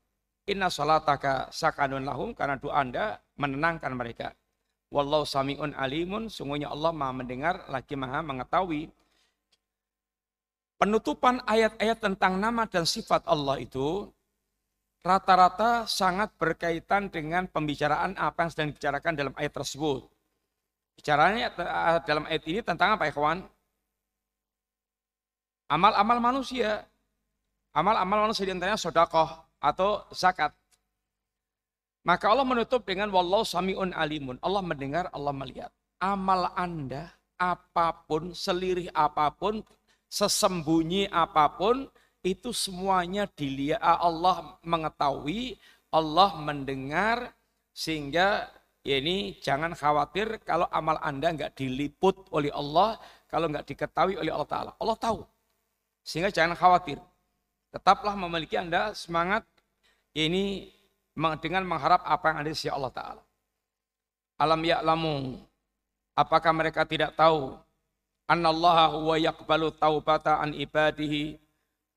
Inna 0.44 0.68
salataka 0.68 1.48
sakanun 1.56 2.04
lahum 2.04 2.36
karena 2.36 2.60
doa 2.60 2.84
Anda 2.84 3.16
menenangkan 3.40 3.96
mereka. 3.96 4.36
Wallahu 4.92 5.26
sami'un 5.26 5.74
alimun, 5.74 6.28
sungguhnya 6.30 6.70
Allah 6.70 6.92
maha 6.94 7.16
mendengar, 7.16 7.66
lagi 7.72 7.96
maha 7.96 8.22
mengetahui. 8.22 8.92
Penutupan 10.78 11.40
ayat-ayat 11.48 11.98
tentang 11.98 12.38
nama 12.38 12.68
dan 12.68 12.84
sifat 12.84 13.24
Allah 13.24 13.58
itu 13.64 14.12
rata-rata 15.00 15.88
sangat 15.88 16.36
berkaitan 16.36 17.08
dengan 17.08 17.48
pembicaraan 17.48 18.16
apa 18.20 18.46
yang 18.46 18.52
sedang 18.52 18.68
dibicarakan 18.76 19.14
dalam 19.16 19.34
ayat 19.40 19.54
tersebut. 19.56 20.06
Bicaranya 21.00 21.50
dalam 22.04 22.28
ayat 22.28 22.44
ini 22.46 22.60
tentang 22.62 23.00
apa 23.00 23.10
kawan? 23.10 23.48
Amal-amal 25.72 26.20
manusia. 26.20 26.84
Amal-amal 27.74 28.30
manusia 28.30 28.46
di 28.46 28.54
antaranya 28.54 28.78
sodakoh, 28.78 29.43
atau 29.64 30.04
zakat. 30.12 30.52
Maka 32.04 32.28
Allah 32.28 32.44
menutup 32.44 32.84
dengan 32.84 33.08
wallahu 33.08 33.48
sami'un 33.48 33.96
alimun. 33.96 34.36
Allah 34.44 34.60
mendengar, 34.60 35.08
Allah 35.16 35.32
melihat. 35.32 35.72
Amal 36.04 36.52
Anda 36.60 37.16
apa 37.40 38.04
pun, 38.04 38.36
selirih 38.36 38.92
apa 38.92 39.32
pun, 39.32 39.64
sesembunyi 40.12 41.08
apa 41.08 41.48
pun, 41.56 41.88
itu 42.20 42.52
semuanya 42.52 43.24
dilihat 43.32 43.80
Allah 43.80 44.60
mengetahui, 44.68 45.56
Allah 45.96 46.36
mendengar, 46.44 47.32
sehingga 47.72 48.52
ya 48.84 49.00
ini 49.00 49.40
jangan 49.40 49.72
khawatir 49.72 50.44
kalau 50.44 50.68
amal 50.76 51.00
Anda 51.00 51.32
nggak 51.32 51.56
diliput 51.56 52.28
oleh 52.36 52.52
Allah, 52.52 53.00
kalau 53.32 53.48
nggak 53.48 53.64
diketahui 53.64 54.20
oleh 54.20 54.32
Allah 54.36 54.50
Ta'ala. 54.52 54.72
Allah 54.76 54.98
tahu. 55.00 55.24
Sehingga 56.04 56.36
jangan 56.36 56.60
khawatir. 56.60 57.00
Tetaplah 57.72 58.14
memiliki 58.20 58.60
Anda 58.60 58.92
semangat 58.92 59.48
ini 60.14 60.70
dengan 61.42 61.66
mengharap 61.66 62.02
apa 62.06 62.34
yang 62.34 62.38
ada 62.42 62.50
di 62.50 62.58
sisi 62.58 62.70
Allah 62.70 62.94
Ta'ala. 62.94 63.24
Alam 64.42 64.62
ya'lamu, 64.66 65.38
apakah 66.18 66.52
mereka 66.54 66.86
tidak 66.90 67.14
tahu? 67.14 67.54
Annallaha 68.26 68.98
huwa 68.98 69.20
yakbalu 69.20 69.70
taubata 69.76 70.40
an 70.40 70.56
ibadihi 70.56 71.38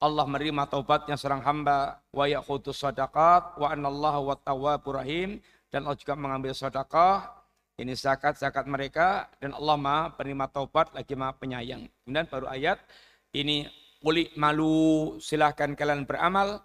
Allah 0.03 0.29
menerima 0.29 0.69
taubatnya 0.69 1.17
seorang 1.17 1.41
hamba 1.41 2.03
wa 2.13 2.29
yaqutu 2.29 2.75
sadaqat 2.75 3.57
wa 3.57 3.73
anallahu 3.73 4.29
wa 4.29 4.37
tawwabur 4.37 5.01
rahim 5.01 5.41
dan 5.73 5.87
Allah 5.89 5.97
juga 5.97 6.19
mengambil 6.19 6.53
sedekah 6.53 7.33
ini 7.81 7.97
zakat 7.97 8.37
zakat 8.37 8.69
mereka 8.69 9.31
dan 9.41 9.57
Allah 9.57 9.77
Maha 9.81 10.03
penerima 10.19 10.51
taubat 10.53 10.93
lagi 10.93 11.17
Maha 11.17 11.33
penyayang. 11.39 11.89
Kemudian 12.05 12.27
baru 12.29 12.47
ayat 12.53 12.83
ini 13.33 13.65
Kuli 14.07 14.31
malu 14.39 15.19
silahkan 15.19 15.75
kalian 15.75 16.07
beramal. 16.07 16.63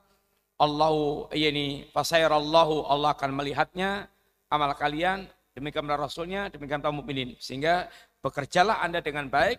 Allahu 0.62 1.26
ini 1.34 1.90
Allahu 1.98 2.86
Allah 2.86 3.18
akan 3.18 3.34
melihatnya 3.34 4.06
amal 4.54 4.78
kalian 4.78 5.26
demikian 5.58 5.90
Rasulnya 5.90 6.54
demikian 6.54 6.86
kaum 6.86 7.02
mukminin 7.02 7.34
sehingga 7.42 7.90
bekerjalah 8.22 8.86
anda 8.86 9.02
dengan 9.02 9.26
baik 9.26 9.58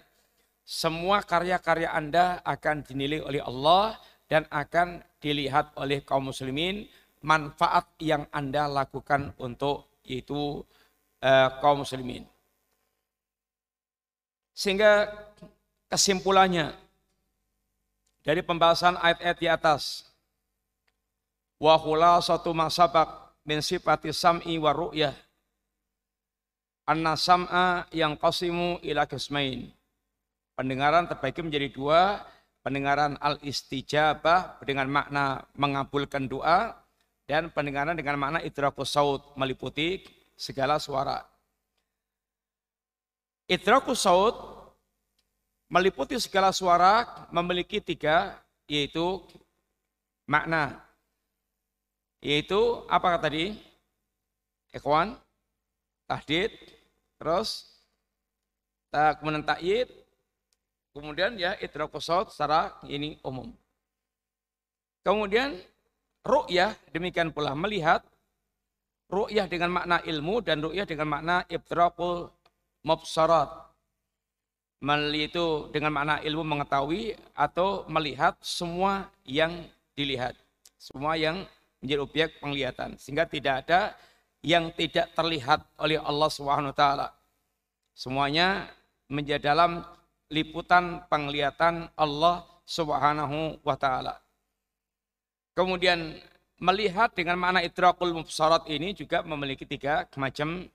semua 0.63 1.27
karya-karya 1.27 1.91
anda 1.91 2.39
akan 2.47 2.87
dinilai 2.87 3.19
oleh 3.19 3.43
Allah 3.43 3.99
dan 4.31 4.47
akan 4.47 5.03
dilihat 5.19 5.75
oleh 5.75 6.07
kaum 6.07 6.31
muslimin 6.31 6.87
manfaat 7.19 7.91
yang 7.99 8.31
anda 8.31 8.71
lakukan 8.71 9.35
untuk 9.43 9.91
itu 10.07 10.63
uh, 11.19 11.49
kaum 11.59 11.83
muslimin 11.83 12.23
sehingga 14.55 15.11
kesimpulannya 15.91 16.73
dari 18.23 18.41
pembahasan 18.41 18.95
ayat-ayat 19.03 19.39
di 19.39 19.49
atas. 19.51 20.12
Wa 21.63 21.79
satu 22.19 22.51
masabak 22.51 23.39
min 23.47 23.63
sifati 23.63 24.11
sam'i 24.11 24.59
wa 24.59 24.75
ru'yah. 24.75 25.15
Anna 26.91 27.15
sam'a 27.15 27.87
yang 27.95 28.19
qasimu 28.19 28.83
ila 28.83 29.07
kismain. 29.07 29.71
Pendengaran 30.59 31.07
terbagi 31.07 31.47
menjadi 31.47 31.71
dua. 31.71 32.19
Pendengaran 32.67 33.15
al-istijabah 33.23 34.59
dengan 34.67 34.91
makna 34.91 35.47
mengabulkan 35.55 36.27
doa. 36.27 36.75
Dan 37.31 37.55
pendengaran 37.55 37.95
dengan 37.95 38.19
makna 38.19 38.43
idrakus 38.43 38.99
saut 38.99 39.23
meliputi 39.39 40.03
segala 40.35 40.83
suara. 40.83 41.23
Idrakus 43.47 44.03
saut 44.03 44.35
meliputi 45.71 46.19
segala 46.19 46.51
suara 46.51 47.07
memiliki 47.31 47.79
tiga 47.79 48.43
yaitu 48.67 49.23
makna 50.27 50.82
yaitu 52.23 52.87
apa 52.87 53.19
tadi 53.19 53.59
ikhwan 54.73 55.19
tahdid 56.07 56.55
terus 57.19 57.69
kemudian 59.19 59.45
takyid 59.45 59.89
kemudian 60.95 61.33
ya 61.37 61.59
idrakusot 61.59 62.31
secara 62.31 62.79
ini 62.87 63.19
umum 63.27 63.51
kemudian 65.03 65.59
ru'yah 66.23 66.79
demikian 66.95 67.35
pula 67.35 67.53
melihat 67.59 68.07
ru'yah 69.11 69.51
dengan 69.51 69.75
makna 69.75 69.99
ilmu 70.07 70.41
dan 70.41 70.63
ru'yah 70.63 70.87
dengan 70.87 71.09
makna 71.11 71.37
ibtrakul 71.51 72.31
mubsarat 72.87 73.73
itu 75.15 75.71
dengan 75.71 75.95
makna 75.95 76.19
ilmu 76.27 76.43
mengetahui 76.43 77.15
atau 77.39 77.87
melihat 77.87 78.35
semua 78.43 79.07
yang 79.23 79.63
dilihat. 79.95 80.35
Semua 80.75 81.15
yang 81.15 81.47
menjadi 81.83 82.01
objek 82.01 82.29
penglihatan. 82.39 82.95
Sehingga 82.97 83.27
tidak 83.27 83.67
ada 83.67 83.99
yang 84.43 84.71
tidak 84.75 85.11
terlihat 85.13 85.67
oleh 85.79 85.99
Allah 85.99 86.31
Subhanahu 86.31 86.71
wa 86.71 86.79
taala. 86.79 87.09
Semuanya 87.93 88.71
menjadi 89.11 89.53
dalam 89.53 89.85
liputan 90.33 91.05
penglihatan 91.11 91.91
Allah 91.99 92.47
Subhanahu 92.65 93.61
wa 93.61 93.77
taala. 93.77 94.23
Kemudian 95.53 96.17
melihat 96.63 97.13
dengan 97.13 97.37
makna 97.37 97.61
idrakul 97.61 98.15
mubsarat 98.15 98.65
ini 98.71 98.97
juga 98.97 99.21
memiliki 99.27 99.67
tiga 99.69 100.09
macam 100.17 100.71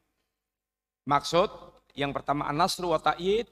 maksud. 1.08 1.50
Yang 1.98 2.22
pertama 2.22 2.46
an-nasru 2.46 2.94
wa 2.94 3.02
ta'yid, 3.02 3.50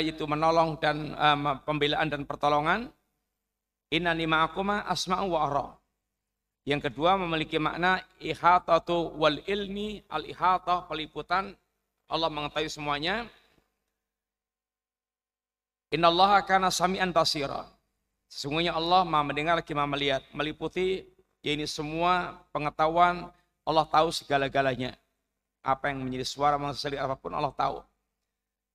itu 0.00 0.24
menolong 0.24 0.80
dan 0.80 1.12
uh, 1.20 1.60
pembelaan 1.68 2.08
dan 2.08 2.24
pertolongan. 2.24 2.88
Innani 3.92 4.24
ma'akuma 4.24 4.88
asma'u 4.88 5.28
wa. 5.28 5.79
Yang 6.68 6.92
kedua 6.92 7.16
memiliki 7.16 7.56
makna 7.56 8.04
ihatatu 8.20 9.16
wal 9.16 9.40
ilmi 9.48 10.04
al 10.12 10.28
ihatah 10.28 10.84
peliputan 10.84 11.56
Allah 12.10 12.28
mengetahui 12.28 12.68
semuanya. 12.68 13.24
Innallaha 15.94 16.42
kana 16.44 16.68
sami'an 16.70 17.10
basira. 17.14 17.66
Sesungguhnya 18.30 18.74
Allah 18.78 19.02
Maha 19.02 19.26
mendengar 19.26 19.58
Maha 19.58 19.88
melihat, 19.90 20.22
meliputi 20.30 21.02
ya 21.42 21.50
ini 21.50 21.66
semua 21.66 22.38
pengetahuan 22.54 23.26
Allah 23.66 23.86
tahu 23.90 24.14
segala-galanya. 24.14 24.94
Apa 25.62 25.90
yang 25.90 26.06
menjadi 26.06 26.26
suara 26.26 26.56
manusia 26.58 26.94
apa 26.98 27.18
pun 27.18 27.34
Allah 27.34 27.50
tahu. 27.54 27.82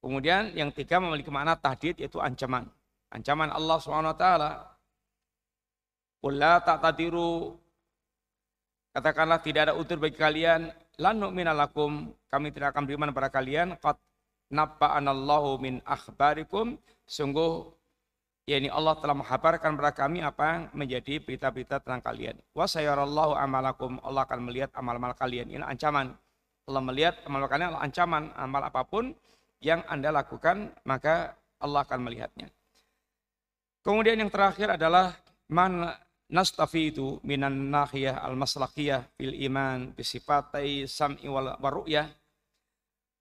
Kemudian 0.03 0.53
yang 0.53 0.69
tiga 0.69 1.01
memiliki 1.01 1.33
makna 1.33 1.57
tahdid 1.57 1.97
yaitu 1.97 2.21
ancaman. 2.21 2.67
Ancaman 3.09 3.49
Allah 3.49 3.77
SWT. 3.79 4.25
Qul 6.21 6.39
tak 6.39 6.77
tadiru. 6.83 7.57
Katakanlah 8.95 9.43
tidak 9.43 9.67
ada 9.67 9.73
utur 9.75 9.99
bagi 9.99 10.15
kalian. 10.15 10.71
Lan 10.95 11.19
nu'minalakum. 11.19 12.15
Kami 12.31 12.47
tidak 12.55 12.71
akan 12.71 12.87
beriman 12.87 13.11
kepada 13.11 13.27
kalian. 13.27 13.75
Qad 13.75 13.99
nabba'anallahu 14.47 15.59
min 15.59 15.83
akhbarikum. 15.83 16.79
Sungguh 17.03 17.75
ya 18.47 18.55
ini 18.55 18.71
Allah 18.71 18.95
telah 19.03 19.19
menghabarkan 19.19 19.75
kepada 19.75 19.91
kami 19.91 20.23
apa 20.23 20.43
yang 20.47 20.61
menjadi 20.71 21.19
berita-berita 21.19 21.83
tentang 21.83 21.99
kalian. 21.99 22.39
Wa 22.55 22.71
sayarallahu 22.71 23.35
amalakum. 23.35 23.99
Allah 23.99 24.23
akan 24.23 24.47
melihat 24.47 24.71
amal-amal 24.71 25.11
kalian. 25.11 25.51
Ini 25.51 25.67
ancaman. 25.67 26.15
Allah 26.63 26.81
melihat 26.87 27.19
amal 27.27 27.43
kalian 27.51 27.75
adalah 27.75 27.83
ancaman. 27.83 28.31
Amal 28.39 28.63
apa 28.63 28.87
pun 28.87 29.11
yang 29.59 29.83
Anda 29.91 30.15
lakukan, 30.15 30.71
maka 30.87 31.35
Allah 31.59 31.83
akan 31.83 31.99
melihatnya. 31.99 32.47
Kemudian 33.83 34.23
yang 34.23 34.31
terakhir 34.31 34.79
adalah 34.79 35.19
man 35.51 35.91
nastafidu 36.31 37.21
minan 37.21 37.69
nahiyah 37.69 38.23
al-maslakiyah 38.25 39.05
fil 39.17 39.35
iman 39.45 39.93
bisifatai 39.93 40.89
sam'i 40.89 41.29
wal 41.29 41.57
waru'yah. 41.59 42.09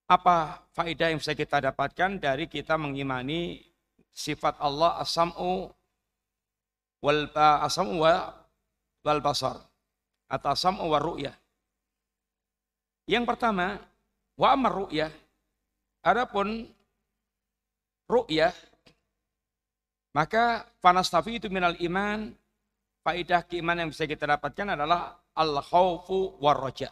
Apa 0.05 0.69
faedah 0.77 1.13
yang 1.13 1.21
bisa 1.21 1.33
kita 1.33 1.65
dapatkan 1.65 2.21
dari 2.21 2.45
kita 2.45 2.77
mengimani 2.77 3.65
sifat 4.13 4.61
Allah 4.61 5.01
as-sam'u 5.01 5.73
wal 7.01 7.23
as-sam'u 7.35 8.05
wal 9.05 9.20
basar 9.24 9.57
atau 10.28 10.49
as-sam'u 10.53 10.85
wa 10.89 11.01
ru'yah. 11.01 11.37
Yang 13.09 13.24
pertama, 13.28 13.81
wa 14.37 14.49
amar 14.53 14.73
ru'yah 14.87 15.12
Adapun 16.05 16.69
ru'yah 18.05 18.53
maka 20.12 20.69
fanastafi 20.85 21.41
itu 21.41 21.49
minal 21.49 21.73
iman 21.81 22.28
faidah 23.05 23.44
keimanan 23.44 23.86
yang 23.86 23.90
bisa 23.93 24.09
kita 24.09 24.24
dapatkan 24.24 24.74
adalah 24.74 25.20
al 25.36 25.60
khawfu 25.60 26.40
war 26.40 26.56
roja. 26.56 26.89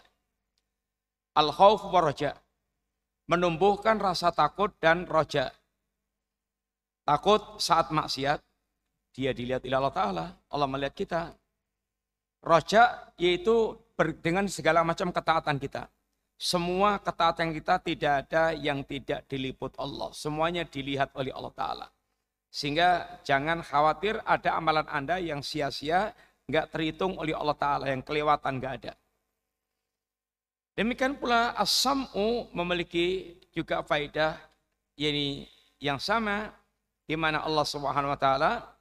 Al 1.34 1.48
khawfu 1.50 1.88
war 1.88 2.12
roja 2.12 2.36
menumbuhkan 3.32 3.96
rasa 3.96 4.28
takut 4.34 4.76
dan 4.76 5.08
roja. 5.08 5.48
Takut 7.02 7.58
saat 7.58 7.90
maksiat 7.90 8.38
dia 9.16 9.32
dilihat 9.32 9.64
oleh 9.64 9.76
Allah 9.80 9.94
Ta'ala. 9.94 10.26
Allah 10.52 10.68
melihat 10.68 10.94
kita. 10.94 11.20
Roja 12.42 13.12
yaitu 13.16 13.78
dengan 14.20 14.46
segala 14.52 14.82
macam 14.82 15.08
ketaatan 15.14 15.56
kita. 15.56 15.86
Semua 16.36 16.98
ketaatan 16.98 17.54
kita 17.54 17.78
tidak 17.80 18.12
ada 18.26 18.50
yang 18.52 18.82
tidak 18.82 19.24
diliput 19.30 19.72
Allah. 19.78 20.10
Semuanya 20.10 20.66
dilihat 20.66 21.14
oleh 21.14 21.30
Allah 21.30 21.54
Ta'ala. 21.54 21.86
Sehingga 22.52 23.18
jangan 23.24 23.64
khawatir 23.64 24.20
ada 24.28 24.60
amalan 24.60 24.84
Anda 24.92 25.16
yang 25.16 25.40
sia-sia, 25.40 26.12
nggak 26.44 26.68
terhitung 26.68 27.16
oleh 27.16 27.32
Allah 27.32 27.56
Ta'ala, 27.56 27.88
yang 27.88 28.04
kelewatan 28.04 28.60
nggak 28.60 28.74
ada. 28.84 28.92
Demikian 30.76 31.16
pula 31.16 31.56
as-sam'u 31.56 32.52
memiliki 32.52 33.40
juga 33.56 33.80
faidah 33.80 34.36
yani 34.96 35.48
yang 35.80 35.96
sama 35.96 36.52
di 37.04 37.16
mana 37.16 37.44
Allah 37.44 37.64
Subhanahu 37.68 38.12
wa 38.12 38.20
taala 38.20 38.72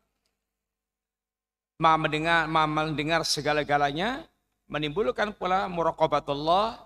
Maha 1.81 1.97
mendengar, 1.97 2.45
maha 2.45 2.69
mendengar 2.69 3.25
segala-galanya, 3.25 4.29
menimbulkan 4.69 5.33
pula 5.33 5.65
muraqabatullah 5.65 6.77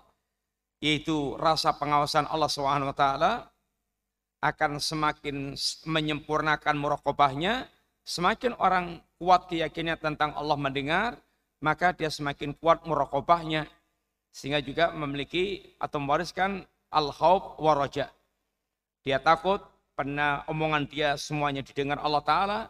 yaitu 0.80 1.36
rasa 1.36 1.76
pengawasan 1.76 2.24
Allah 2.32 2.48
Subhanahu 2.48 2.88
wa 2.88 2.96
taala 2.96 3.32
akan 4.40 4.78
semakin 4.78 5.56
menyempurnakan 5.88 6.76
muraqabahnya, 6.76 7.66
semakin 8.04 8.54
orang 8.60 9.00
kuat 9.16 9.48
keyakinannya 9.48 9.96
tentang 9.98 10.30
Allah 10.36 10.58
mendengar, 10.60 11.16
maka 11.64 11.96
dia 11.96 12.12
semakin 12.12 12.52
kuat 12.56 12.84
muraqabahnya. 12.84 13.66
Sehingga 14.30 14.60
juga 14.60 14.92
memiliki 14.92 15.74
atau 15.80 15.96
mewariskan 15.96 16.68
al-khauf 16.92 17.56
wa 17.56 17.88
Dia 19.00 19.16
takut 19.22 19.64
pernah 19.96 20.44
omongan 20.44 20.84
dia 20.84 21.16
semuanya 21.16 21.64
didengar 21.64 21.96
Allah 22.04 22.20
taala 22.20 22.60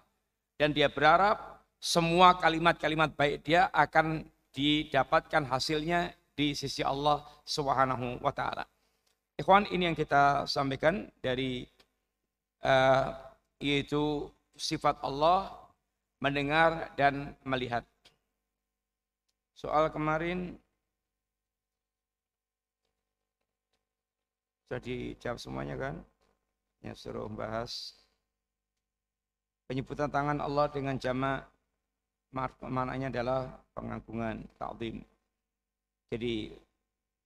dan 0.55 0.71
dia 0.71 0.87
berharap 0.87 1.59
semua 1.83 2.39
kalimat-kalimat 2.39 3.19
baik 3.19 3.43
dia 3.43 3.67
akan 3.75 4.23
didapatkan 4.55 5.43
hasilnya 5.51 6.15
di 6.39 6.55
sisi 6.55 6.87
Allah 6.87 7.27
Subhanahu 7.43 8.23
wa 8.23 8.31
taala. 8.31 8.65
Ikhwan, 9.37 9.69
ini 9.69 9.85
yang 9.85 9.97
kita 9.97 10.49
sampaikan 10.49 11.13
dari 11.21 11.69
uh, 12.65 13.13
yaitu 13.61 14.33
sifat 14.57 14.97
Allah 15.05 15.53
mendengar 16.25 16.89
dan 16.97 17.37
melihat. 17.45 17.85
Soal 19.53 19.93
kemarin 19.93 20.57
sudah 24.65 24.81
dijawab 24.81 25.37
semuanya 25.37 25.77
kan? 25.77 25.95
Ya 26.81 26.97
suruh 26.97 27.29
bahas 27.29 27.93
penyebutan 29.69 30.09
tangan 30.09 30.41
Allah 30.41 30.67
dengan 30.73 30.97
jamak 30.97 31.45
maknanya 32.65 33.13
adalah 33.13 33.41
pengagungan, 33.77 34.49
ta'zim. 34.57 35.05
Jadi 36.09 36.57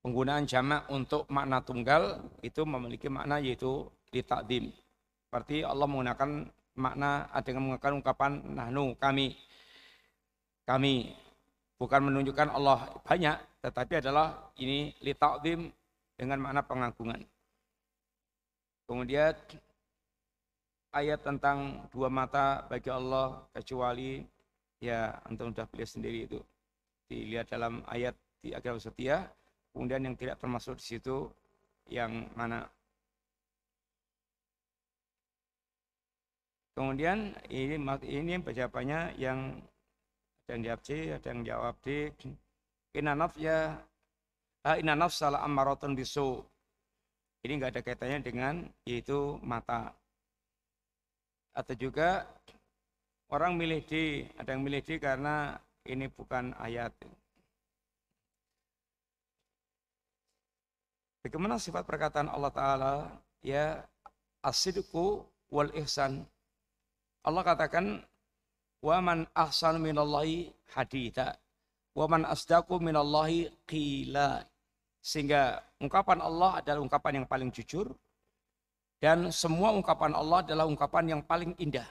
penggunaan 0.01 0.48
jamak 0.48 0.89
untuk 0.89 1.28
makna 1.28 1.60
tunggal 1.60 2.20
itu 2.40 2.64
memiliki 2.64 3.09
makna 3.12 3.40
yaitu 3.40 3.89
di 4.09 4.24
ta'zim. 4.24 4.72
Berarti 5.31 5.62
Allah 5.62 5.86
menggunakan 5.86 6.31
makna 6.77 7.28
dengan 7.44 7.62
menggunakan 7.68 7.93
ungkapan 8.01 8.32
nahnu 8.56 8.97
kami 8.97 9.36
kami 10.64 11.12
bukan 11.77 12.01
menunjukkan 12.09 12.48
Allah 12.55 12.89
banyak 13.05 13.36
tetapi 13.60 14.01
adalah 14.01 14.51
ini 14.56 14.94
li 15.05 15.12
ta'zim 15.12 15.68
dengan 16.16 16.39
makna 16.40 16.64
pengagungan. 16.64 17.20
Kemudian 18.89 19.36
ayat 20.90 21.22
tentang 21.22 21.86
dua 21.94 22.10
mata 22.10 22.66
bagi 22.66 22.90
Allah 22.90 23.47
kecuali 23.55 24.24
ya 24.82 25.14
antum 25.28 25.55
sudah 25.55 25.66
pilih 25.70 25.89
sendiri 25.89 26.18
itu. 26.27 26.40
Dilihat 27.06 27.51
dalam 27.51 27.82
ayat 27.86 28.14
di 28.40 28.55
akhir 28.56 28.81
setia, 28.81 29.28
kemudian 29.73 30.03
yang 30.07 30.17
tidak 30.19 30.37
termasuk 30.43 30.79
di 30.79 30.85
situ 30.97 31.31
yang 31.91 32.31
mana 32.39 32.67
Kemudian 36.81 37.37
ini 37.53 37.77
ini 38.09 38.41
jawabannya 38.41 39.13
yang 39.21 39.61
ada 40.49 40.51
yang 40.57 40.63
jawab 40.65 40.81
C, 40.81 40.89
ada 41.13 41.29
yang 41.29 41.41
jawab 41.45 41.75
D. 41.85 42.09
Inna 42.97 43.13
ya 43.37 43.77
ah, 44.65 44.77
inna 44.81 44.97
salah 45.13 45.45
amaroton 45.45 45.93
bisu. 45.93 46.41
Ini 47.45 47.61
enggak 47.61 47.77
ada 47.77 47.83
kaitannya 47.85 48.19
dengan 48.25 48.55
yaitu 48.89 49.37
mata. 49.45 49.93
Atau 51.53 51.77
juga 51.77 52.25
orang 53.29 53.61
milih 53.61 53.85
D, 53.85 54.25
ada 54.41 54.57
yang 54.57 54.65
milih 54.65 54.81
D 54.81 54.97
karena 54.97 55.61
ini 55.85 56.09
bukan 56.09 56.57
ayat. 56.65 56.97
Bagaimana 61.21 61.61
sifat 61.61 61.85
perkataan 61.85 62.33
Allah 62.33 62.49
Ta'ala? 62.49 62.95
Ya, 63.45 63.85
asidku 64.41 65.29
wal 65.53 65.69
ihsan 65.85 66.25
Allah 67.21 67.45
katakan 67.45 68.01
wa 68.81 68.97
man 69.05 69.29
ahsan 69.37 69.77
minallahi 69.85 70.49
haditha 70.73 71.37
wa 71.93 72.09
man 72.09 72.25
asdaqu 72.25 72.81
minallahi 72.81 73.53
qila. 73.69 74.41
Sehingga 75.05 75.61
ungkapan 75.77 76.25
Allah 76.25 76.65
adalah 76.65 76.81
ungkapan 76.81 77.21
yang 77.21 77.27
paling 77.29 77.53
jujur 77.53 77.93
dan 79.01 79.29
semua 79.29 79.77
ungkapan 79.77 80.17
Allah 80.17 80.41
adalah 80.41 80.65
ungkapan 80.65 81.05
yang 81.17 81.23
paling 81.25 81.53
indah. 81.61 81.89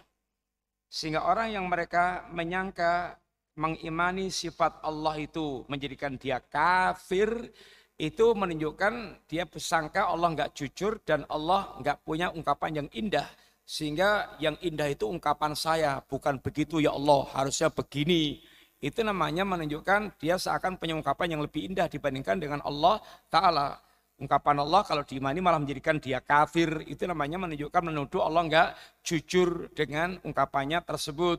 Sehingga 0.90 1.22
orang 1.22 1.54
yang 1.54 1.70
mereka 1.70 2.26
menyangka 2.34 3.22
mengimani 3.54 4.34
sifat 4.34 4.82
Allah 4.82 5.22
itu 5.22 5.62
menjadikan 5.70 6.18
dia 6.18 6.42
kafir 6.42 7.54
itu 8.00 8.32
menunjukkan 8.32 9.28
dia 9.28 9.44
bersangka 9.44 10.08
Allah 10.08 10.32
nggak 10.32 10.56
jujur 10.56 11.04
dan 11.04 11.28
Allah 11.28 11.76
nggak 11.84 12.08
punya 12.08 12.32
ungkapan 12.32 12.84
yang 12.84 12.90
indah 12.96 13.28
sehingga 13.70 14.34
yang 14.42 14.58
indah 14.66 14.90
itu 14.90 15.06
ungkapan 15.06 15.54
saya, 15.54 16.02
bukan 16.02 16.42
begitu 16.42 16.82
ya 16.82 16.90
Allah, 16.90 17.30
harusnya 17.38 17.70
begini. 17.70 18.42
Itu 18.82 19.06
namanya 19.06 19.46
menunjukkan 19.46 20.18
dia 20.18 20.42
seakan 20.42 20.82
punya 20.82 20.98
ungkapan 20.98 21.38
yang 21.38 21.46
lebih 21.46 21.70
indah 21.70 21.86
dibandingkan 21.86 22.42
dengan 22.42 22.66
Allah 22.66 22.98
Ta'ala. 23.30 23.78
Ungkapan 24.18 24.66
Allah 24.66 24.82
kalau 24.82 25.06
diimani 25.06 25.38
malah 25.38 25.62
menjadikan 25.62 26.02
dia 26.02 26.18
kafir. 26.18 26.82
Itu 26.90 27.06
namanya 27.06 27.38
menunjukkan 27.46 27.94
menuduh 27.94 28.26
Allah 28.26 28.42
enggak 28.42 28.70
jujur 29.06 29.70
dengan 29.78 30.18
ungkapannya 30.26 30.82
tersebut. 30.82 31.38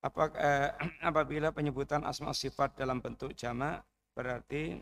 Apa, 0.00 0.22
eh, 0.40 0.68
apabila 1.08 1.52
penyebutan 1.52 2.02
asma 2.08 2.32
sifat 2.32 2.72
dalam 2.80 2.98
bentuk 3.04 3.36
jamak 3.36 3.84
berarti 4.16 4.80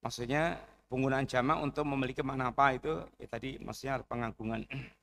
Maksudnya 0.00 0.56
penggunaan 0.88 1.28
jamak 1.28 1.60
untuk 1.60 1.84
memiliki 1.84 2.24
makna 2.24 2.48
apa 2.52 2.72
itu 2.72 3.04
ya 3.20 3.28
tadi 3.28 3.60
maksudnya 3.60 4.00
pengagungan. 4.08 4.64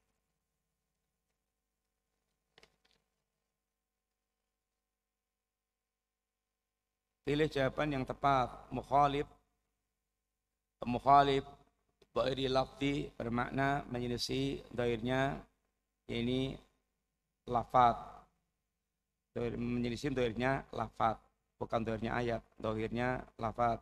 Pilih 7.25 7.45
jawaban 7.45 7.93
yang 7.93 8.05
tepat. 8.09 8.49
Mukhalif 8.73 9.27
mukhalif 10.85 11.43
Dhairi 12.17 12.49
lafzi 12.49 13.13
bermakna 13.13 13.85
menyelisih 13.93 14.65
dhairnya 14.73 15.37
ini 16.09 16.57
lafat. 17.45 17.93
Menyelisih 19.37 20.09
dhairnya 20.17 20.65
lafat. 20.73 21.21
Bukan 21.61 21.85
dhairnya 21.85 22.17
ayat. 22.17 22.41
Dhairnya 22.57 23.21
lafat. 23.37 23.77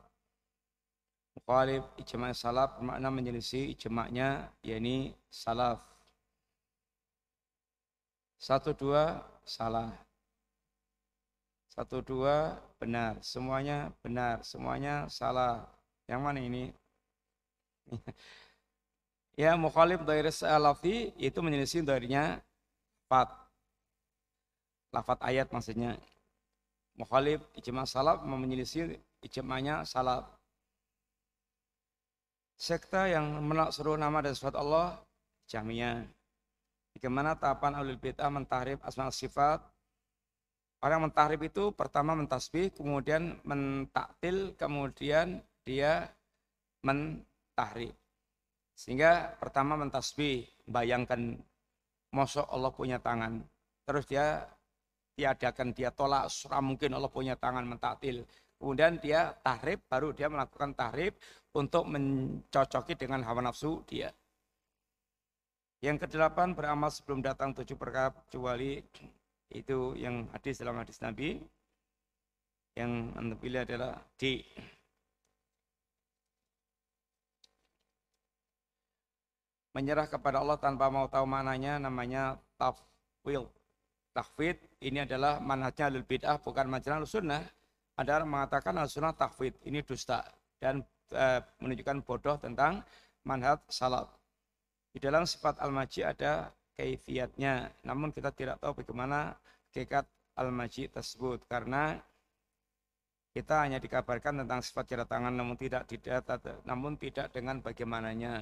Mukhalif 1.40 1.88
ijma' 1.96 2.36
salaf 2.36 2.76
bermakna 2.76 3.08
menyelisih 3.08 3.72
ijma'nya 3.72 4.52
yakni 4.68 5.16
salaf. 5.32 5.80
Satu 8.36 8.76
dua 8.76 9.24
salah. 9.48 9.96
Satu 11.72 12.04
dua 12.04 12.60
benar. 12.84 13.16
Semuanya 13.24 13.96
benar. 14.04 14.44
Semuanya 14.44 15.08
salah. 15.08 15.64
Yang 16.12 16.20
mana 16.20 16.40
ini? 16.44 16.76
ya 19.42 19.54
mukhalif 19.60 20.02
dari 20.04 20.32
salafi 20.32 21.14
itu 21.20 21.40
menyelisih 21.42 21.86
darinya 21.86 22.40
lafat. 23.08 23.30
Lafat 24.92 25.20
ayat 25.22 25.48
maksudnya. 25.52 26.00
Mukhalif 26.96 27.44
ijma' 27.60 27.84
salaf 27.84 28.24
menyelisih 28.24 28.96
ijma'nya 29.20 29.84
salaf 29.84 30.32
sekta 32.56 33.12
yang 33.12 33.44
menolak 33.44 33.76
seluruh 33.76 34.00
nama 34.00 34.24
dan 34.24 34.32
sifat 34.32 34.56
Allah 34.56 34.96
Jahmiyah. 35.52 36.08
Bagaimana 36.96 37.36
tahapan 37.36 37.76
alul 37.76 38.00
bid'ah 38.00 38.32
mentahrif 38.32 38.80
asma 38.80 39.12
sifat? 39.12 39.60
Orang 40.80 41.04
mentahrif 41.04 41.44
itu 41.44 41.76
pertama 41.76 42.16
mentasbih, 42.16 42.72
kemudian 42.72 43.36
mentaktil, 43.44 44.56
kemudian 44.56 45.44
dia 45.68 46.08
mentahrif. 47.56 47.96
Sehingga 48.76 49.32
pertama 49.40 49.80
mentasbih, 49.80 50.44
bayangkan 50.68 51.40
mosok 52.12 52.44
Allah 52.52 52.72
punya 52.76 53.00
tangan. 53.00 53.40
Terus 53.88 54.04
dia 54.04 54.44
tiadakan, 55.16 55.72
dia 55.72 55.88
tolak, 55.96 56.28
surah 56.28 56.60
mungkin 56.60 56.92
Allah 56.92 57.08
punya 57.08 57.40
tangan 57.40 57.64
mentaktil. 57.64 58.28
Kemudian 58.60 59.00
dia 59.00 59.32
tahrib, 59.40 59.80
baru 59.88 60.12
dia 60.12 60.28
melakukan 60.28 60.76
tahrib 60.76 61.16
untuk 61.56 61.88
mencocoki 61.88 63.00
dengan 63.00 63.24
hawa 63.24 63.40
nafsu 63.40 63.80
dia. 63.88 64.12
Yang 65.80 66.08
kedelapan 66.12 66.52
beramal 66.52 66.92
sebelum 66.92 67.24
datang 67.24 67.56
tujuh 67.56 67.80
perkara 67.80 68.12
kecuali 68.12 68.84
itu 69.56 69.96
yang 69.96 70.28
hadis 70.36 70.60
dalam 70.60 70.76
hadis 70.76 71.00
Nabi. 71.00 71.40
Yang 72.76 72.92
anda 73.16 73.36
pilih 73.40 73.64
adalah 73.64 74.04
D. 74.20 74.44
Menyerah 79.76 80.08
kepada 80.08 80.40
Allah 80.40 80.56
tanpa 80.56 80.88
mau 80.88 81.12
tahu 81.12 81.28
maknanya 81.28 81.84
namanya 81.84 82.40
tafwil. 82.56 83.52
Tafwid 84.16 84.56
ini 84.80 85.04
adalah 85.04 85.44
manhajnya 85.44 85.92
alul 85.92 86.08
bid'ah 86.08 86.40
bukan 86.40 86.72
majalah 86.72 87.04
sunnah 87.04 87.44
ada 87.96 88.20
yang 88.20 88.28
mengatakan 88.28 88.76
al-sunnah 88.76 89.16
tahfid 89.16 89.56
ini 89.64 89.80
dusta 89.80 90.20
dan 90.60 90.84
e, 91.16 91.26
menunjukkan 91.64 92.04
bodoh 92.04 92.36
tentang 92.36 92.84
manhaj 93.24 93.64
salat. 93.72 94.04
Di 94.92 95.00
dalam 95.00 95.24
sifat 95.24 95.64
al-maji 95.64 96.04
ada 96.04 96.52
kaifiatnya, 96.76 97.72
namun 97.88 98.12
kita 98.12 98.36
tidak 98.36 98.60
tahu 98.60 98.84
bagaimana 98.84 99.32
hakikat 99.72 100.04
al-maji 100.36 100.92
tersebut 100.92 101.44
karena 101.48 102.00
Kita 103.36 103.68
hanya 103.68 103.84
dikabarkan 103.84 104.48
tentang 104.48 104.64
sifat 104.64 104.96
kedatangan 104.96 105.36
namun 105.36 105.60
tidak 105.60 105.84
tidak 105.92 106.24
namun 106.64 106.96
tidak 106.96 107.36
dengan 107.36 107.60
bagaimananya. 107.60 108.40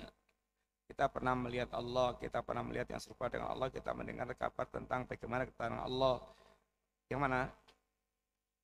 Kita 0.94 1.10
pernah 1.10 1.34
melihat 1.34 1.74
Allah, 1.74 2.14
kita 2.22 2.46
pernah 2.46 2.62
melihat 2.62 2.86
yang 2.94 3.02
serupa 3.02 3.26
dengan 3.26 3.50
Allah, 3.50 3.74
kita 3.74 3.98
mendengar 3.98 4.30
kabar 4.38 4.70
tentang 4.70 5.10
bagaimana 5.10 5.50
kedatangan 5.50 5.90
Allah. 5.90 6.22
Yang 7.10 7.20
mana? 7.26 7.42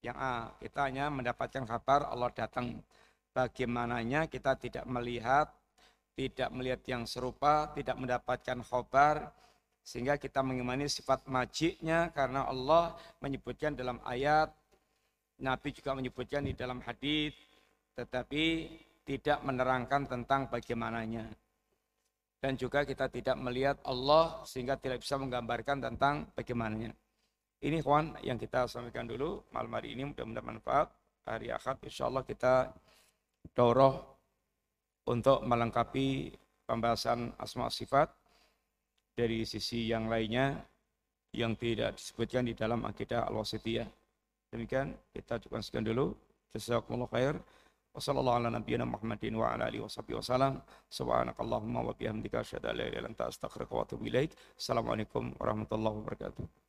Yang 0.05 0.17
A, 0.21 0.33
kita 0.61 0.79
hanya 0.85 1.09
mendapatkan 1.09 1.65
kabar 1.65 2.05
Allah 2.05 2.29
datang. 2.29 2.85
Bagaimananya 3.33 4.29
kita 4.29 4.53
tidak 4.61 4.85
melihat, 4.85 5.49
tidak 6.13 6.53
melihat 6.53 6.81
yang 6.85 7.09
serupa, 7.09 7.73
tidak 7.73 7.97
mendapatkan 7.97 8.61
khabar, 8.61 9.33
sehingga 9.81 10.21
kita 10.21 10.45
mengimani 10.45 10.85
sifat 10.85 11.25
majiknya 11.25 12.13
karena 12.13 12.45
Allah 12.45 12.93
menyebutkan 13.25 13.73
dalam 13.73 13.97
ayat, 14.05 14.53
Nabi 15.41 15.73
juga 15.73 15.97
menyebutkan 15.97 16.45
di 16.45 16.53
dalam 16.53 16.77
hadis, 16.85 17.33
tetapi 17.97 18.69
tidak 19.01 19.41
menerangkan 19.41 20.05
tentang 20.05 20.45
bagaimananya. 20.45 21.48
Dan 22.39 22.55
juga 22.55 22.87
kita 22.87 23.11
tidak 23.11 23.35
melihat 23.35 23.77
Allah 23.83 24.43
sehingga 24.47 24.79
tidak 24.79 25.03
bisa 25.03 25.19
menggambarkan 25.19 25.83
tentang 25.83 26.31
bagaimananya. 26.31 26.95
Ini 27.59 27.83
kawan 27.83 28.23
yang 28.23 28.39
kita 28.39 28.71
sampaikan 28.71 29.03
dulu 29.03 29.43
malam 29.51 29.75
hari 29.75 29.91
ini 29.91 30.07
mudah-mudahan 30.07 30.47
manfaat. 30.55 30.87
Hari 31.27 31.51
Ahad 31.51 31.83
insya 31.83 32.07
Allah 32.07 32.23
kita 32.23 32.71
doroh 33.51 33.99
untuk 35.11 35.43
melengkapi 35.43 36.31
pembahasan 36.63 37.35
asma 37.35 37.67
sifat 37.67 38.07
dari 39.11 39.43
sisi 39.43 39.91
yang 39.91 40.07
lainnya 40.07 40.63
yang 41.35 41.59
tidak 41.59 41.99
disebutkan 41.99 42.47
di 42.47 42.55
dalam 42.55 42.87
akidah 42.87 43.27
al-wasitiyah. 43.27 43.85
Demikian 44.49 44.95
kita 45.11 45.37
cukupkan 45.43 45.61
sekian 45.61 45.85
dulu. 45.85 46.15
Jazakumullah 46.55 47.11
khair. 47.11 47.35
Wassalamualaikum. 47.89 48.61
Assalamualaikum 54.53 55.33
warahmatullahi 55.41 55.97
wabarakatuh. 55.97 56.68